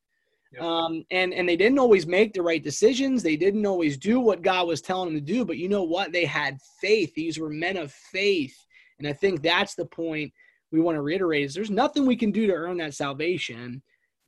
Um, 0.60 1.04
and, 1.10 1.34
and 1.34 1.48
they 1.48 1.56
didn't 1.56 1.78
always 1.78 2.06
make 2.06 2.32
the 2.32 2.42
right 2.42 2.62
decisions. 2.62 3.22
They 3.22 3.36
didn't 3.36 3.66
always 3.66 3.98
do 3.98 4.18
what 4.18 4.42
God 4.42 4.66
was 4.66 4.80
telling 4.80 5.12
them 5.12 5.24
to 5.24 5.32
do. 5.32 5.44
But 5.44 5.58
you 5.58 5.68
know 5.68 5.82
what? 5.82 6.12
They 6.12 6.24
had 6.24 6.58
faith. 6.80 7.14
These 7.14 7.38
were 7.38 7.50
men 7.50 7.76
of 7.76 7.92
faith. 7.92 8.56
And 8.98 9.06
I 9.06 9.12
think 9.12 9.42
that's 9.42 9.74
the 9.74 9.84
point 9.84 10.32
we 10.72 10.80
want 10.80 10.96
to 10.96 11.02
reiterate 11.02 11.44
is 11.44 11.54
there's 11.54 11.70
nothing 11.70 12.06
we 12.06 12.16
can 12.16 12.30
do 12.30 12.46
to 12.46 12.52
earn 12.52 12.78
that 12.78 12.94
salvation. 12.94 13.82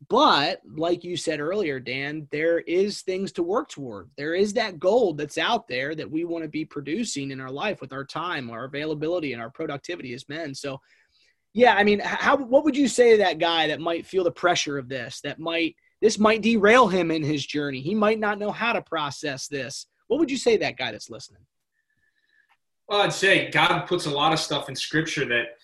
But 0.08 0.62
like 0.74 1.04
you 1.04 1.16
said 1.16 1.40
earlier, 1.40 1.78
Dan, 1.78 2.26
there 2.30 2.60
is 2.60 3.02
things 3.02 3.32
to 3.32 3.42
work 3.42 3.68
toward. 3.68 4.08
There 4.16 4.34
is 4.34 4.54
that 4.54 4.78
gold 4.78 5.18
that's 5.18 5.36
out 5.36 5.68
there 5.68 5.94
that 5.94 6.10
we 6.10 6.24
want 6.24 6.42
to 6.42 6.48
be 6.48 6.64
producing 6.64 7.30
in 7.30 7.40
our 7.40 7.50
life 7.50 7.80
with 7.80 7.92
our 7.92 8.04
time, 8.04 8.50
our 8.50 8.64
availability, 8.64 9.34
and 9.34 9.42
our 9.42 9.50
productivity 9.50 10.14
as 10.14 10.28
men. 10.28 10.54
So, 10.54 10.80
yeah, 11.52 11.74
I 11.74 11.84
mean, 11.84 12.00
how 12.00 12.36
what 12.36 12.64
would 12.64 12.76
you 12.76 12.88
say 12.88 13.12
to 13.12 13.18
that 13.18 13.38
guy 13.38 13.66
that 13.66 13.80
might 13.80 14.06
feel 14.06 14.24
the 14.24 14.30
pressure 14.30 14.78
of 14.78 14.88
this? 14.88 15.20
That 15.20 15.38
might 15.38 15.76
this 16.00 16.18
might 16.18 16.42
derail 16.42 16.88
him 16.88 17.10
in 17.10 17.22
his 17.22 17.44
journey. 17.46 17.80
He 17.80 17.94
might 17.94 18.18
not 18.18 18.38
know 18.38 18.50
how 18.50 18.72
to 18.72 18.82
process 18.82 19.48
this. 19.48 19.86
What 20.08 20.18
would 20.18 20.30
you 20.30 20.36
say 20.36 20.54
to 20.54 20.60
that 20.60 20.76
guy 20.76 20.92
that's 20.92 21.10
listening? 21.10 21.42
Well, 22.88 23.02
I'd 23.02 23.12
say 23.12 23.50
God 23.50 23.86
puts 23.86 24.06
a 24.06 24.10
lot 24.10 24.32
of 24.32 24.40
stuff 24.40 24.68
in 24.68 24.74
Scripture 24.74 25.24
that 25.26 25.56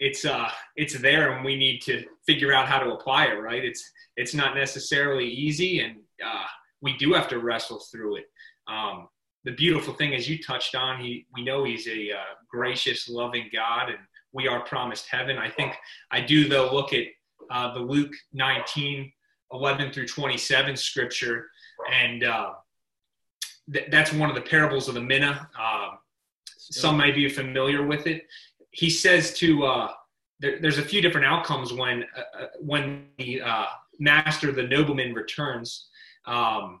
it's 0.00 0.24
uh 0.24 0.48
it's 0.76 0.98
there 0.98 1.32
and 1.32 1.44
we 1.44 1.54
need 1.54 1.80
to 1.82 2.04
figure 2.26 2.52
out 2.52 2.66
how 2.66 2.78
to 2.78 2.92
apply 2.92 3.26
it 3.26 3.34
right 3.34 3.64
it's 3.64 3.92
it's 4.16 4.34
not 4.34 4.54
necessarily 4.54 5.26
easy 5.26 5.80
and 5.80 5.96
uh, 6.24 6.44
we 6.82 6.96
do 6.96 7.12
have 7.12 7.28
to 7.28 7.38
wrestle 7.38 7.78
through 7.92 8.16
it 8.16 8.24
um, 8.66 9.08
the 9.44 9.52
beautiful 9.52 9.94
thing 9.94 10.14
as 10.14 10.28
you 10.28 10.42
touched 10.42 10.74
on 10.74 11.00
he 11.00 11.26
we 11.34 11.44
know 11.44 11.64
he's 11.64 11.86
a 11.86 12.10
uh, 12.12 12.34
gracious 12.50 13.08
loving 13.08 13.48
god 13.52 13.90
and 13.90 13.98
we 14.32 14.48
are 14.48 14.64
promised 14.64 15.06
heaven 15.10 15.36
i 15.38 15.48
think 15.48 15.74
i 16.10 16.20
do 16.20 16.48
though 16.48 16.72
look 16.72 16.92
at 16.92 17.04
uh, 17.50 17.72
the 17.74 17.80
luke 17.80 18.12
19 18.32 19.12
11 19.52 19.92
through 19.92 20.06
27 20.06 20.76
scripture 20.76 21.46
and 21.92 22.24
uh, 22.24 22.52
th- 23.72 23.86
that's 23.90 24.12
one 24.12 24.28
of 24.28 24.34
the 24.34 24.42
parables 24.42 24.88
of 24.88 24.94
the 24.94 25.00
mina 25.00 25.48
um, 25.58 25.98
some 26.56 26.96
may 26.96 27.10
be 27.10 27.28
familiar 27.28 27.86
with 27.86 28.06
it 28.06 28.26
he 28.70 28.88
says 28.88 29.34
to 29.34 29.64
uh, 29.64 29.90
there, 30.40 30.58
there's 30.60 30.78
a 30.78 30.82
few 30.82 31.00
different 31.00 31.26
outcomes 31.26 31.72
when 31.72 32.04
uh, 32.16 32.42
uh, 32.42 32.46
when 32.60 33.06
the 33.18 33.42
uh, 33.42 33.66
master, 33.98 34.50
the 34.52 34.62
nobleman, 34.62 35.14
returns. 35.14 35.88
Um, 36.26 36.80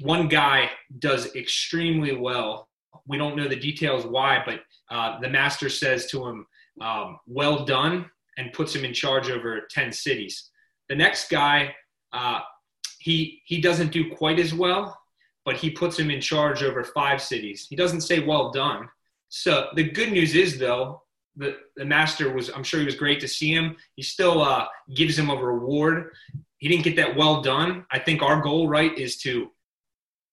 one 0.00 0.28
guy 0.28 0.70
does 0.98 1.34
extremely 1.36 2.16
well. 2.16 2.68
We 3.06 3.18
don't 3.18 3.36
know 3.36 3.48
the 3.48 3.56
details 3.56 4.06
why, 4.06 4.42
but 4.44 4.60
uh, 4.90 5.20
the 5.20 5.28
master 5.28 5.68
says 5.68 6.06
to 6.06 6.26
him, 6.26 6.46
um, 6.80 7.18
"Well 7.26 7.64
done," 7.64 8.10
and 8.38 8.52
puts 8.52 8.74
him 8.74 8.84
in 8.84 8.94
charge 8.94 9.30
over 9.30 9.62
ten 9.70 9.92
cities. 9.92 10.50
The 10.88 10.96
next 10.96 11.30
guy, 11.30 11.74
uh, 12.14 12.40
he 12.98 13.42
he 13.44 13.60
doesn't 13.60 13.92
do 13.92 14.14
quite 14.14 14.38
as 14.38 14.54
well, 14.54 14.98
but 15.44 15.56
he 15.56 15.68
puts 15.68 15.98
him 15.98 16.10
in 16.10 16.20
charge 16.20 16.62
over 16.62 16.82
five 16.82 17.20
cities. 17.20 17.66
He 17.68 17.76
doesn't 17.76 18.00
say 18.00 18.20
"well 18.20 18.50
done." 18.50 18.88
So 19.28 19.68
the 19.74 19.90
good 19.90 20.12
news 20.12 20.36
is, 20.36 20.58
though, 20.58 21.02
the, 21.36 21.56
the 21.76 21.84
master 21.84 22.32
was 22.32 22.50
i'm 22.50 22.62
sure 22.62 22.78
he 22.78 22.86
was 22.86 22.94
great 22.94 23.20
to 23.20 23.28
see 23.28 23.52
him. 23.52 23.76
He 23.96 24.02
still 24.02 24.40
uh, 24.42 24.66
gives 24.94 25.18
him 25.18 25.30
a 25.30 25.36
reward. 25.36 26.12
He 26.58 26.68
didn't 26.68 26.84
get 26.84 26.96
that 26.96 27.16
well 27.16 27.42
done. 27.42 27.84
I 27.90 27.98
think 27.98 28.22
our 28.22 28.40
goal 28.40 28.68
right 28.68 28.96
is 28.96 29.16
to 29.18 29.50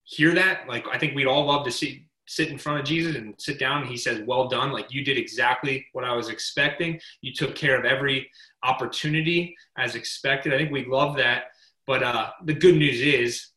hear 0.03 0.33
that. 0.35 0.67
Like 0.67 0.85
i 0.91 0.97
think 0.97 1.15
we'd 1.15 1.27
all 1.27 1.45
love 1.45 1.65
to 1.65 1.71
see 1.71 2.07
sit 2.27 2.49
in 2.49 2.57
front 2.57 2.79
of 2.79 2.85
jesus 2.85 3.15
and 3.15 3.33
sit 3.39 3.59
down. 3.59 3.81
And 3.81 3.89
he 3.89 3.97
says 3.97 4.21
well 4.25 4.47
done. 4.47 4.71
Like 4.71 4.93
you 4.93 5.03
did 5.03 5.17
exactly 5.17 5.85
what 5.93 6.05
i 6.05 6.13
was 6.13 6.29
expecting. 6.29 6.99
You 7.21 7.33
took 7.33 7.55
care 7.55 7.77
of 7.77 7.85
every 7.85 8.29
opportunity 8.63 9.55
as 9.77 9.95
expected. 9.95 10.53
I 10.53 10.57
think 10.57 10.71
we'd 10.71 10.87
love 10.87 11.17
that 11.17 11.45
but 11.91 12.03
uh, 12.03 12.29
the 12.45 12.53
good 12.53 12.77
news 12.77 13.01
is 13.01 13.47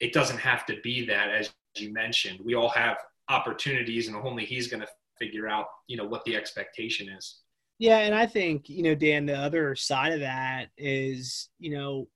it 0.00 0.12
doesn't 0.12 0.38
have 0.38 0.66
to 0.66 0.80
be 0.82 1.06
that 1.06 1.30
as 1.30 1.52
you 1.76 1.92
mentioned. 1.92 2.40
We 2.44 2.56
all 2.56 2.70
have 2.70 2.96
opportunities 3.28 4.08
and 4.08 4.16
only 4.16 4.44
he's 4.44 4.66
going 4.66 4.80
to 4.80 4.88
figure 5.16 5.46
out 5.46 5.66
you 5.86 5.96
know 5.96 6.04
what 6.04 6.24
the 6.24 6.34
expectation 6.34 7.08
is. 7.08 7.42
Yeah 7.78 7.98
and 7.98 8.12
i 8.16 8.26
think 8.26 8.68
you 8.68 8.82
know 8.82 8.96
dan 8.96 9.26
the 9.26 9.38
other 9.38 9.76
side 9.76 10.12
of 10.12 10.18
that 10.20 10.70
is 10.76 11.50
you 11.60 11.70
know 11.70 12.08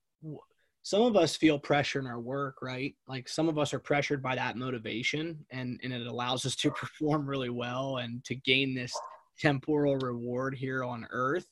some 0.82 1.02
of 1.02 1.14
us 1.14 1.36
feel 1.36 1.60
pressure 1.60 2.00
in 2.00 2.08
our 2.08 2.18
work 2.18 2.56
right? 2.60 2.96
Like 3.06 3.28
some 3.28 3.48
of 3.48 3.56
us 3.56 3.72
are 3.72 3.78
pressured 3.78 4.20
by 4.20 4.34
that 4.34 4.56
motivation 4.56 5.46
and 5.52 5.78
and 5.84 5.92
it 5.92 6.08
allows 6.08 6.44
us 6.44 6.56
to 6.56 6.70
perform 6.82 7.24
really 7.24 7.50
well 7.50 7.98
and 7.98 8.24
to 8.24 8.34
gain 8.34 8.74
this 8.74 8.92
temporal 9.38 9.96
reward 9.98 10.56
here 10.56 10.82
on 10.82 11.06
earth 11.12 11.46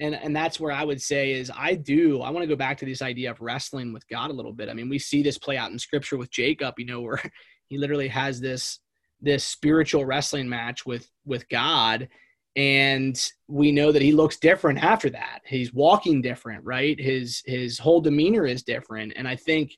and 0.00 0.14
and 0.14 0.34
that's 0.34 0.58
where 0.58 0.72
i 0.72 0.84
would 0.84 1.00
say 1.00 1.32
is 1.32 1.50
i 1.56 1.74
do 1.74 2.20
i 2.22 2.30
want 2.30 2.42
to 2.42 2.48
go 2.48 2.56
back 2.56 2.78
to 2.78 2.84
this 2.84 3.02
idea 3.02 3.30
of 3.30 3.40
wrestling 3.40 3.92
with 3.92 4.06
god 4.08 4.30
a 4.30 4.32
little 4.32 4.52
bit. 4.52 4.68
I 4.68 4.74
mean 4.74 4.88
we 4.88 4.98
see 4.98 5.22
this 5.22 5.38
play 5.38 5.56
out 5.56 5.70
in 5.70 5.78
scripture 5.78 6.16
with 6.16 6.30
jacob 6.30 6.74
you 6.78 6.86
know 6.86 7.00
where 7.00 7.22
he 7.68 7.78
literally 7.78 8.08
has 8.08 8.40
this 8.40 8.80
this 9.22 9.44
spiritual 9.44 10.04
wrestling 10.04 10.48
match 10.48 10.84
with 10.84 11.08
with 11.24 11.48
God. 11.48 12.08
And 12.54 13.18
we 13.48 13.72
know 13.72 13.92
that 13.92 14.02
he 14.02 14.12
looks 14.12 14.36
different 14.36 14.82
after 14.82 15.08
that. 15.08 15.40
He's 15.46 15.72
walking 15.72 16.20
different 16.20 16.64
right? 16.64 17.00
His 17.00 17.42
his 17.46 17.78
whole 17.78 18.00
demeanor 18.02 18.44
is 18.44 18.62
different. 18.62 19.14
And 19.16 19.26
i 19.26 19.36
think 19.36 19.72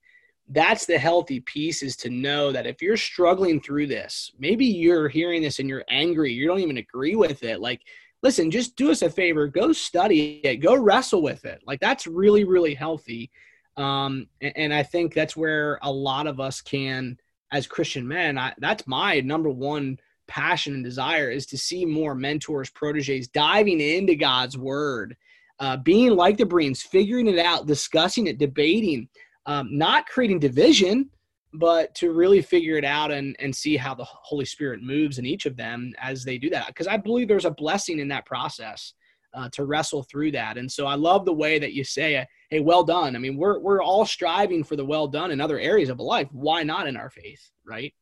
that's 0.49 0.85
the 0.85 0.99
healthy 0.99 1.41
piece 1.41 1.83
is 1.83 1.97
to 1.97 2.11
know 2.11 2.53
that 2.53 2.67
if 2.67 2.83
you're 2.83 2.99
struggling 2.99 3.61
through 3.61 3.87
this 3.87 4.31
maybe 4.39 4.67
you're 4.67 5.09
hearing 5.09 5.41
this 5.41 5.59
and 5.59 5.71
you're 5.71 5.85
angry 5.89 6.31
you 6.31 6.47
don't 6.47 6.61
even 6.61 6.77
agree 6.77 7.17
with 7.17 7.43
it 7.43 7.61
like 7.61 7.81
listen 8.25 8.51
just 8.51 8.75
do 8.75 8.91
us 8.91 9.03
a 9.03 9.09
favor 9.11 9.47
go 9.47 9.73
study 9.73 10.41
it 10.43 10.57
go 10.57 10.75
wrestle 10.75 11.23
with 11.23 11.45
it. 11.45 11.61
Like 11.65 11.79
that's 11.79 12.09
really 12.09 12.43
really 12.43 12.75
healthy. 12.75 13.31
Um 13.77 14.27
and, 14.41 14.57
and 14.57 14.75
i 14.75 14.83
think 14.83 15.15
that's 15.15 15.37
where 15.37 15.79
a 15.83 15.93
lot 15.93 16.27
of 16.27 16.41
us 16.41 16.61
can 16.61 17.17
as 17.55 17.69
Christian 17.69 18.07
men, 18.07 18.37
I, 18.37 18.53
that's 18.59 18.87
my 18.87 19.21
number 19.21 19.49
one 19.49 19.99
passion 20.27 20.75
and 20.75 20.85
desire 20.85 21.31
is 21.31 21.47
to 21.47 21.57
see 21.57 21.85
more 21.85 22.15
mentors, 22.15 22.69
proteges 22.69 23.29
diving 23.29 23.81
into 23.81 24.17
God's 24.17 24.59
word, 24.59 25.17
uh, 25.61 25.77
being 25.77 26.17
like 26.17 26.37
the 26.37 26.47
Bereans, 26.47 26.83
figuring 26.83 27.29
it 27.29 27.39
out, 27.39 27.67
discussing 27.67 28.27
it, 28.27 28.39
debating, 28.39 29.09
um, 29.47 29.69
not 29.71 30.07
creating 30.07 30.41
division, 30.41 31.09
but 31.55 31.95
to 31.95 32.13
really 32.13 32.43
figure 32.43 32.77
it 32.77 32.85
out 32.85 33.13
and, 33.13 33.37
and 33.39 33.55
see 33.55 33.77
how 33.77 33.95
the 33.95 34.05
Holy 34.05 34.45
Spirit 34.45 34.83
moves 34.83 35.19
in 35.19 35.27
each 35.27 35.47
of 35.47 35.57
them 35.57 35.93
as 36.01 36.25
they 36.25 36.37
do 36.37 36.51
that. 36.51 36.67
Because 36.67 36.89
I 36.89 36.97
believe 36.97 37.29
there's 37.29 37.45
a 37.45 37.51
blessing 37.51 38.01
in 38.01 38.09
that 38.09 38.27
process 38.27 38.95
uh, 39.33 39.49
to 39.51 39.65
wrestle 39.65 40.03
through 40.03 40.33
that. 40.33 40.59
And 40.59 40.71
so 40.71 40.87
I 40.87 40.95
love 40.95 41.25
the 41.25 41.33
way 41.33 41.59
that 41.59 41.73
you 41.73 41.85
say, 41.85 42.27
hey, 42.51 42.61
well 42.61 42.83
done. 42.83 43.15
I 43.15 43.19
mean, 43.19 43.37
we're, 43.37 43.59
we're 43.61 43.83
all 43.83 44.05
striving 44.05 44.65
for 44.65 44.77
the 44.77 44.85
well 44.85 45.07
done 45.07 45.31
in 45.31 45.41
other 45.41 45.59
areas 45.59 45.91
of 45.91 46.01
life. 46.01 46.29
Why 46.33 46.63
not 46.63 46.87
in 46.87 46.97
our 46.97 47.11
faith, 47.11 47.51
right? 47.65 47.95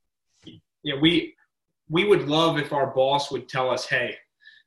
Yeah, 0.82 0.96
we, 1.00 1.34
we 1.88 2.04
would 2.04 2.28
love 2.28 2.58
if 2.58 2.72
our 2.72 2.92
boss 2.94 3.30
would 3.30 3.48
tell 3.48 3.70
us, 3.70 3.86
hey, 3.86 4.16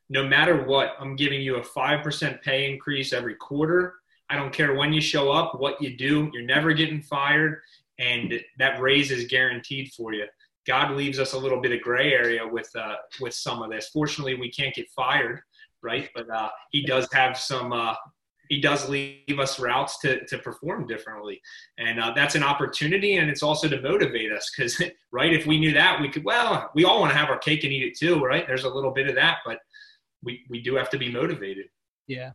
no 0.09 0.27
matter 0.27 0.63
what, 0.65 0.95
I'm 0.99 1.15
giving 1.15 1.41
you 1.41 1.55
a 1.55 1.61
5% 1.61 2.41
pay 2.41 2.71
increase 2.71 3.13
every 3.13 3.35
quarter. 3.35 3.95
I 4.29 4.35
don't 4.35 4.53
care 4.53 4.75
when 4.75 4.93
you 4.93 5.01
show 5.01 5.31
up, 5.31 5.59
what 5.59 5.81
you 5.81 5.97
do, 5.97 6.29
you're 6.33 6.43
never 6.43 6.73
getting 6.73 7.01
fired, 7.01 7.61
and 7.99 8.33
that 8.57 8.79
raise 8.79 9.11
is 9.11 9.25
guaranteed 9.25 9.91
for 9.93 10.13
you. 10.13 10.25
God 10.67 10.91
leaves 10.91 11.19
us 11.19 11.33
a 11.33 11.37
little 11.37 11.61
bit 11.61 11.71
of 11.71 11.81
gray 11.81 12.11
area 12.11 12.45
with 12.45 12.69
uh, 12.75 12.95
with 13.21 13.33
some 13.33 13.61
of 13.61 13.69
this. 13.69 13.89
Fortunately, 13.93 14.35
we 14.35 14.51
can't 14.51 14.73
get 14.73 14.89
fired, 14.95 15.39
right? 15.83 16.09
But 16.15 16.29
uh, 16.29 16.49
he 16.71 16.85
does 16.85 17.07
have 17.13 17.37
some 17.37 17.71
uh, 17.71 17.93
he 18.49 18.61
does 18.61 18.87
leave 18.89 19.39
us 19.39 19.59
routes 19.59 19.99
to, 19.99 20.25
to 20.25 20.37
perform 20.37 20.87
differently. 20.87 21.41
And 21.77 21.99
uh, 21.99 22.13
that's 22.15 22.35
an 22.35 22.43
opportunity. 22.43 23.17
And 23.17 23.29
it's 23.29 23.43
also 23.43 23.67
to 23.67 23.81
motivate 23.81 24.31
us 24.31 24.51
because, 24.55 24.81
right, 25.11 25.33
if 25.33 25.45
we 25.45 25.59
knew 25.59 25.73
that, 25.73 25.99
we 26.01 26.09
could, 26.09 26.23
well, 26.23 26.69
we 26.75 26.85
all 26.85 26.99
want 26.99 27.11
to 27.11 27.17
have 27.17 27.29
our 27.29 27.37
cake 27.37 27.63
and 27.63 27.73
eat 27.73 27.83
it 27.83 27.97
too, 27.97 28.19
right? 28.19 28.45
There's 28.47 28.63
a 28.63 28.69
little 28.69 28.91
bit 28.91 29.07
of 29.07 29.15
that, 29.15 29.37
but 29.45 29.59
we, 30.23 30.45
we 30.49 30.61
do 30.61 30.75
have 30.75 30.89
to 30.91 30.97
be 30.97 31.11
motivated. 31.11 31.65
Yeah. 32.07 32.31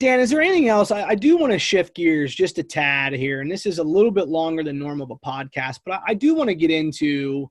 Dan, 0.00 0.20
is 0.20 0.30
there 0.30 0.40
anything 0.40 0.68
else? 0.68 0.90
I, 0.90 1.02
I 1.02 1.14
do 1.14 1.36
want 1.36 1.52
to 1.52 1.58
shift 1.58 1.94
gears 1.96 2.34
just 2.34 2.58
a 2.58 2.62
tad 2.62 3.12
here. 3.12 3.40
And 3.40 3.50
this 3.50 3.66
is 3.66 3.78
a 3.78 3.84
little 3.84 4.12
bit 4.12 4.28
longer 4.28 4.62
than 4.62 4.78
normal 4.78 5.04
of 5.04 5.10
a 5.10 5.26
podcast, 5.26 5.80
but 5.84 5.94
I, 5.94 6.00
I 6.08 6.14
do 6.14 6.34
want 6.34 6.48
to 6.48 6.54
get 6.54 6.70
into, 6.70 7.50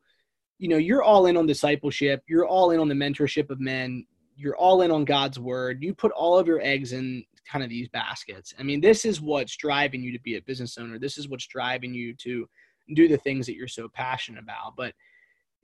you 0.58 0.70
know, 0.70 0.78
you're 0.78 1.04
all 1.04 1.26
in 1.26 1.36
on 1.36 1.46
discipleship, 1.46 2.24
you're 2.28 2.48
all 2.48 2.72
in 2.72 2.80
on 2.80 2.88
the 2.88 2.96
mentorship 2.96 3.50
of 3.50 3.60
men 3.60 4.06
you're 4.38 4.56
all 4.56 4.84
in 4.84 4.92
on 4.92 5.04
God's 5.04 5.40
word. 5.40 5.84
You 5.84 5.94
put 5.94 6.12
all 6.12 6.38
of 6.38 6.48
your 6.48 6.62
eggs 6.62 6.94
in 6.94 7.26
kind 7.52 7.64
of 7.64 7.70
these 7.70 7.90
baskets. 7.90 8.54
I 8.60 8.64
mean, 8.64 8.80
this 8.80 9.04
is 9.04 9.20
what's 9.20 9.58
driving 9.58 10.04
you 10.04 10.12
to 10.12 10.20
be 10.20 10.36
a 10.36 10.42
business 10.42 10.78
owner. 10.78 11.00
This 11.00 11.18
is 11.18 11.28
what's 11.28 11.48
driving 11.48 11.94
you 11.94 12.14
to 12.18 12.48
do 12.94 13.08
the 13.08 13.18
things 13.18 13.48
that 13.48 13.56
you're 13.56 13.68
so 13.68 13.90
passionate 13.90 14.44
about. 14.44 14.76
But 14.78 14.94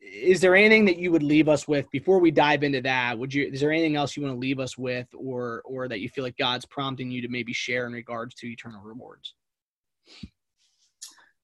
is 0.04 0.42
there 0.42 0.56
anything 0.56 0.86
that 0.86 0.98
you 0.98 1.12
would 1.12 1.24
leave 1.24 1.48
us 1.48 1.68
with 1.68 1.90
before 1.92 2.20
we 2.20 2.30
dive 2.30 2.64
into 2.64 2.82
that? 2.82 3.18
Would 3.18 3.34
you 3.34 3.50
is 3.52 3.62
there 3.62 3.72
anything 3.72 3.96
else 3.96 4.16
you 4.16 4.24
want 4.24 4.36
to 4.36 4.40
leave 4.40 4.60
us 4.60 4.78
with 4.78 5.08
or 5.16 5.62
or 5.66 5.88
that 5.88 6.02
you 6.02 6.10
feel 6.10 6.24
like 6.24 6.38
God's 6.38 6.66
prompting 6.66 7.10
you 7.10 7.22
to 7.22 7.30
maybe 7.30 7.54
share 7.54 7.88
in 7.88 7.94
regards 7.94 8.36
to 8.36 8.48
eternal 8.48 8.82
rewards? 8.82 9.34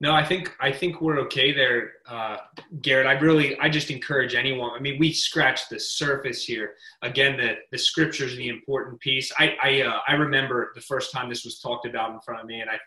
No, 0.01 0.13
I 0.13 0.23
think 0.23 0.55
I 0.61 0.71
think 0.71 1.01
we're 1.01 1.19
okay 1.21 1.51
there, 1.51 1.91
uh, 2.07 2.37
Garrett. 2.81 3.05
I 3.05 3.13
really 3.13 3.59
I 3.59 3.67
just 3.67 3.91
encourage 3.91 4.33
anyone. 4.33 4.71
I 4.73 4.79
mean, 4.79 4.97
we 4.97 5.11
scratched 5.11 5.69
the 5.69 5.79
surface 5.79 6.45
here. 6.45 6.75
Again, 7.01 7.35
the 7.35 7.55
the 7.71 7.77
scriptures 7.77 8.35
the 8.37 8.47
important 8.47 8.99
piece. 9.01 9.31
I 9.37 9.57
I 9.61 9.81
uh, 9.81 9.99
I 10.07 10.13
remember 10.13 10.71
the 10.73 10.81
first 10.81 11.11
time 11.11 11.27
this 11.27 11.43
was 11.43 11.59
talked 11.59 11.85
about 11.85 12.11
in 12.11 12.21
front 12.21 12.39
of 12.39 12.47
me, 12.47 12.61
and 12.61 12.69
I 12.69 12.77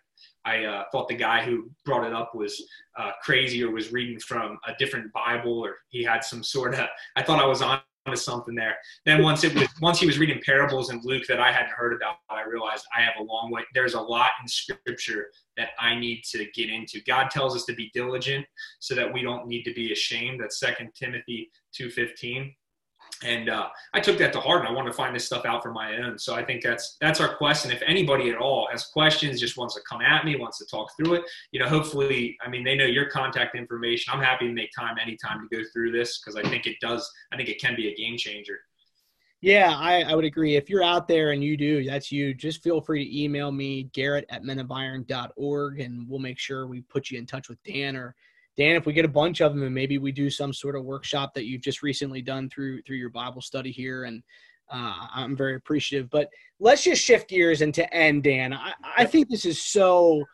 I 0.45 0.65
uh, 0.65 0.85
thought 0.91 1.09
the 1.09 1.15
guy 1.15 1.43
who 1.45 1.71
brought 1.85 2.07
it 2.07 2.13
up 2.13 2.35
was 2.35 2.63
uh, 2.99 3.13
crazy 3.23 3.63
or 3.63 3.71
was 3.71 3.93
reading 3.93 4.19
from 4.19 4.59
a 4.67 4.73
different 4.79 5.13
Bible 5.13 5.61
or 5.61 5.77
he 5.89 6.03
had 6.03 6.25
some 6.25 6.43
sort 6.43 6.75
of. 6.75 6.87
I 7.17 7.23
thought 7.23 7.43
I 7.43 7.47
was 7.47 7.63
on 7.63 7.81
to 8.07 8.17
something 8.17 8.57
there. 8.57 8.77
Then 9.07 9.23
once 9.23 9.45
it 9.45 9.55
was 9.55 9.69
once 9.81 10.01
he 10.01 10.07
was 10.07 10.19
reading 10.19 10.41
parables 10.45 10.91
in 10.91 11.01
Luke 11.05 11.25
that 11.29 11.39
I 11.39 11.53
hadn't 11.53 11.71
heard 11.71 11.93
about, 11.93 12.17
I 12.29 12.43
realized 12.43 12.85
I 12.97 13.01
have 13.01 13.15
a 13.21 13.23
long 13.23 13.53
way. 13.53 13.63
There's 13.75 13.95
a 13.95 14.01
lot 14.01 14.31
in 14.43 14.49
Scripture 14.49 15.29
that 15.57 15.69
I 15.79 15.95
need 15.95 16.25
to 16.33 16.45
get 16.53 16.69
into. 16.69 17.01
God 17.07 17.31
tells 17.31 17.55
us 17.55 17.65
to 17.67 17.75
be 17.75 17.93
diligent 17.95 18.45
so 18.81 18.97
that 18.97 19.13
we 19.13 19.23
don't 19.23 19.47
need 19.47 19.63
to 19.65 19.75
be 19.75 19.93
ashamed. 19.93 20.41
That's 20.41 20.59
Second 20.59 20.91
Timothy 20.97 21.51
two 21.73 21.91
fifteen. 21.91 22.53
And 23.25 23.49
uh, 23.49 23.69
I 23.95 24.01
took 24.01 24.19
that 24.19 24.33
to 24.33 24.41
heart, 24.41 24.61
and 24.61 24.69
I 24.69 24.73
want 24.73 24.87
to 24.87 24.93
find 24.93 25.15
this 25.15 25.25
stuff 25.25 25.45
out 25.45 25.63
for 25.63 25.73
my 25.73 25.97
own. 25.97 26.19
So 26.19 26.35
I 26.35 26.45
think 26.45 26.63
that's 26.63 26.97
that's 27.01 27.21
our 27.21 27.37
quest. 27.37 27.65
And 27.65 27.73
if 27.73 27.83
anybody 27.87 28.31
at 28.31 28.37
all 28.37 28.69
has 28.71 28.87
questions, 28.87 29.41
just 29.41 29.57
wants 29.57 29.75
to 29.75 29.81
come 29.89 30.01
at 30.01 30.25
me, 30.25 30.37
wants 30.37 30.59
to 30.59 30.67
talk 30.67 30.91
through 30.97 31.15
it, 31.15 31.23
you 31.53 31.61
know, 31.61 31.69
hopefully, 31.69 32.37
I 32.45 32.49
mean, 32.49 32.65
they 32.65 32.75
know 32.75 32.87
your 32.87 33.09
contact 33.11 33.55
information. 33.55 34.13
I'm 34.13 34.23
happy 34.23 34.47
to 34.47 34.53
make 34.53 34.71
time 34.77 34.97
anytime 35.01 35.49
to 35.49 35.57
go 35.57 35.63
through 35.73 35.93
this 35.93 36.21
because 36.21 36.37
I 36.37 36.49
think 36.49 36.67
it 36.67 36.77
does. 36.81 37.11
I 37.33 37.37
think 37.37 37.49
it 37.49 37.61
can 37.61 37.77
be 37.77 37.89
a 37.89 37.95
game 37.95 38.17
changer. 38.17 38.59
Yeah, 39.43 39.75
I, 39.77 40.03
I 40.03 40.15
would 40.15 40.25
agree. 40.25 40.55
If 40.55 40.71
you're 40.71 40.85
out 40.85 41.09
there 41.09 41.33
and 41.33 41.43
you 41.43 41.57
do, 41.57 41.85
that's 41.85 42.13
you. 42.13 42.33
Just 42.33 42.63
feel 42.63 42.81
free 42.81 43.05
to 43.05 43.23
email 43.23 43.51
me, 43.51 43.85
Garrett 43.93 44.25
at 44.31 44.45
menofiron.org, 44.45 45.81
and 45.81 46.09
we'll 46.09 46.21
make 46.21 46.39
sure 46.39 46.69
we 46.69 46.83
put 46.83 47.11
you 47.11 47.19
in 47.19 47.27
touch 47.27 47.49
with 47.49 47.61
Dan 47.65 47.97
or 47.97 48.15
Dan, 48.57 48.77
if 48.77 48.87
we 48.87 48.93
get 48.93 49.05
a 49.05 49.09
bunch 49.09 49.41
of 49.41 49.55
them 49.55 49.63
and 49.63 49.75
maybe 49.75 49.99
we 49.99 50.13
do 50.13 50.29
some 50.29 50.53
sort 50.53 50.77
of 50.77 50.85
workshop 50.85 51.33
that 51.35 51.47
you've 51.47 51.63
just 51.63 51.83
recently 51.83 52.21
done 52.21 52.51
through 52.51 52.83
through 52.83 52.97
your 52.97 53.11
Bible 53.11 53.41
study 53.41 53.71
here, 53.71 54.05
and 54.05 54.23
uh, 54.71 55.07
I'm 55.15 55.37
very 55.37 55.57
appreciative. 55.57 56.11
But 56.11 56.29
let's 56.61 56.85
just 56.85 57.03
shift 57.03 57.29
gears 57.31 57.63
and 57.63 57.73
to 57.75 57.95
end, 57.95 58.25
Dan. 58.25 58.53
I, 58.53 58.73
I 58.97 59.05
think 59.05 59.29
this 59.29 59.45
is 59.45 59.63
so 59.63 60.25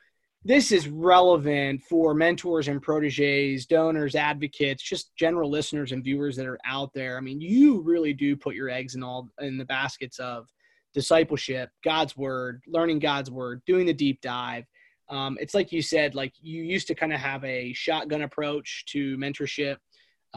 this 0.44 0.72
is 0.72 0.88
relevant 0.88 1.82
for 1.82 2.14
mentors 2.14 2.68
and 2.68 2.80
proteges, 2.80 3.66
donors, 3.66 4.14
advocates, 4.14 4.82
just 4.82 5.14
general 5.16 5.50
listeners 5.50 5.92
and 5.92 6.02
viewers 6.02 6.36
that 6.36 6.46
are 6.46 6.58
out 6.64 6.92
there. 6.94 7.16
I 7.16 7.20
mean, 7.20 7.40
you 7.40 7.80
really 7.82 8.14
do 8.14 8.36
put 8.36 8.54
your 8.54 8.68
eggs 8.68 8.94
in 8.94 9.02
all 9.02 9.28
in 9.40 9.58
the 9.58 9.64
baskets 9.64 10.18
of 10.18 10.48
discipleship, 10.94 11.70
God's 11.84 12.16
word, 12.16 12.62
learning 12.66 13.00
God's 13.00 13.30
word, 13.30 13.62
doing 13.66 13.86
the 13.86 13.92
deep 13.92 14.20
dive 14.22 14.64
um, 15.10 15.38
it's 15.40 15.54
like 15.54 15.72
you 15.72 15.82
said, 15.82 16.14
like 16.14 16.34
you 16.40 16.62
used 16.62 16.86
to 16.88 16.94
kind 16.94 17.12
of 17.12 17.20
have 17.20 17.44
a 17.44 17.72
shotgun 17.72 18.22
approach 18.22 18.84
to 18.86 19.16
mentorship. 19.16 19.76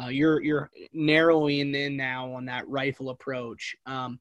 Uh, 0.01 0.07
you're 0.07 0.41
you're 0.41 0.69
narrowing 0.93 1.75
in 1.75 1.97
now 1.97 2.31
on 2.31 2.45
that 2.45 2.67
rifle 2.67 3.09
approach. 3.09 3.75
Um, 3.85 4.19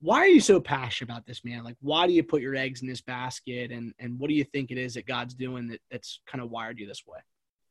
why 0.00 0.18
are 0.18 0.26
you 0.26 0.40
so 0.40 0.60
passionate 0.60 1.10
about 1.10 1.26
this, 1.26 1.44
man? 1.44 1.62
Like, 1.62 1.76
why 1.80 2.08
do 2.08 2.12
you 2.12 2.24
put 2.24 2.42
your 2.42 2.56
eggs 2.56 2.82
in 2.82 2.88
this 2.88 3.00
basket, 3.00 3.70
and 3.70 3.94
and 4.00 4.18
what 4.18 4.28
do 4.28 4.34
you 4.34 4.44
think 4.44 4.70
it 4.70 4.78
is 4.78 4.94
that 4.94 5.06
God's 5.06 5.34
doing 5.34 5.68
that 5.68 5.80
that's 5.90 6.20
kind 6.26 6.42
of 6.42 6.50
wired 6.50 6.80
you 6.80 6.88
this 6.88 7.04
way? 7.06 7.20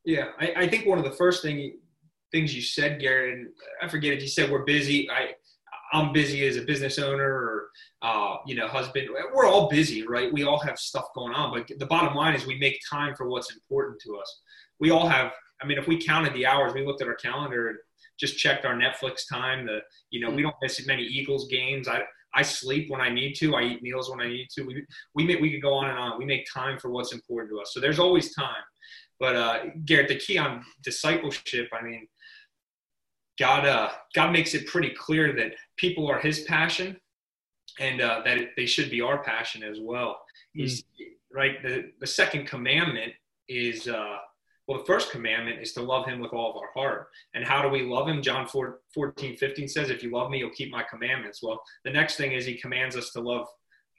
Yeah, 0.06 0.30
I, 0.40 0.54
I 0.56 0.68
think 0.68 0.88
one 0.88 0.98
of 0.98 1.04
the 1.04 1.12
first 1.12 1.44
thing 1.44 1.78
things 2.32 2.56
you 2.56 2.62
said, 2.62 3.02
Garrett, 3.02 3.50
I 3.82 3.90
forget 3.90 4.14
if 4.14 4.22
you 4.22 4.30
said 4.30 4.50
we're 4.50 4.64
busy. 4.64 5.10
I 5.12 5.34
I'm 5.94 6.14
busy 6.14 6.46
as 6.48 6.58
a 6.58 6.62
business 6.62 6.98
owner 7.00 7.28
or 7.28 7.70
uh, 8.02 8.38
you 8.46 8.56
know 8.56 8.68
husband. 8.68 9.10
We're 9.34 9.48
all 9.48 9.70
busy, 9.70 10.06
right? 10.08 10.32
We 10.32 10.44
all 10.44 10.60
have 10.60 10.80
stuff 10.80 11.06
going 11.16 11.34
on, 11.34 11.54
but 11.54 11.80
the 11.80 11.86
bottom 11.86 12.16
line 12.16 12.36
is 12.36 12.46
we 12.46 12.58
make 12.58 12.80
time 12.90 13.16
for 13.16 13.28
what's 13.28 13.54
important 13.54 14.00
to 14.02 14.18
us. 14.18 14.42
We 14.80 14.92
all 14.92 15.08
have. 15.08 15.32
I 15.62 15.68
mean, 15.68 15.78
if 15.78 15.88
we 15.88 16.04
counted 16.04 16.34
the 16.34 16.46
hours, 16.46 16.74
we 16.74 16.86
looked 16.86 17.02
at 17.02 17.08
our 17.08 17.16
calendar 17.16 17.70
and 17.70 17.78
just 18.20 18.38
checked 18.38 18.66
our 18.66 18.74
Netflix 18.74 19.28
time. 19.30 19.66
The 19.66 19.80
you 20.10 20.20
know 20.20 20.32
we 20.32 20.42
don't 20.42 20.56
miss 20.62 20.86
many 20.86 21.04
Eagles 21.04 21.48
games. 21.50 21.88
I 21.88 22.04
I 22.34 22.42
sleep 22.42 22.90
when 22.90 23.02
I 23.02 23.10
need 23.10 23.34
to. 23.36 23.56
I 23.56 23.64
eat 23.64 23.84
meals 23.84 24.10
when 24.10 24.22
I 24.22 24.28
need 24.28 24.48
to. 24.56 24.64
We 24.64 24.86
we 25.16 25.26
make, 25.26 25.42
we 25.42 25.52
could 25.52 25.62
go 25.62 25.74
on 25.74 25.90
and 25.90 25.98
on. 25.98 26.18
We 26.18 26.26
make 26.26 26.46
time 26.52 26.80
for 26.80 26.90
what's 26.90 27.14
important 27.14 27.52
to 27.52 27.62
us. 27.62 27.74
So 27.74 27.80
there's 27.80 28.00
always 28.00 28.34
time. 28.34 28.64
But 29.20 29.36
uh, 29.36 29.60
Garrett, 29.86 30.08
the 30.08 30.16
key 30.16 30.38
on 30.40 30.64
discipleship, 30.84 31.70
I 31.72 31.84
mean, 31.84 32.08
God, 33.42 33.66
uh, 33.66 33.90
God 34.14 34.32
makes 34.32 34.54
it 34.54 34.68
pretty 34.68 34.92
clear 34.92 35.34
that 35.34 35.54
people 35.76 36.06
are 36.08 36.20
His 36.20 36.42
passion, 36.42 36.96
and 37.80 38.00
uh, 38.00 38.22
that 38.24 38.50
they 38.56 38.68
should 38.68 38.92
be 38.92 39.02
our 39.02 39.24
passion 39.24 39.64
as 39.64 39.80
well. 39.82 40.22
He's 40.54 40.84
mm. 40.84 41.08
right. 41.34 41.64
The 41.64 41.92
the 42.00 42.06
second 42.06 42.46
commandment 42.46 43.14
is 43.50 43.88
uh, 43.88 44.18
well, 44.68 44.78
the 44.78 44.86
first 44.86 45.10
commandment 45.12 45.60
is 45.60 45.74
to 45.74 45.82
love 45.82 46.06
Him 46.06 46.20
with 46.20 46.34
all 46.34 46.52
of 46.52 46.58
our 46.58 46.70
heart. 46.76 47.08
And 47.34 47.44
how 47.44 47.64
do 47.64 47.70
we 47.70 47.82
love 47.82 48.08
Him? 48.08 48.22
John 48.22 48.48
4, 48.48 48.80
14, 48.94 49.36
15 49.36 49.68
says, 49.68 49.90
"If 49.90 50.04
you 50.04 50.12
love 50.12 50.30
Me, 50.30 50.38
you'll 50.38 50.52
keep 50.52 50.72
My 50.72 50.84
commandments." 50.84 51.42
Well, 51.42 51.64
the 51.84 51.90
next 51.90 52.18
thing 52.18 52.34
is 52.34 52.46
He 52.46 52.54
commands 52.60 52.96
us 52.96 53.10
to 53.14 53.22
love 53.22 53.48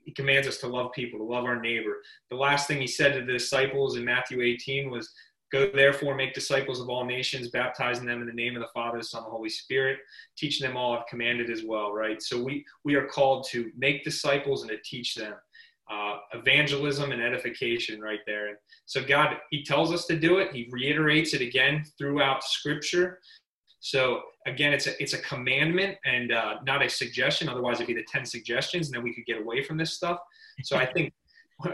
he 0.04 0.12
commands 0.12 0.48
us 0.48 0.58
to 0.58 0.66
love 0.66 0.90
people, 0.92 1.18
to 1.20 1.24
love 1.24 1.44
our 1.44 1.60
neighbor. 1.60 1.98
The 2.28 2.36
last 2.36 2.66
thing 2.66 2.80
he 2.80 2.88
said 2.88 3.14
to 3.14 3.20
the 3.20 3.32
disciples 3.32 3.96
in 3.96 4.04
Matthew 4.04 4.42
18 4.42 4.90
was, 4.90 5.12
Go 5.52 5.70
therefore, 5.74 6.14
make 6.14 6.34
disciples 6.34 6.80
of 6.80 6.88
all 6.88 7.04
nations, 7.04 7.48
baptizing 7.48 8.06
them 8.06 8.20
in 8.20 8.26
the 8.26 8.32
name 8.32 8.56
of 8.56 8.62
the 8.62 8.68
Father, 8.72 8.98
the 8.98 9.04
Son, 9.04 9.22
and 9.22 9.26
the 9.26 9.36
Holy 9.36 9.50
Spirit, 9.50 9.98
teaching 10.36 10.66
them 10.66 10.76
all 10.76 10.96
I've 10.96 11.06
commanded 11.06 11.50
as 11.50 11.62
well, 11.62 11.92
right? 11.92 12.22
So 12.22 12.42
we, 12.42 12.64
we 12.84 12.94
are 12.94 13.06
called 13.06 13.46
to 13.50 13.70
make 13.76 14.02
disciples 14.04 14.62
and 14.62 14.70
to 14.70 14.78
teach 14.84 15.14
them. 15.14 15.34
Uh, 15.90 16.16
evangelism 16.32 17.12
and 17.12 17.20
edification 17.20 18.00
right 18.00 18.20
there. 18.24 18.48
And 18.48 18.56
so 18.86 19.04
God, 19.04 19.36
He 19.50 19.62
tells 19.62 19.92
us 19.92 20.06
to 20.06 20.18
do 20.18 20.38
it. 20.38 20.50
He 20.54 20.68
reiterates 20.70 21.34
it 21.34 21.42
again 21.42 21.84
throughout 21.98 22.42
Scripture. 22.44 23.18
So 23.80 24.22
again, 24.46 24.72
it's 24.72 24.86
a 24.86 25.02
it's 25.02 25.12
a 25.12 25.18
commandment 25.18 25.98
and 26.04 26.32
uh, 26.32 26.54
not 26.64 26.82
a 26.84 26.88
suggestion. 26.88 27.48
Otherwise, 27.48 27.76
it'd 27.76 27.88
be 27.88 27.94
the 27.94 28.06
ten 28.10 28.24
suggestions, 28.24 28.86
and 28.86 28.94
then 28.94 29.02
we 29.02 29.12
could 29.12 29.26
get 29.26 29.38
away 29.38 29.62
from 29.62 29.76
this 29.76 29.92
stuff. 29.92 30.18
So 30.62 30.76
I 30.76 30.86
think 30.86 31.12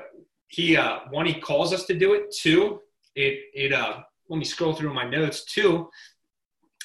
he 0.49 0.77
uh, 0.77 1.01
one 1.11 1.27
he 1.27 1.35
calls 1.35 1.73
us 1.73 1.85
to 1.85 1.95
do 1.95 2.15
it. 2.15 2.35
Two, 2.37 2.81
it 3.15 3.41
it 3.55 3.73
uh 3.73 4.01
let 4.29 4.39
me 4.39 4.45
scroll 4.45 4.75
through 4.75 4.95
my 4.95 5.09
notes 5.09 5.45
too. 5.45 5.89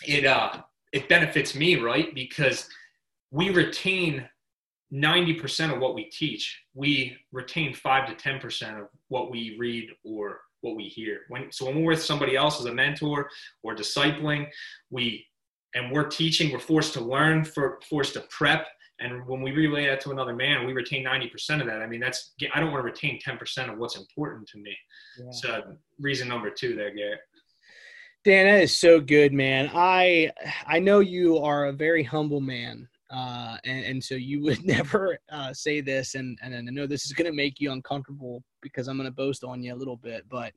It 0.07 0.25
uh 0.25 0.61
it 0.91 1.09
benefits 1.09 1.55
me, 1.55 1.75
right? 1.77 2.13
Because 2.13 2.67
we 3.31 3.49
retain 3.49 4.29
90% 4.93 5.73
of 5.73 5.79
what 5.79 5.95
we 5.95 6.05
teach. 6.05 6.61
We 6.75 7.17
retain 7.31 7.73
5 7.73 8.15
to 8.15 8.29
10% 8.29 8.79
of 8.79 8.89
what 9.07 9.31
we 9.31 9.55
read 9.57 9.89
or 10.03 10.41
what 10.61 10.75
we 10.75 10.83
hear. 10.83 11.21
When 11.29 11.51
so 11.51 11.65
when 11.65 11.81
we're 11.81 11.93
with 11.93 12.03
somebody 12.03 12.35
else 12.35 12.59
as 12.59 12.65
a 12.65 12.73
mentor 12.73 13.29
or 13.63 13.75
discipling, 13.75 14.47
we 14.89 15.25
and 15.75 15.91
we're 15.91 16.07
teaching, 16.07 16.51
we're 16.51 16.59
forced 16.59 16.93
to 16.93 17.01
learn, 17.01 17.43
for 17.43 17.79
forced 17.89 18.13
to 18.13 18.21
prep. 18.29 18.67
And 18.99 19.25
when 19.27 19.41
we 19.41 19.51
relay 19.51 19.87
that 19.87 20.01
to 20.01 20.11
another 20.11 20.35
man, 20.35 20.65
we 20.65 20.73
retain 20.73 21.03
90% 21.03 21.61
of 21.61 21.67
that. 21.67 21.81
I 21.81 21.87
mean, 21.87 21.99
that's, 21.99 22.33
I 22.53 22.59
don't 22.59 22.71
want 22.71 22.81
to 22.81 22.85
retain 22.85 23.19
10% 23.19 23.71
of 23.71 23.77
what's 23.77 23.97
important 23.97 24.47
to 24.49 24.59
me. 24.59 24.75
Yeah. 25.17 25.31
So 25.31 25.63
reason 25.99 26.27
number 26.27 26.49
two 26.49 26.75
there, 26.75 26.93
Garrett. 26.93 27.19
Dan, 28.23 28.45
that 28.45 28.63
is 28.63 28.77
so 28.77 29.01
good, 29.01 29.33
man. 29.33 29.69
I, 29.73 30.31
I 30.65 30.79
know 30.79 30.99
you 30.99 31.39
are 31.39 31.65
a 31.65 31.73
very 31.73 32.03
humble 32.03 32.39
man. 32.39 32.87
Uh, 33.09 33.57
and, 33.65 33.85
and 33.85 34.03
so 34.03 34.15
you 34.15 34.41
would 34.41 34.63
never 34.65 35.17
uh, 35.31 35.53
say 35.53 35.81
this, 35.81 36.15
and, 36.15 36.37
and 36.41 36.55
I 36.55 36.61
know 36.61 36.87
this 36.87 37.05
is 37.05 37.13
going 37.13 37.29
to 37.29 37.35
make 37.35 37.59
you 37.59 37.71
uncomfortable 37.71 38.43
because 38.61 38.87
I'm 38.87 38.97
going 38.97 39.09
to 39.09 39.15
boast 39.15 39.43
on 39.43 39.61
you 39.61 39.73
a 39.73 39.75
little 39.75 39.97
bit, 39.97 40.23
but 40.29 40.53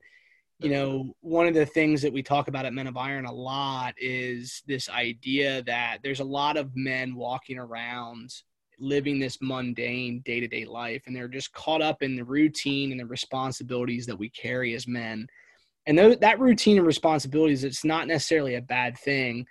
you 0.59 0.69
know, 0.69 1.13
one 1.21 1.47
of 1.47 1.53
the 1.53 1.65
things 1.65 2.01
that 2.01 2.11
we 2.11 2.23
talk 2.23 2.47
about 2.47 2.65
at 2.65 2.73
Men 2.73 2.87
of 2.87 2.97
Iron 2.97 3.25
a 3.25 3.31
lot 3.31 3.93
is 3.97 4.63
this 4.65 4.89
idea 4.89 5.61
that 5.63 5.99
there's 6.03 6.19
a 6.19 6.25
lot 6.25 6.57
of 6.57 6.75
men 6.75 7.15
walking 7.15 7.59
around 7.59 8.31
living 8.79 9.19
this 9.19 9.37
mundane 9.41 10.21
day 10.21 10.39
to 10.39 10.47
day 10.47 10.65
life, 10.65 11.03
and 11.05 11.15
they're 11.15 11.27
just 11.27 11.53
caught 11.53 11.81
up 11.81 12.01
in 12.01 12.15
the 12.15 12.23
routine 12.23 12.91
and 12.91 12.99
the 12.99 13.05
responsibilities 13.05 14.05
that 14.07 14.17
we 14.17 14.29
carry 14.29 14.73
as 14.73 14.87
men. 14.87 15.27
And 15.85 15.97
that 15.97 16.39
routine 16.39 16.77
and 16.77 16.85
responsibilities, 16.85 17.63
it's 17.63 17.85
not 17.85 18.07
necessarily 18.07 18.55
a 18.55 18.61
bad 18.61 18.97
thing, 18.97 19.45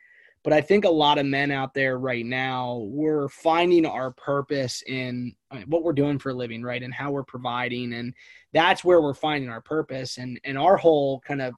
but 0.47 0.53
I 0.53 0.61
think 0.61 0.84
a 0.84 0.88
lot 0.88 1.18
of 1.18 1.26
men 1.26 1.51
out 1.51 1.74
there 1.74 1.99
right 1.99 2.24
now, 2.24 2.76
we're 2.84 3.28
finding 3.28 3.84
our 3.84 4.12
purpose 4.12 4.80
in 4.86 5.34
uh, 5.51 5.62
what 5.66 5.82
we're 5.82 5.92
doing 5.92 6.20
for 6.20 6.30
a 6.30 6.34
living, 6.34 6.62
right, 6.62 6.84
and 6.84 6.94
how 6.94 7.11
we're 7.11 7.24
providing, 7.24 7.94
and 7.94 8.14
that's 8.53 8.84
where 8.84 9.03
we're 9.03 9.12
finding 9.12 9.51
our 9.51 9.61
purpose. 9.61 10.18
And 10.18 10.38
and 10.44 10.57
our 10.57 10.76
whole 10.76 11.18
kind 11.18 11.42
of 11.42 11.55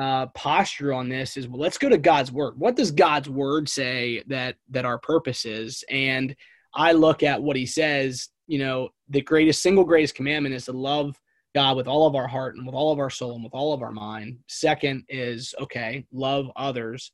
uh, 0.00 0.26
posture 0.34 0.92
on 0.92 1.08
this 1.08 1.36
is 1.36 1.46
well 1.46 1.60
let's 1.60 1.78
go 1.78 1.88
to 1.88 1.96
god's 1.96 2.32
word. 2.32 2.58
What 2.58 2.74
does 2.74 2.90
god's 2.90 3.30
word 3.30 3.68
say 3.68 4.24
that 4.26 4.56
that 4.70 4.84
our 4.84 4.98
purpose 4.98 5.44
is? 5.44 5.84
And 5.88 6.34
i 6.74 6.90
look 6.90 7.22
at 7.22 7.40
what 7.40 7.56
he 7.56 7.64
says 7.64 8.28
you 8.46 8.58
know 8.58 8.88
the 9.08 9.22
greatest 9.22 9.62
single 9.62 9.84
greatest 9.84 10.14
commandment 10.14 10.54
is 10.54 10.66
to 10.66 10.72
love 10.72 11.18
god 11.54 11.76
with 11.76 11.86
all 11.88 12.06
of 12.06 12.14
our 12.14 12.26
heart 12.26 12.56
and 12.56 12.66
with 12.66 12.74
all 12.74 12.92
of 12.92 12.98
our 12.98 13.08
soul 13.08 13.36
and 13.36 13.44
with 13.44 13.54
all 13.54 13.72
of 13.72 13.80
our 13.80 13.92
mind. 13.92 14.38
Second 14.48 15.04
is 15.08 15.54
okay 15.60 16.04
love 16.12 16.50
others 16.56 17.12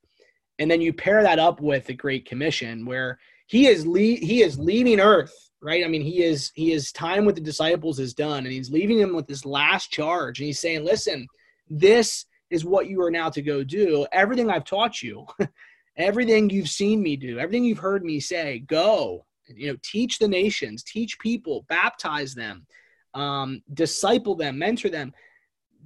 and 0.59 0.71
then 0.71 0.81
you 0.81 0.93
pair 0.93 1.23
that 1.23 1.39
up 1.39 1.61
with 1.61 1.87
the 1.87 1.95
great 1.95 2.27
commission 2.27 2.87
where 2.87 3.19
he 3.47 3.67
is 3.67 3.87
le- 3.87 3.99
he 3.99 4.43
is 4.43 4.59
leaving 4.59 5.01
earth 5.01 5.51
right 5.61 5.85
i 5.85 5.89
mean 5.89 6.03
he 6.03 6.23
is 6.23 6.53
he 6.55 6.73
is 6.73 6.93
time 6.93 7.25
with 7.25 7.35
the 7.35 7.41
disciples 7.41 7.99
is 7.99 8.15
done 8.15 8.45
and 8.45 8.53
he's 8.53 8.71
leaving 8.71 8.99
them 8.99 9.15
with 9.15 9.27
this 9.27 9.45
last 9.45 9.91
charge 9.91 10.39
and 10.39 10.47
he's 10.47 10.61
saying 10.61 10.85
listen 10.85 11.27
this 11.69 12.27
is 12.51 12.65
what 12.65 12.89
you 12.89 13.03
are 13.03 13.11
now 13.11 13.29
to 13.31 13.43
go 13.43 13.65
do. 13.65 14.07
Everything 14.13 14.51
I've 14.51 14.65
taught 14.65 15.03
you, 15.03 15.27
everything 15.97 16.51
you've 16.51 16.69
seen 16.69 17.03
me 17.03 17.17
do, 17.17 17.39
everything 17.39 17.65
you've 17.65 17.79
heard 17.79 18.05
me 18.05 18.21
say, 18.21 18.61
go. 18.61 19.27
You 19.47 19.73
know, 19.73 19.79
teach 19.83 20.19
the 20.19 20.29
nations, 20.29 20.83
teach 20.83 21.19
people, 21.19 21.67
baptize 21.69 22.35
them, 22.35 22.67
um, 23.13 23.63
disciple 23.75 24.35
them, 24.35 24.59
mentor 24.59 24.89
them. 24.89 25.13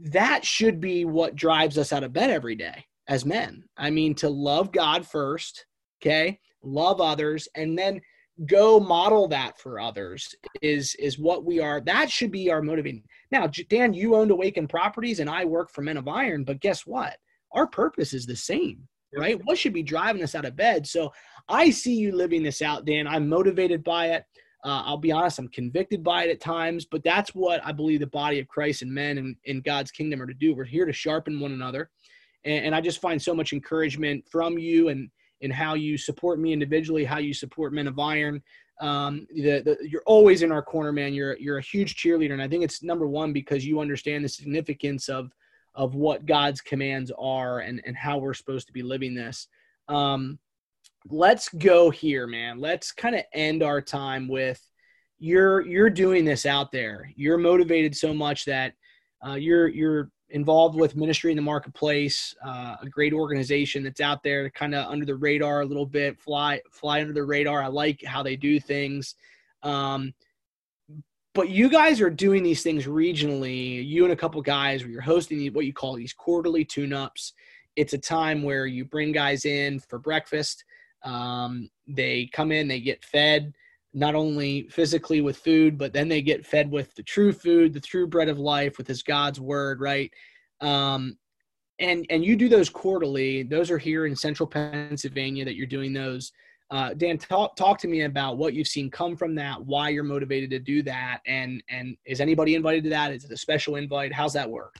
That 0.00 0.44
should 0.44 0.80
be 0.80 1.04
what 1.04 1.34
drives 1.34 1.76
us 1.76 1.92
out 1.92 2.04
of 2.04 2.12
bed 2.12 2.30
every 2.30 2.54
day 2.54 2.84
as 3.08 3.24
men. 3.24 3.64
I 3.76 3.90
mean, 3.90 4.14
to 4.16 4.28
love 4.28 4.70
God 4.70 5.06
first, 5.06 5.66
okay, 6.00 6.38
love 6.62 7.00
others, 7.00 7.48
and 7.56 7.76
then 7.76 8.00
go 8.46 8.78
model 8.78 9.26
that 9.28 9.58
for 9.58 9.80
others 9.80 10.32
is 10.62 10.94
is 10.96 11.18
what 11.18 11.44
we 11.44 11.58
are. 11.58 11.80
That 11.80 12.10
should 12.10 12.30
be 12.30 12.50
our 12.50 12.62
motivating. 12.62 13.02
Now 13.32 13.48
dan 13.68 13.94
you 13.94 14.14
owned 14.14 14.30
awaken 14.30 14.68
properties 14.68 15.18
and 15.20 15.28
i 15.28 15.44
work 15.44 15.70
for 15.72 15.82
men 15.82 15.96
of 15.96 16.06
iron 16.06 16.44
but 16.44 16.60
guess 16.60 16.86
what? 16.86 17.16
Our 17.52 17.66
purpose 17.66 18.12
is 18.12 18.26
the 18.26 18.36
same 18.36 18.86
right? 19.16 19.40
What 19.44 19.56
should 19.56 19.72
be 19.72 19.82
driving 19.82 20.22
us 20.22 20.34
out 20.34 20.44
of 20.44 20.54
bed? 20.54 20.86
So 20.86 21.10
i 21.48 21.70
see 21.70 21.94
you 21.94 22.12
living 22.14 22.42
this 22.42 22.62
out 22.62 22.84
dan. 22.84 23.06
I'm 23.08 23.28
motivated 23.28 23.82
by 23.82 24.10
it. 24.10 24.24
Uh, 24.64 24.82
i'll 24.86 24.96
be 24.96 25.12
honest 25.12 25.38
i'm 25.38 25.46
convicted 25.50 26.02
by 26.02 26.24
it 26.24 26.30
at 26.30 26.40
times 26.40 26.84
but 26.84 27.00
that's 27.04 27.32
what 27.32 27.64
i 27.64 27.70
believe 27.70 28.00
the 28.00 28.06
body 28.08 28.40
of 28.40 28.48
christ 28.48 28.82
and 28.82 28.92
men 28.92 29.16
in, 29.16 29.36
in 29.44 29.60
god's 29.60 29.92
kingdom 29.92 30.20
are 30.20 30.26
to 30.26 30.34
do. 30.34 30.52
We're 30.52 30.64
here 30.64 30.84
to 30.84 30.92
sharpen 30.92 31.38
one 31.38 31.52
another 31.52 31.90
and, 32.44 32.66
and 32.66 32.74
i 32.74 32.80
just 32.80 33.00
find 33.00 33.20
so 33.20 33.34
much 33.34 33.52
encouragement 33.52 34.24
from 34.28 34.58
you 34.58 34.88
and 34.88 35.10
in 35.40 35.50
how 35.50 35.74
you 35.74 35.96
support 35.96 36.38
me 36.38 36.52
individually, 36.52 37.04
how 37.04 37.18
you 37.18 37.32
support 37.32 37.72
Men 37.72 37.86
of 37.86 37.98
Iron. 37.98 38.42
Um, 38.80 39.26
the, 39.34 39.60
the, 39.60 39.76
you're 39.88 40.02
always 40.06 40.42
in 40.42 40.52
our 40.52 40.62
corner, 40.62 40.92
man. 40.92 41.14
You're 41.14 41.36
you're 41.38 41.58
a 41.58 41.62
huge 41.62 41.96
cheerleader, 41.96 42.32
and 42.32 42.42
I 42.42 42.48
think 42.48 42.64
it's 42.64 42.82
number 42.82 43.06
one 43.06 43.32
because 43.32 43.66
you 43.66 43.80
understand 43.80 44.24
the 44.24 44.28
significance 44.28 45.08
of 45.08 45.32
of 45.74 45.94
what 45.94 46.26
God's 46.26 46.60
commands 46.60 47.12
are 47.18 47.60
and 47.60 47.80
and 47.86 47.96
how 47.96 48.18
we're 48.18 48.34
supposed 48.34 48.66
to 48.68 48.72
be 48.72 48.82
living 48.82 49.14
this. 49.14 49.48
Um, 49.88 50.38
let's 51.08 51.48
go 51.48 51.90
here, 51.90 52.26
man. 52.26 52.60
Let's 52.60 52.92
kind 52.92 53.16
of 53.16 53.22
end 53.32 53.62
our 53.62 53.80
time 53.80 54.28
with 54.28 54.60
you're 55.18 55.66
you're 55.66 55.90
doing 55.90 56.24
this 56.24 56.46
out 56.46 56.70
there. 56.70 57.10
You're 57.16 57.38
motivated 57.38 57.96
so 57.96 58.14
much 58.14 58.44
that 58.44 58.74
uh, 59.26 59.34
you're 59.34 59.68
you're 59.68 60.10
involved 60.30 60.76
with 60.76 60.96
ministry 60.96 61.30
in 61.30 61.36
the 61.36 61.42
marketplace, 61.42 62.34
uh, 62.44 62.76
a 62.80 62.88
great 62.88 63.12
organization 63.12 63.82
that's 63.82 64.00
out 64.00 64.22
there, 64.22 64.50
kind 64.50 64.74
of 64.74 64.86
under 64.90 65.06
the 65.06 65.14
radar 65.14 65.62
a 65.62 65.66
little 65.66 65.86
bit, 65.86 66.18
fly 66.20 66.60
fly 66.70 67.00
under 67.00 67.12
the 67.12 67.24
radar. 67.24 67.62
I 67.62 67.68
like 67.68 68.02
how 68.04 68.22
they 68.22 68.36
do 68.36 68.60
things. 68.60 69.14
Um, 69.62 70.12
but 71.34 71.50
you 71.50 71.68
guys 71.68 72.00
are 72.00 72.10
doing 72.10 72.42
these 72.42 72.62
things 72.62 72.86
regionally. 72.86 73.86
You 73.86 74.04
and 74.04 74.12
a 74.12 74.16
couple 74.16 74.40
guys, 74.42 74.82
where 74.82 74.90
you're 74.90 75.00
hosting 75.00 75.46
what 75.52 75.66
you 75.66 75.72
call 75.72 75.94
these 75.94 76.12
quarterly 76.12 76.64
tune-ups. 76.64 77.32
It's 77.76 77.92
a 77.92 77.98
time 77.98 78.42
where 78.42 78.66
you 78.66 78.84
bring 78.84 79.12
guys 79.12 79.44
in 79.44 79.78
for 79.78 79.98
breakfast. 79.98 80.64
Um, 81.04 81.70
they 81.86 82.28
come 82.32 82.50
in, 82.50 82.66
they 82.66 82.80
get 82.80 83.04
fed 83.04 83.54
not 83.98 84.14
only 84.14 84.68
physically 84.68 85.20
with 85.20 85.36
food, 85.36 85.76
but 85.76 85.92
then 85.92 86.08
they 86.08 86.22
get 86.22 86.46
fed 86.46 86.70
with 86.70 86.94
the 86.94 87.02
true 87.02 87.32
food, 87.32 87.72
the 87.72 87.80
true 87.80 88.06
bread 88.06 88.28
of 88.28 88.38
life, 88.38 88.78
with 88.78 88.86
His 88.86 89.02
God's 89.02 89.40
word, 89.40 89.80
right? 89.80 90.12
Um, 90.60 91.18
and 91.80 92.06
and 92.10 92.24
you 92.24 92.36
do 92.36 92.48
those 92.48 92.68
quarterly. 92.68 93.42
Those 93.42 93.70
are 93.70 93.78
here 93.78 94.06
in 94.06 94.14
Central 94.14 94.46
Pennsylvania 94.46 95.44
that 95.44 95.56
you're 95.56 95.66
doing 95.66 95.92
those. 95.92 96.32
Uh, 96.70 96.94
Dan, 96.94 97.18
talk 97.18 97.56
talk 97.56 97.78
to 97.78 97.88
me 97.88 98.02
about 98.02 98.36
what 98.36 98.54
you've 98.54 98.68
seen 98.68 98.90
come 98.90 99.16
from 99.16 99.34
that, 99.34 99.64
why 99.64 99.88
you're 99.88 100.04
motivated 100.04 100.50
to 100.50 100.58
do 100.58 100.82
that, 100.84 101.20
and 101.26 101.62
and 101.68 101.96
is 102.04 102.20
anybody 102.20 102.54
invited 102.54 102.84
to 102.84 102.90
that? 102.90 103.12
Is 103.12 103.24
it 103.24 103.32
a 103.32 103.36
special 103.36 103.76
invite? 103.76 104.12
How's 104.12 104.34
that 104.34 104.48
work? 104.48 104.76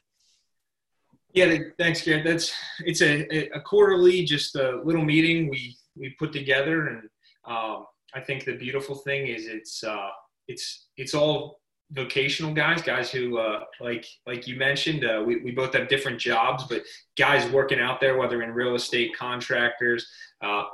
Yeah, 1.33 1.59
thanks, 1.77 2.03
Garrett. 2.03 2.25
That's 2.25 2.55
it's 2.81 3.03
a, 3.03 3.49
a 3.57 3.61
quarterly, 3.61 4.25
just 4.25 4.55
a 4.57 4.81
little 4.85 5.05
meeting 5.05 5.49
we 5.49 5.77
we 5.97 6.11
put 6.19 6.33
together, 6.33 6.87
and 6.89 7.09
um, 7.45 7.87
I 8.15 8.21
think 8.21 8.45
the 8.45 8.57
beautiful 8.57 8.95
thing 8.95 9.27
is 9.27 9.47
it's 9.47 9.85
uh, 9.85 10.11
it's 10.47 10.89
it's 10.97 11.15
all 11.15 11.61
vocational 11.93 12.53
guys, 12.53 12.83
guys 12.83 13.11
who 13.11 13.39
uh, 13.39 13.61
like 13.81 14.07
like 14.27 14.47
you 14.47 14.57
mentioned, 14.57 15.05
uh, 15.05 15.23
we 15.27 15.41
we 15.43 15.51
both 15.51 15.75
have 15.75 15.89
different 15.89 16.19
jobs, 16.19 16.65
but 16.69 16.83
guys 17.17 17.51
working 17.51 17.81
out 17.81 18.01
there, 18.01 18.17
whether 18.17 18.43
in 18.43 18.51
real 18.51 18.75
estate, 18.75 19.17
contractors, 19.17 20.07
uh, 20.43 20.65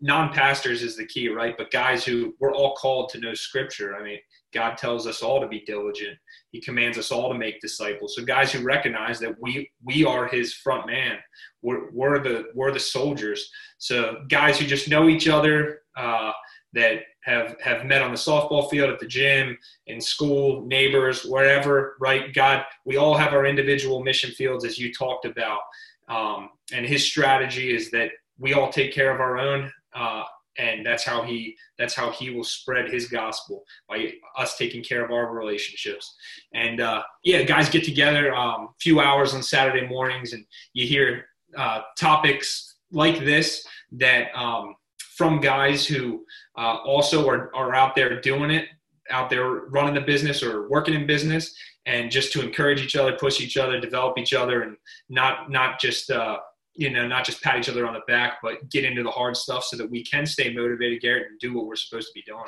non-pastors 0.00 0.82
is 0.82 0.96
the 0.96 1.06
key, 1.06 1.28
right? 1.28 1.56
But 1.56 1.70
guys 1.70 2.04
who 2.04 2.34
we're 2.40 2.54
all 2.54 2.74
called 2.74 3.10
to 3.10 3.20
know 3.20 3.34
Scripture. 3.34 3.94
I 3.94 4.02
mean, 4.02 4.18
God 4.52 4.76
tells 4.76 5.06
us 5.06 5.22
all 5.22 5.40
to 5.40 5.46
be 5.48 5.60
diligent. 5.60 6.18
He 6.50 6.60
commands 6.60 6.98
us 6.98 7.12
all 7.12 7.32
to 7.32 7.38
make 7.38 7.60
disciples. 7.60 8.16
So 8.16 8.24
guys 8.24 8.52
who 8.52 8.64
recognize 8.64 9.20
that 9.20 9.34
we 9.40 9.70
we 9.84 10.04
are 10.04 10.26
His 10.26 10.54
front 10.54 10.86
man. 10.86 11.18
We're, 11.62 11.90
we're 11.90 12.18
the 12.20 12.46
we're 12.54 12.72
the 12.72 12.80
soldiers. 12.80 13.50
So 13.78 14.24
guys 14.28 14.58
who 14.58 14.66
just 14.66 14.88
know 14.88 15.08
each 15.08 15.28
other, 15.28 15.82
uh, 15.96 16.32
that 16.72 17.02
have 17.22 17.56
have 17.60 17.84
met 17.84 18.02
on 18.02 18.10
the 18.10 18.16
softball 18.16 18.70
field, 18.70 18.90
at 18.90 19.00
the 19.00 19.06
gym, 19.06 19.58
in 19.86 20.00
school, 20.00 20.64
neighbors, 20.66 21.24
wherever. 21.24 21.96
Right? 22.00 22.32
God, 22.32 22.64
we 22.84 22.96
all 22.96 23.16
have 23.16 23.32
our 23.32 23.46
individual 23.46 24.02
mission 24.02 24.30
fields, 24.32 24.64
as 24.64 24.78
you 24.78 24.92
talked 24.92 25.24
about. 25.24 25.60
Um, 26.08 26.50
and 26.72 26.86
His 26.86 27.04
strategy 27.04 27.74
is 27.74 27.90
that 27.90 28.10
we 28.40 28.54
all 28.54 28.72
take 28.72 28.92
care 28.92 29.14
of 29.14 29.20
our 29.20 29.38
own. 29.38 29.70
Uh, 29.94 30.24
and 30.58 30.84
that's 30.84 31.04
how 31.04 31.22
he 31.22 31.56
that's 31.78 31.94
how 31.94 32.10
he 32.10 32.30
will 32.30 32.44
spread 32.44 32.90
his 32.90 33.06
gospel 33.08 33.64
by 33.88 34.12
us 34.36 34.56
taking 34.56 34.82
care 34.82 35.04
of 35.04 35.10
our 35.10 35.32
relationships 35.32 36.16
and 36.54 36.80
uh, 36.80 37.02
yeah 37.24 37.42
guys 37.42 37.68
get 37.68 37.84
together 37.84 38.30
a 38.30 38.38
um, 38.38 38.68
few 38.80 39.00
hours 39.00 39.32
on 39.32 39.42
saturday 39.42 39.86
mornings 39.86 40.32
and 40.32 40.44
you 40.72 40.86
hear 40.86 41.26
uh, 41.56 41.80
topics 41.98 42.76
like 42.90 43.20
this 43.20 43.64
that 43.92 44.28
um, 44.34 44.74
from 45.16 45.40
guys 45.40 45.86
who 45.86 46.24
uh, 46.58 46.78
also 46.84 47.28
are, 47.28 47.54
are 47.54 47.74
out 47.74 47.94
there 47.94 48.20
doing 48.20 48.50
it 48.50 48.66
out 49.10 49.30
there 49.30 49.48
running 49.48 49.94
the 49.94 50.00
business 50.00 50.42
or 50.42 50.68
working 50.68 50.94
in 50.94 51.06
business 51.06 51.54
and 51.86 52.10
just 52.10 52.32
to 52.32 52.42
encourage 52.42 52.80
each 52.82 52.96
other 52.96 53.16
push 53.16 53.40
each 53.40 53.56
other 53.56 53.80
develop 53.80 54.18
each 54.18 54.34
other 54.34 54.62
and 54.62 54.76
not 55.08 55.50
not 55.50 55.80
just 55.80 56.10
uh, 56.10 56.38
you 56.80 56.88
know, 56.88 57.06
not 57.06 57.26
just 57.26 57.42
pat 57.42 57.58
each 57.58 57.68
other 57.68 57.86
on 57.86 57.92
the 57.92 58.00
back, 58.08 58.38
but 58.42 58.66
get 58.70 58.86
into 58.86 59.02
the 59.02 59.10
hard 59.10 59.36
stuff 59.36 59.64
so 59.64 59.76
that 59.76 59.88
we 59.88 60.02
can 60.02 60.24
stay 60.24 60.50
motivated, 60.50 61.02
Garrett, 61.02 61.26
and 61.30 61.38
do 61.38 61.52
what 61.52 61.66
we're 61.66 61.76
supposed 61.76 62.08
to 62.08 62.12
be 62.14 62.22
doing. 62.22 62.42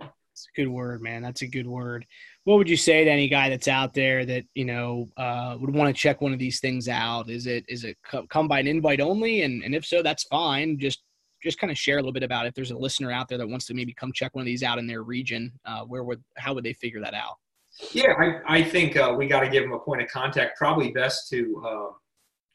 That's 0.00 0.48
a 0.56 0.56
good 0.58 0.68
word, 0.68 1.02
man. 1.02 1.20
That's 1.20 1.42
a 1.42 1.46
good 1.46 1.66
word. 1.66 2.06
What 2.44 2.56
would 2.56 2.70
you 2.70 2.78
say 2.78 3.04
to 3.04 3.10
any 3.10 3.28
guy 3.28 3.50
that's 3.50 3.68
out 3.68 3.92
there 3.92 4.24
that 4.24 4.44
you 4.54 4.64
know 4.64 5.08
uh, 5.18 5.58
would 5.60 5.74
want 5.74 5.94
to 5.94 6.00
check 6.00 6.22
one 6.22 6.32
of 6.32 6.38
these 6.38 6.60
things 6.60 6.88
out? 6.88 7.28
Is 7.28 7.46
it 7.46 7.66
is 7.68 7.84
it 7.84 7.98
come 8.30 8.48
by 8.48 8.60
an 8.60 8.66
invite 8.66 9.02
only? 9.02 9.42
And 9.42 9.62
and 9.62 9.74
if 9.74 9.84
so, 9.84 10.02
that's 10.02 10.22
fine. 10.24 10.78
Just 10.78 11.02
just 11.42 11.58
kind 11.58 11.70
of 11.70 11.76
share 11.76 11.96
a 11.96 12.00
little 12.00 12.12
bit 12.12 12.22
about 12.22 12.46
if 12.46 12.54
there's 12.54 12.70
a 12.70 12.78
listener 12.78 13.12
out 13.12 13.28
there 13.28 13.36
that 13.36 13.48
wants 13.48 13.66
to 13.66 13.74
maybe 13.74 13.92
come 13.92 14.12
check 14.12 14.34
one 14.34 14.42
of 14.42 14.46
these 14.46 14.62
out 14.62 14.78
in 14.78 14.86
their 14.86 15.02
region. 15.02 15.52
Uh, 15.66 15.82
where 15.82 16.04
would 16.04 16.24
how 16.38 16.54
would 16.54 16.64
they 16.64 16.72
figure 16.72 17.02
that 17.02 17.12
out? 17.12 17.34
Yeah, 17.92 18.14
I, 18.18 18.60
I 18.60 18.64
think 18.64 18.96
uh, 18.96 19.14
we 19.14 19.26
got 19.26 19.40
to 19.40 19.50
give 19.50 19.62
them 19.62 19.72
a 19.72 19.78
point 19.78 20.00
of 20.00 20.08
contact. 20.08 20.56
Probably 20.56 20.90
best 20.90 21.28
to 21.28 21.62
uh, 21.66 21.92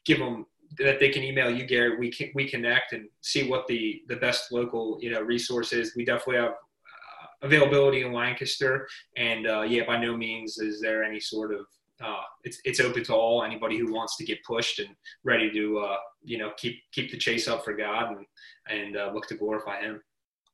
give 0.04 0.18
them 0.18 0.46
that 0.78 1.00
they 1.00 1.08
can 1.10 1.22
email 1.22 1.50
you, 1.50 1.66
Gary. 1.66 1.96
We 1.96 2.10
can 2.10 2.30
we 2.34 2.48
connect 2.48 2.92
and 2.92 3.08
see 3.20 3.48
what 3.48 3.66
the 3.66 4.02
the 4.08 4.16
best 4.16 4.52
local 4.52 4.98
you 5.00 5.10
know 5.10 5.20
resource 5.20 5.72
is. 5.72 5.94
We 5.96 6.04
definitely 6.04 6.36
have 6.36 6.52
uh, 6.52 7.26
availability 7.42 8.02
in 8.02 8.12
Lancaster, 8.12 8.88
and 9.16 9.46
uh, 9.46 9.62
yeah, 9.62 9.84
by 9.86 9.98
no 9.98 10.16
means 10.16 10.58
is 10.58 10.80
there 10.80 11.04
any 11.04 11.20
sort 11.20 11.54
of 11.54 11.66
uh, 12.02 12.22
it's 12.42 12.60
it's 12.64 12.80
open 12.80 13.04
to 13.04 13.14
all 13.14 13.44
anybody 13.44 13.78
who 13.78 13.92
wants 13.92 14.16
to 14.16 14.24
get 14.24 14.42
pushed 14.44 14.78
and 14.78 14.88
ready 15.22 15.50
to 15.50 15.78
uh, 15.78 15.96
you 16.22 16.38
know 16.38 16.52
keep 16.56 16.76
keep 16.92 17.10
the 17.10 17.18
chase 17.18 17.48
up 17.48 17.64
for 17.64 17.74
God 17.74 18.16
and 18.16 18.26
and 18.68 18.96
uh, 18.96 19.10
look 19.14 19.26
to 19.28 19.36
glorify 19.36 19.80
Him. 19.80 20.00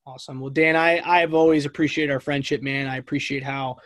Awesome. 0.07 0.41
Well, 0.41 0.51
Dan, 0.51 0.77
I 0.77 1.01
I've 1.05 1.35
always 1.35 1.67
appreciated 1.67 2.13
our 2.13 2.21
friendship, 2.21 2.63
man. 2.63 2.87
I 2.87 2.97
appreciate 2.97 3.43
how 3.43 3.77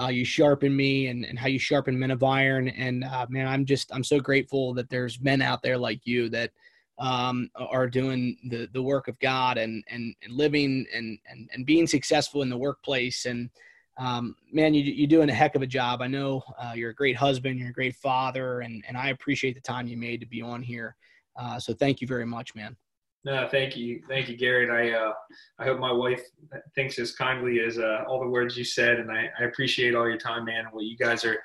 uh, 0.00 0.08
you 0.08 0.24
sharpen 0.24 0.74
me 0.74 1.08
and, 1.08 1.24
and 1.24 1.38
how 1.38 1.48
you 1.48 1.58
sharpen 1.58 1.98
men 1.98 2.10
of 2.10 2.22
iron. 2.22 2.68
And 2.68 3.04
uh, 3.04 3.26
man, 3.28 3.46
I'm 3.46 3.64
just 3.64 3.94
I'm 3.94 4.04
so 4.04 4.20
grateful 4.20 4.74
that 4.74 4.88
there's 4.88 5.20
men 5.20 5.42
out 5.42 5.62
there 5.62 5.78
like 5.78 6.06
you 6.06 6.28
that 6.30 6.50
um, 6.98 7.50
are 7.56 7.88
doing 7.88 8.36
the 8.48 8.68
the 8.72 8.82
work 8.82 9.08
of 9.08 9.18
God 9.18 9.58
and 9.58 9.84
and, 9.88 10.14
and 10.22 10.32
living 10.32 10.86
and, 10.94 11.18
and 11.28 11.48
and 11.52 11.66
being 11.66 11.86
successful 11.86 12.42
in 12.42 12.48
the 12.48 12.56
workplace. 12.56 13.26
And 13.26 13.50
um, 13.98 14.36
man, 14.50 14.72
you, 14.72 14.82
you're 14.82 15.06
doing 15.06 15.28
a 15.28 15.34
heck 15.34 15.54
of 15.54 15.62
a 15.62 15.66
job. 15.66 16.00
I 16.00 16.06
know 16.06 16.42
uh, 16.58 16.72
you're 16.74 16.90
a 16.90 16.94
great 16.94 17.16
husband, 17.16 17.58
you're 17.58 17.70
a 17.70 17.74
great 17.74 17.96
father, 17.96 18.60
and 18.60 18.82
and 18.88 18.96
I 18.96 19.10
appreciate 19.10 19.54
the 19.54 19.60
time 19.60 19.88
you 19.88 19.96
made 19.96 20.20
to 20.20 20.26
be 20.26 20.40
on 20.40 20.62
here. 20.62 20.96
Uh, 21.36 21.58
so 21.58 21.74
thank 21.74 22.00
you 22.00 22.06
very 22.06 22.26
much, 22.26 22.54
man. 22.54 22.76
No, 23.24 23.46
thank 23.48 23.76
you, 23.76 24.02
thank 24.08 24.28
you, 24.28 24.36
Garrett. 24.36 24.68
I 24.68 24.98
uh, 24.98 25.12
I 25.60 25.64
hope 25.64 25.78
my 25.78 25.92
wife 25.92 26.22
thinks 26.74 26.98
as 26.98 27.14
kindly 27.14 27.60
as 27.60 27.78
uh, 27.78 28.02
all 28.08 28.18
the 28.18 28.28
words 28.28 28.56
you 28.56 28.64
said, 28.64 28.98
and 28.98 29.12
I, 29.12 29.30
I 29.38 29.44
appreciate 29.44 29.94
all 29.94 30.08
your 30.08 30.18
time, 30.18 30.46
man. 30.46 30.64
What 30.72 30.84
you 30.84 30.96
guys 30.96 31.24
are 31.24 31.38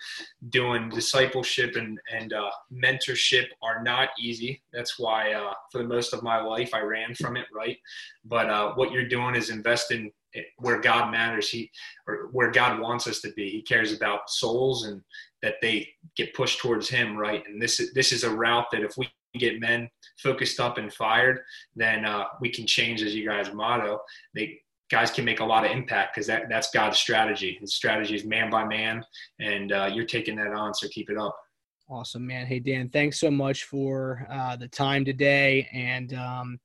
doing, 0.49 0.89
discipleship 0.89 1.75
and 1.75 1.99
and 2.11 2.33
uh, 2.33 2.49
mentorship 2.73 3.45
are 3.61 3.83
not 3.83 4.09
easy. 4.19 4.63
That's 4.73 4.97
why 4.97 5.33
uh, 5.33 5.53
for 5.71 5.77
the 5.77 5.87
most 5.87 6.13
of 6.13 6.23
my 6.23 6.41
life 6.41 6.73
I 6.73 6.79
ran 6.79 7.13
from 7.13 7.37
it, 7.37 7.45
right? 7.53 7.77
But 8.25 8.49
uh, 8.49 8.73
what 8.73 8.91
you're 8.91 9.07
doing 9.07 9.35
is 9.35 9.51
investing 9.51 10.11
where 10.57 10.79
God 10.79 11.11
matters. 11.11 11.49
He 11.49 11.69
or 12.07 12.29
where 12.31 12.49
God 12.49 12.79
wants 12.79 13.07
us 13.07 13.21
to 13.21 13.31
be. 13.33 13.49
He 13.49 13.61
cares 13.61 13.93
about 13.93 14.31
souls 14.31 14.85
and 14.85 15.01
that 15.43 15.55
they 15.61 15.87
get 16.15 16.33
pushed 16.33 16.59
towards 16.59 16.89
Him, 16.89 17.15
right? 17.15 17.43
And 17.47 17.61
this 17.61 17.79
is 17.79 17.93
this 17.93 18.11
is 18.11 18.23
a 18.23 18.31
route 18.31 18.65
that 18.71 18.81
if 18.81 18.97
we 18.97 19.09
get 19.33 19.59
men 19.59 19.89
focused 20.21 20.59
up 20.59 20.77
and 20.77 20.93
fired, 20.93 21.39
then 21.75 22.05
uh, 22.05 22.25
we 22.41 22.49
can 22.49 22.65
change, 22.65 23.01
as 23.01 23.15
you 23.15 23.27
guys 23.27 23.53
motto. 23.53 23.99
They 24.33 24.59
guys 24.89 25.11
can 25.11 25.25
make 25.25 25.41
a 25.41 25.45
lot 25.45 25.65
of 25.65 25.71
impact 25.71 26.15
because 26.15 26.27
that, 26.27 26.43
that's 26.49 26.71
God's 26.71 26.97
strategy. 26.97 27.57
His 27.59 27.75
strategy 27.75 28.15
is 28.15 28.23
man 28.23 28.49
by 28.49 28.65
man, 28.65 29.03
and 29.39 29.71
uh, 29.71 29.89
you're 29.93 30.05
taking 30.05 30.35
that 30.37 30.53
on. 30.53 30.73
So 30.73 30.87
keep 30.89 31.09
it 31.09 31.17
up. 31.17 31.37
Awesome, 31.89 32.27
man. 32.27 32.45
Hey, 32.45 32.59
Dan, 32.59 32.89
thanks 32.89 33.17
so 33.17 33.31
much 33.31 33.63
for 33.63 34.27
uh, 34.29 34.57
the 34.57 34.67
time 34.67 35.05
today. 35.05 35.69
And 35.71 36.13
um, 36.13 36.59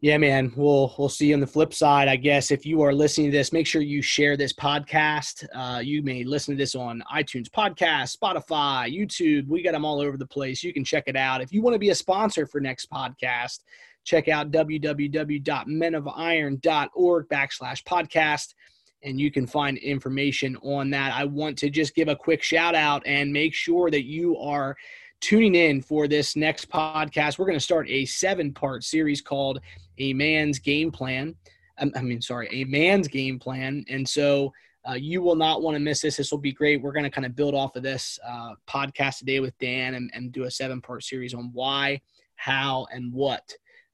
yeah, 0.00 0.18
man, 0.18 0.52
we'll 0.56 0.94
we'll 0.98 1.08
see 1.08 1.28
you 1.28 1.34
on 1.34 1.40
the 1.40 1.46
flip 1.46 1.72
side. 1.72 2.06
I 2.06 2.16
guess 2.16 2.50
if 2.50 2.66
you 2.66 2.82
are 2.82 2.92
listening 2.92 3.30
to 3.30 3.36
this, 3.36 3.50
make 3.52 3.66
sure 3.66 3.80
you 3.80 4.02
share 4.02 4.36
this 4.36 4.52
podcast. 4.52 5.46
Uh, 5.54 5.78
you 5.78 6.02
may 6.02 6.22
listen 6.22 6.54
to 6.54 6.58
this 6.58 6.74
on 6.74 7.02
iTunes 7.12 7.48
podcast, 7.48 8.14
Spotify, 8.16 8.94
YouTube. 8.94 9.48
We 9.48 9.62
got 9.62 9.72
them 9.72 9.86
all 9.86 10.00
over 10.00 10.18
the 10.18 10.26
place. 10.26 10.62
You 10.62 10.74
can 10.74 10.84
check 10.84 11.04
it 11.06 11.16
out. 11.16 11.40
If 11.40 11.50
you 11.50 11.62
want 11.62 11.72
to 11.74 11.78
be 11.78 11.88
a 11.90 11.94
sponsor 11.94 12.46
for 12.46 12.60
next 12.60 12.90
podcast, 12.90 13.60
check 14.04 14.28
out 14.28 14.50
www.menofiron.org 14.50 17.28
backslash 17.28 17.82
podcast 17.84 18.54
and 19.02 19.20
you 19.20 19.30
can 19.30 19.46
find 19.46 19.76
information 19.78 20.56
on 20.62 20.90
that. 20.90 21.14
I 21.14 21.24
want 21.24 21.56
to 21.58 21.70
just 21.70 21.94
give 21.94 22.08
a 22.08 22.16
quick 22.16 22.42
shout 22.42 22.74
out 22.74 23.02
and 23.06 23.32
make 23.32 23.54
sure 23.54 23.90
that 23.90 24.04
you 24.04 24.36
are 24.38 24.76
tuning 25.20 25.54
in 25.54 25.82
for 25.82 26.08
this 26.08 26.36
next 26.36 26.68
podcast. 26.70 27.38
We're 27.38 27.46
going 27.46 27.58
to 27.58 27.64
start 27.64 27.88
a 27.88 28.04
seven 28.04 28.52
part 28.52 28.84
series 28.84 29.20
called 29.20 29.60
A 29.98 30.12
Man's 30.12 30.58
Game 30.58 30.90
Plan. 30.90 31.34
Um, 31.78 31.92
I 31.96 32.02
mean, 32.02 32.20
sorry, 32.22 32.48
A 32.52 32.64
Man's 32.64 33.08
Game 33.08 33.38
Plan. 33.38 33.84
And 33.88 34.08
so 34.08 34.52
uh, 34.88 34.94
you 34.94 35.20
will 35.20 35.34
not 35.34 35.62
want 35.62 35.74
to 35.74 35.80
miss 35.80 36.00
this. 36.00 36.16
This 36.16 36.30
will 36.30 36.38
be 36.38 36.52
great. 36.52 36.80
We're 36.80 36.92
going 36.92 37.04
to 37.04 37.10
kind 37.10 37.26
of 37.26 37.34
build 37.34 37.54
off 37.54 37.76
of 37.76 37.82
this 37.82 38.18
uh, 38.26 38.54
podcast 38.68 39.18
today 39.18 39.40
with 39.40 39.56
Dan 39.58 39.94
and, 39.94 40.10
and 40.14 40.32
do 40.32 40.44
a 40.44 40.50
seven 40.50 40.80
part 40.80 41.02
series 41.02 41.34
on 41.34 41.50
why, 41.52 42.00
how, 42.36 42.86
and 42.92 43.12
what 43.12 43.52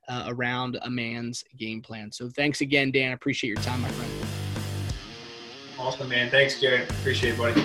uh, 0.08 0.24
around 0.26 0.78
a 0.82 0.90
man's 0.90 1.44
game 1.56 1.80
plan. 1.80 2.12
So 2.12 2.28
thanks 2.28 2.60
again, 2.60 2.90
Dan. 2.90 3.12
Appreciate 3.12 3.48
your 3.48 3.62
time, 3.62 3.80
my 3.80 3.88
friend. 3.90 4.12
Awesome, 5.78 6.08
man. 6.08 6.30
Thanks, 6.30 6.60
Jared. 6.60 6.88
Appreciate 6.90 7.34
it, 7.34 7.38
buddy. 7.38 7.64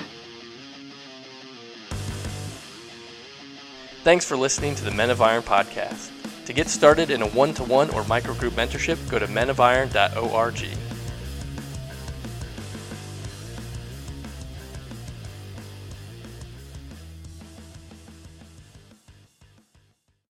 Thanks 4.08 4.24
for 4.24 4.38
listening 4.38 4.74
to 4.76 4.86
the 4.86 4.92
Men 4.92 5.10
of 5.10 5.22
Iron 5.22 5.44
podcast. 5.44 6.12
To 6.46 6.54
get 6.54 6.70
started 6.70 7.10
in 7.10 7.22
a 7.22 7.28
one 7.28 7.54
to 7.56 7.64
one 7.66 7.90
or 7.90 8.04
microgroup 8.04 8.52
mentorship, 8.52 8.98
go 9.10 9.20
to 9.20 9.28
menofiron.org. 9.28 10.87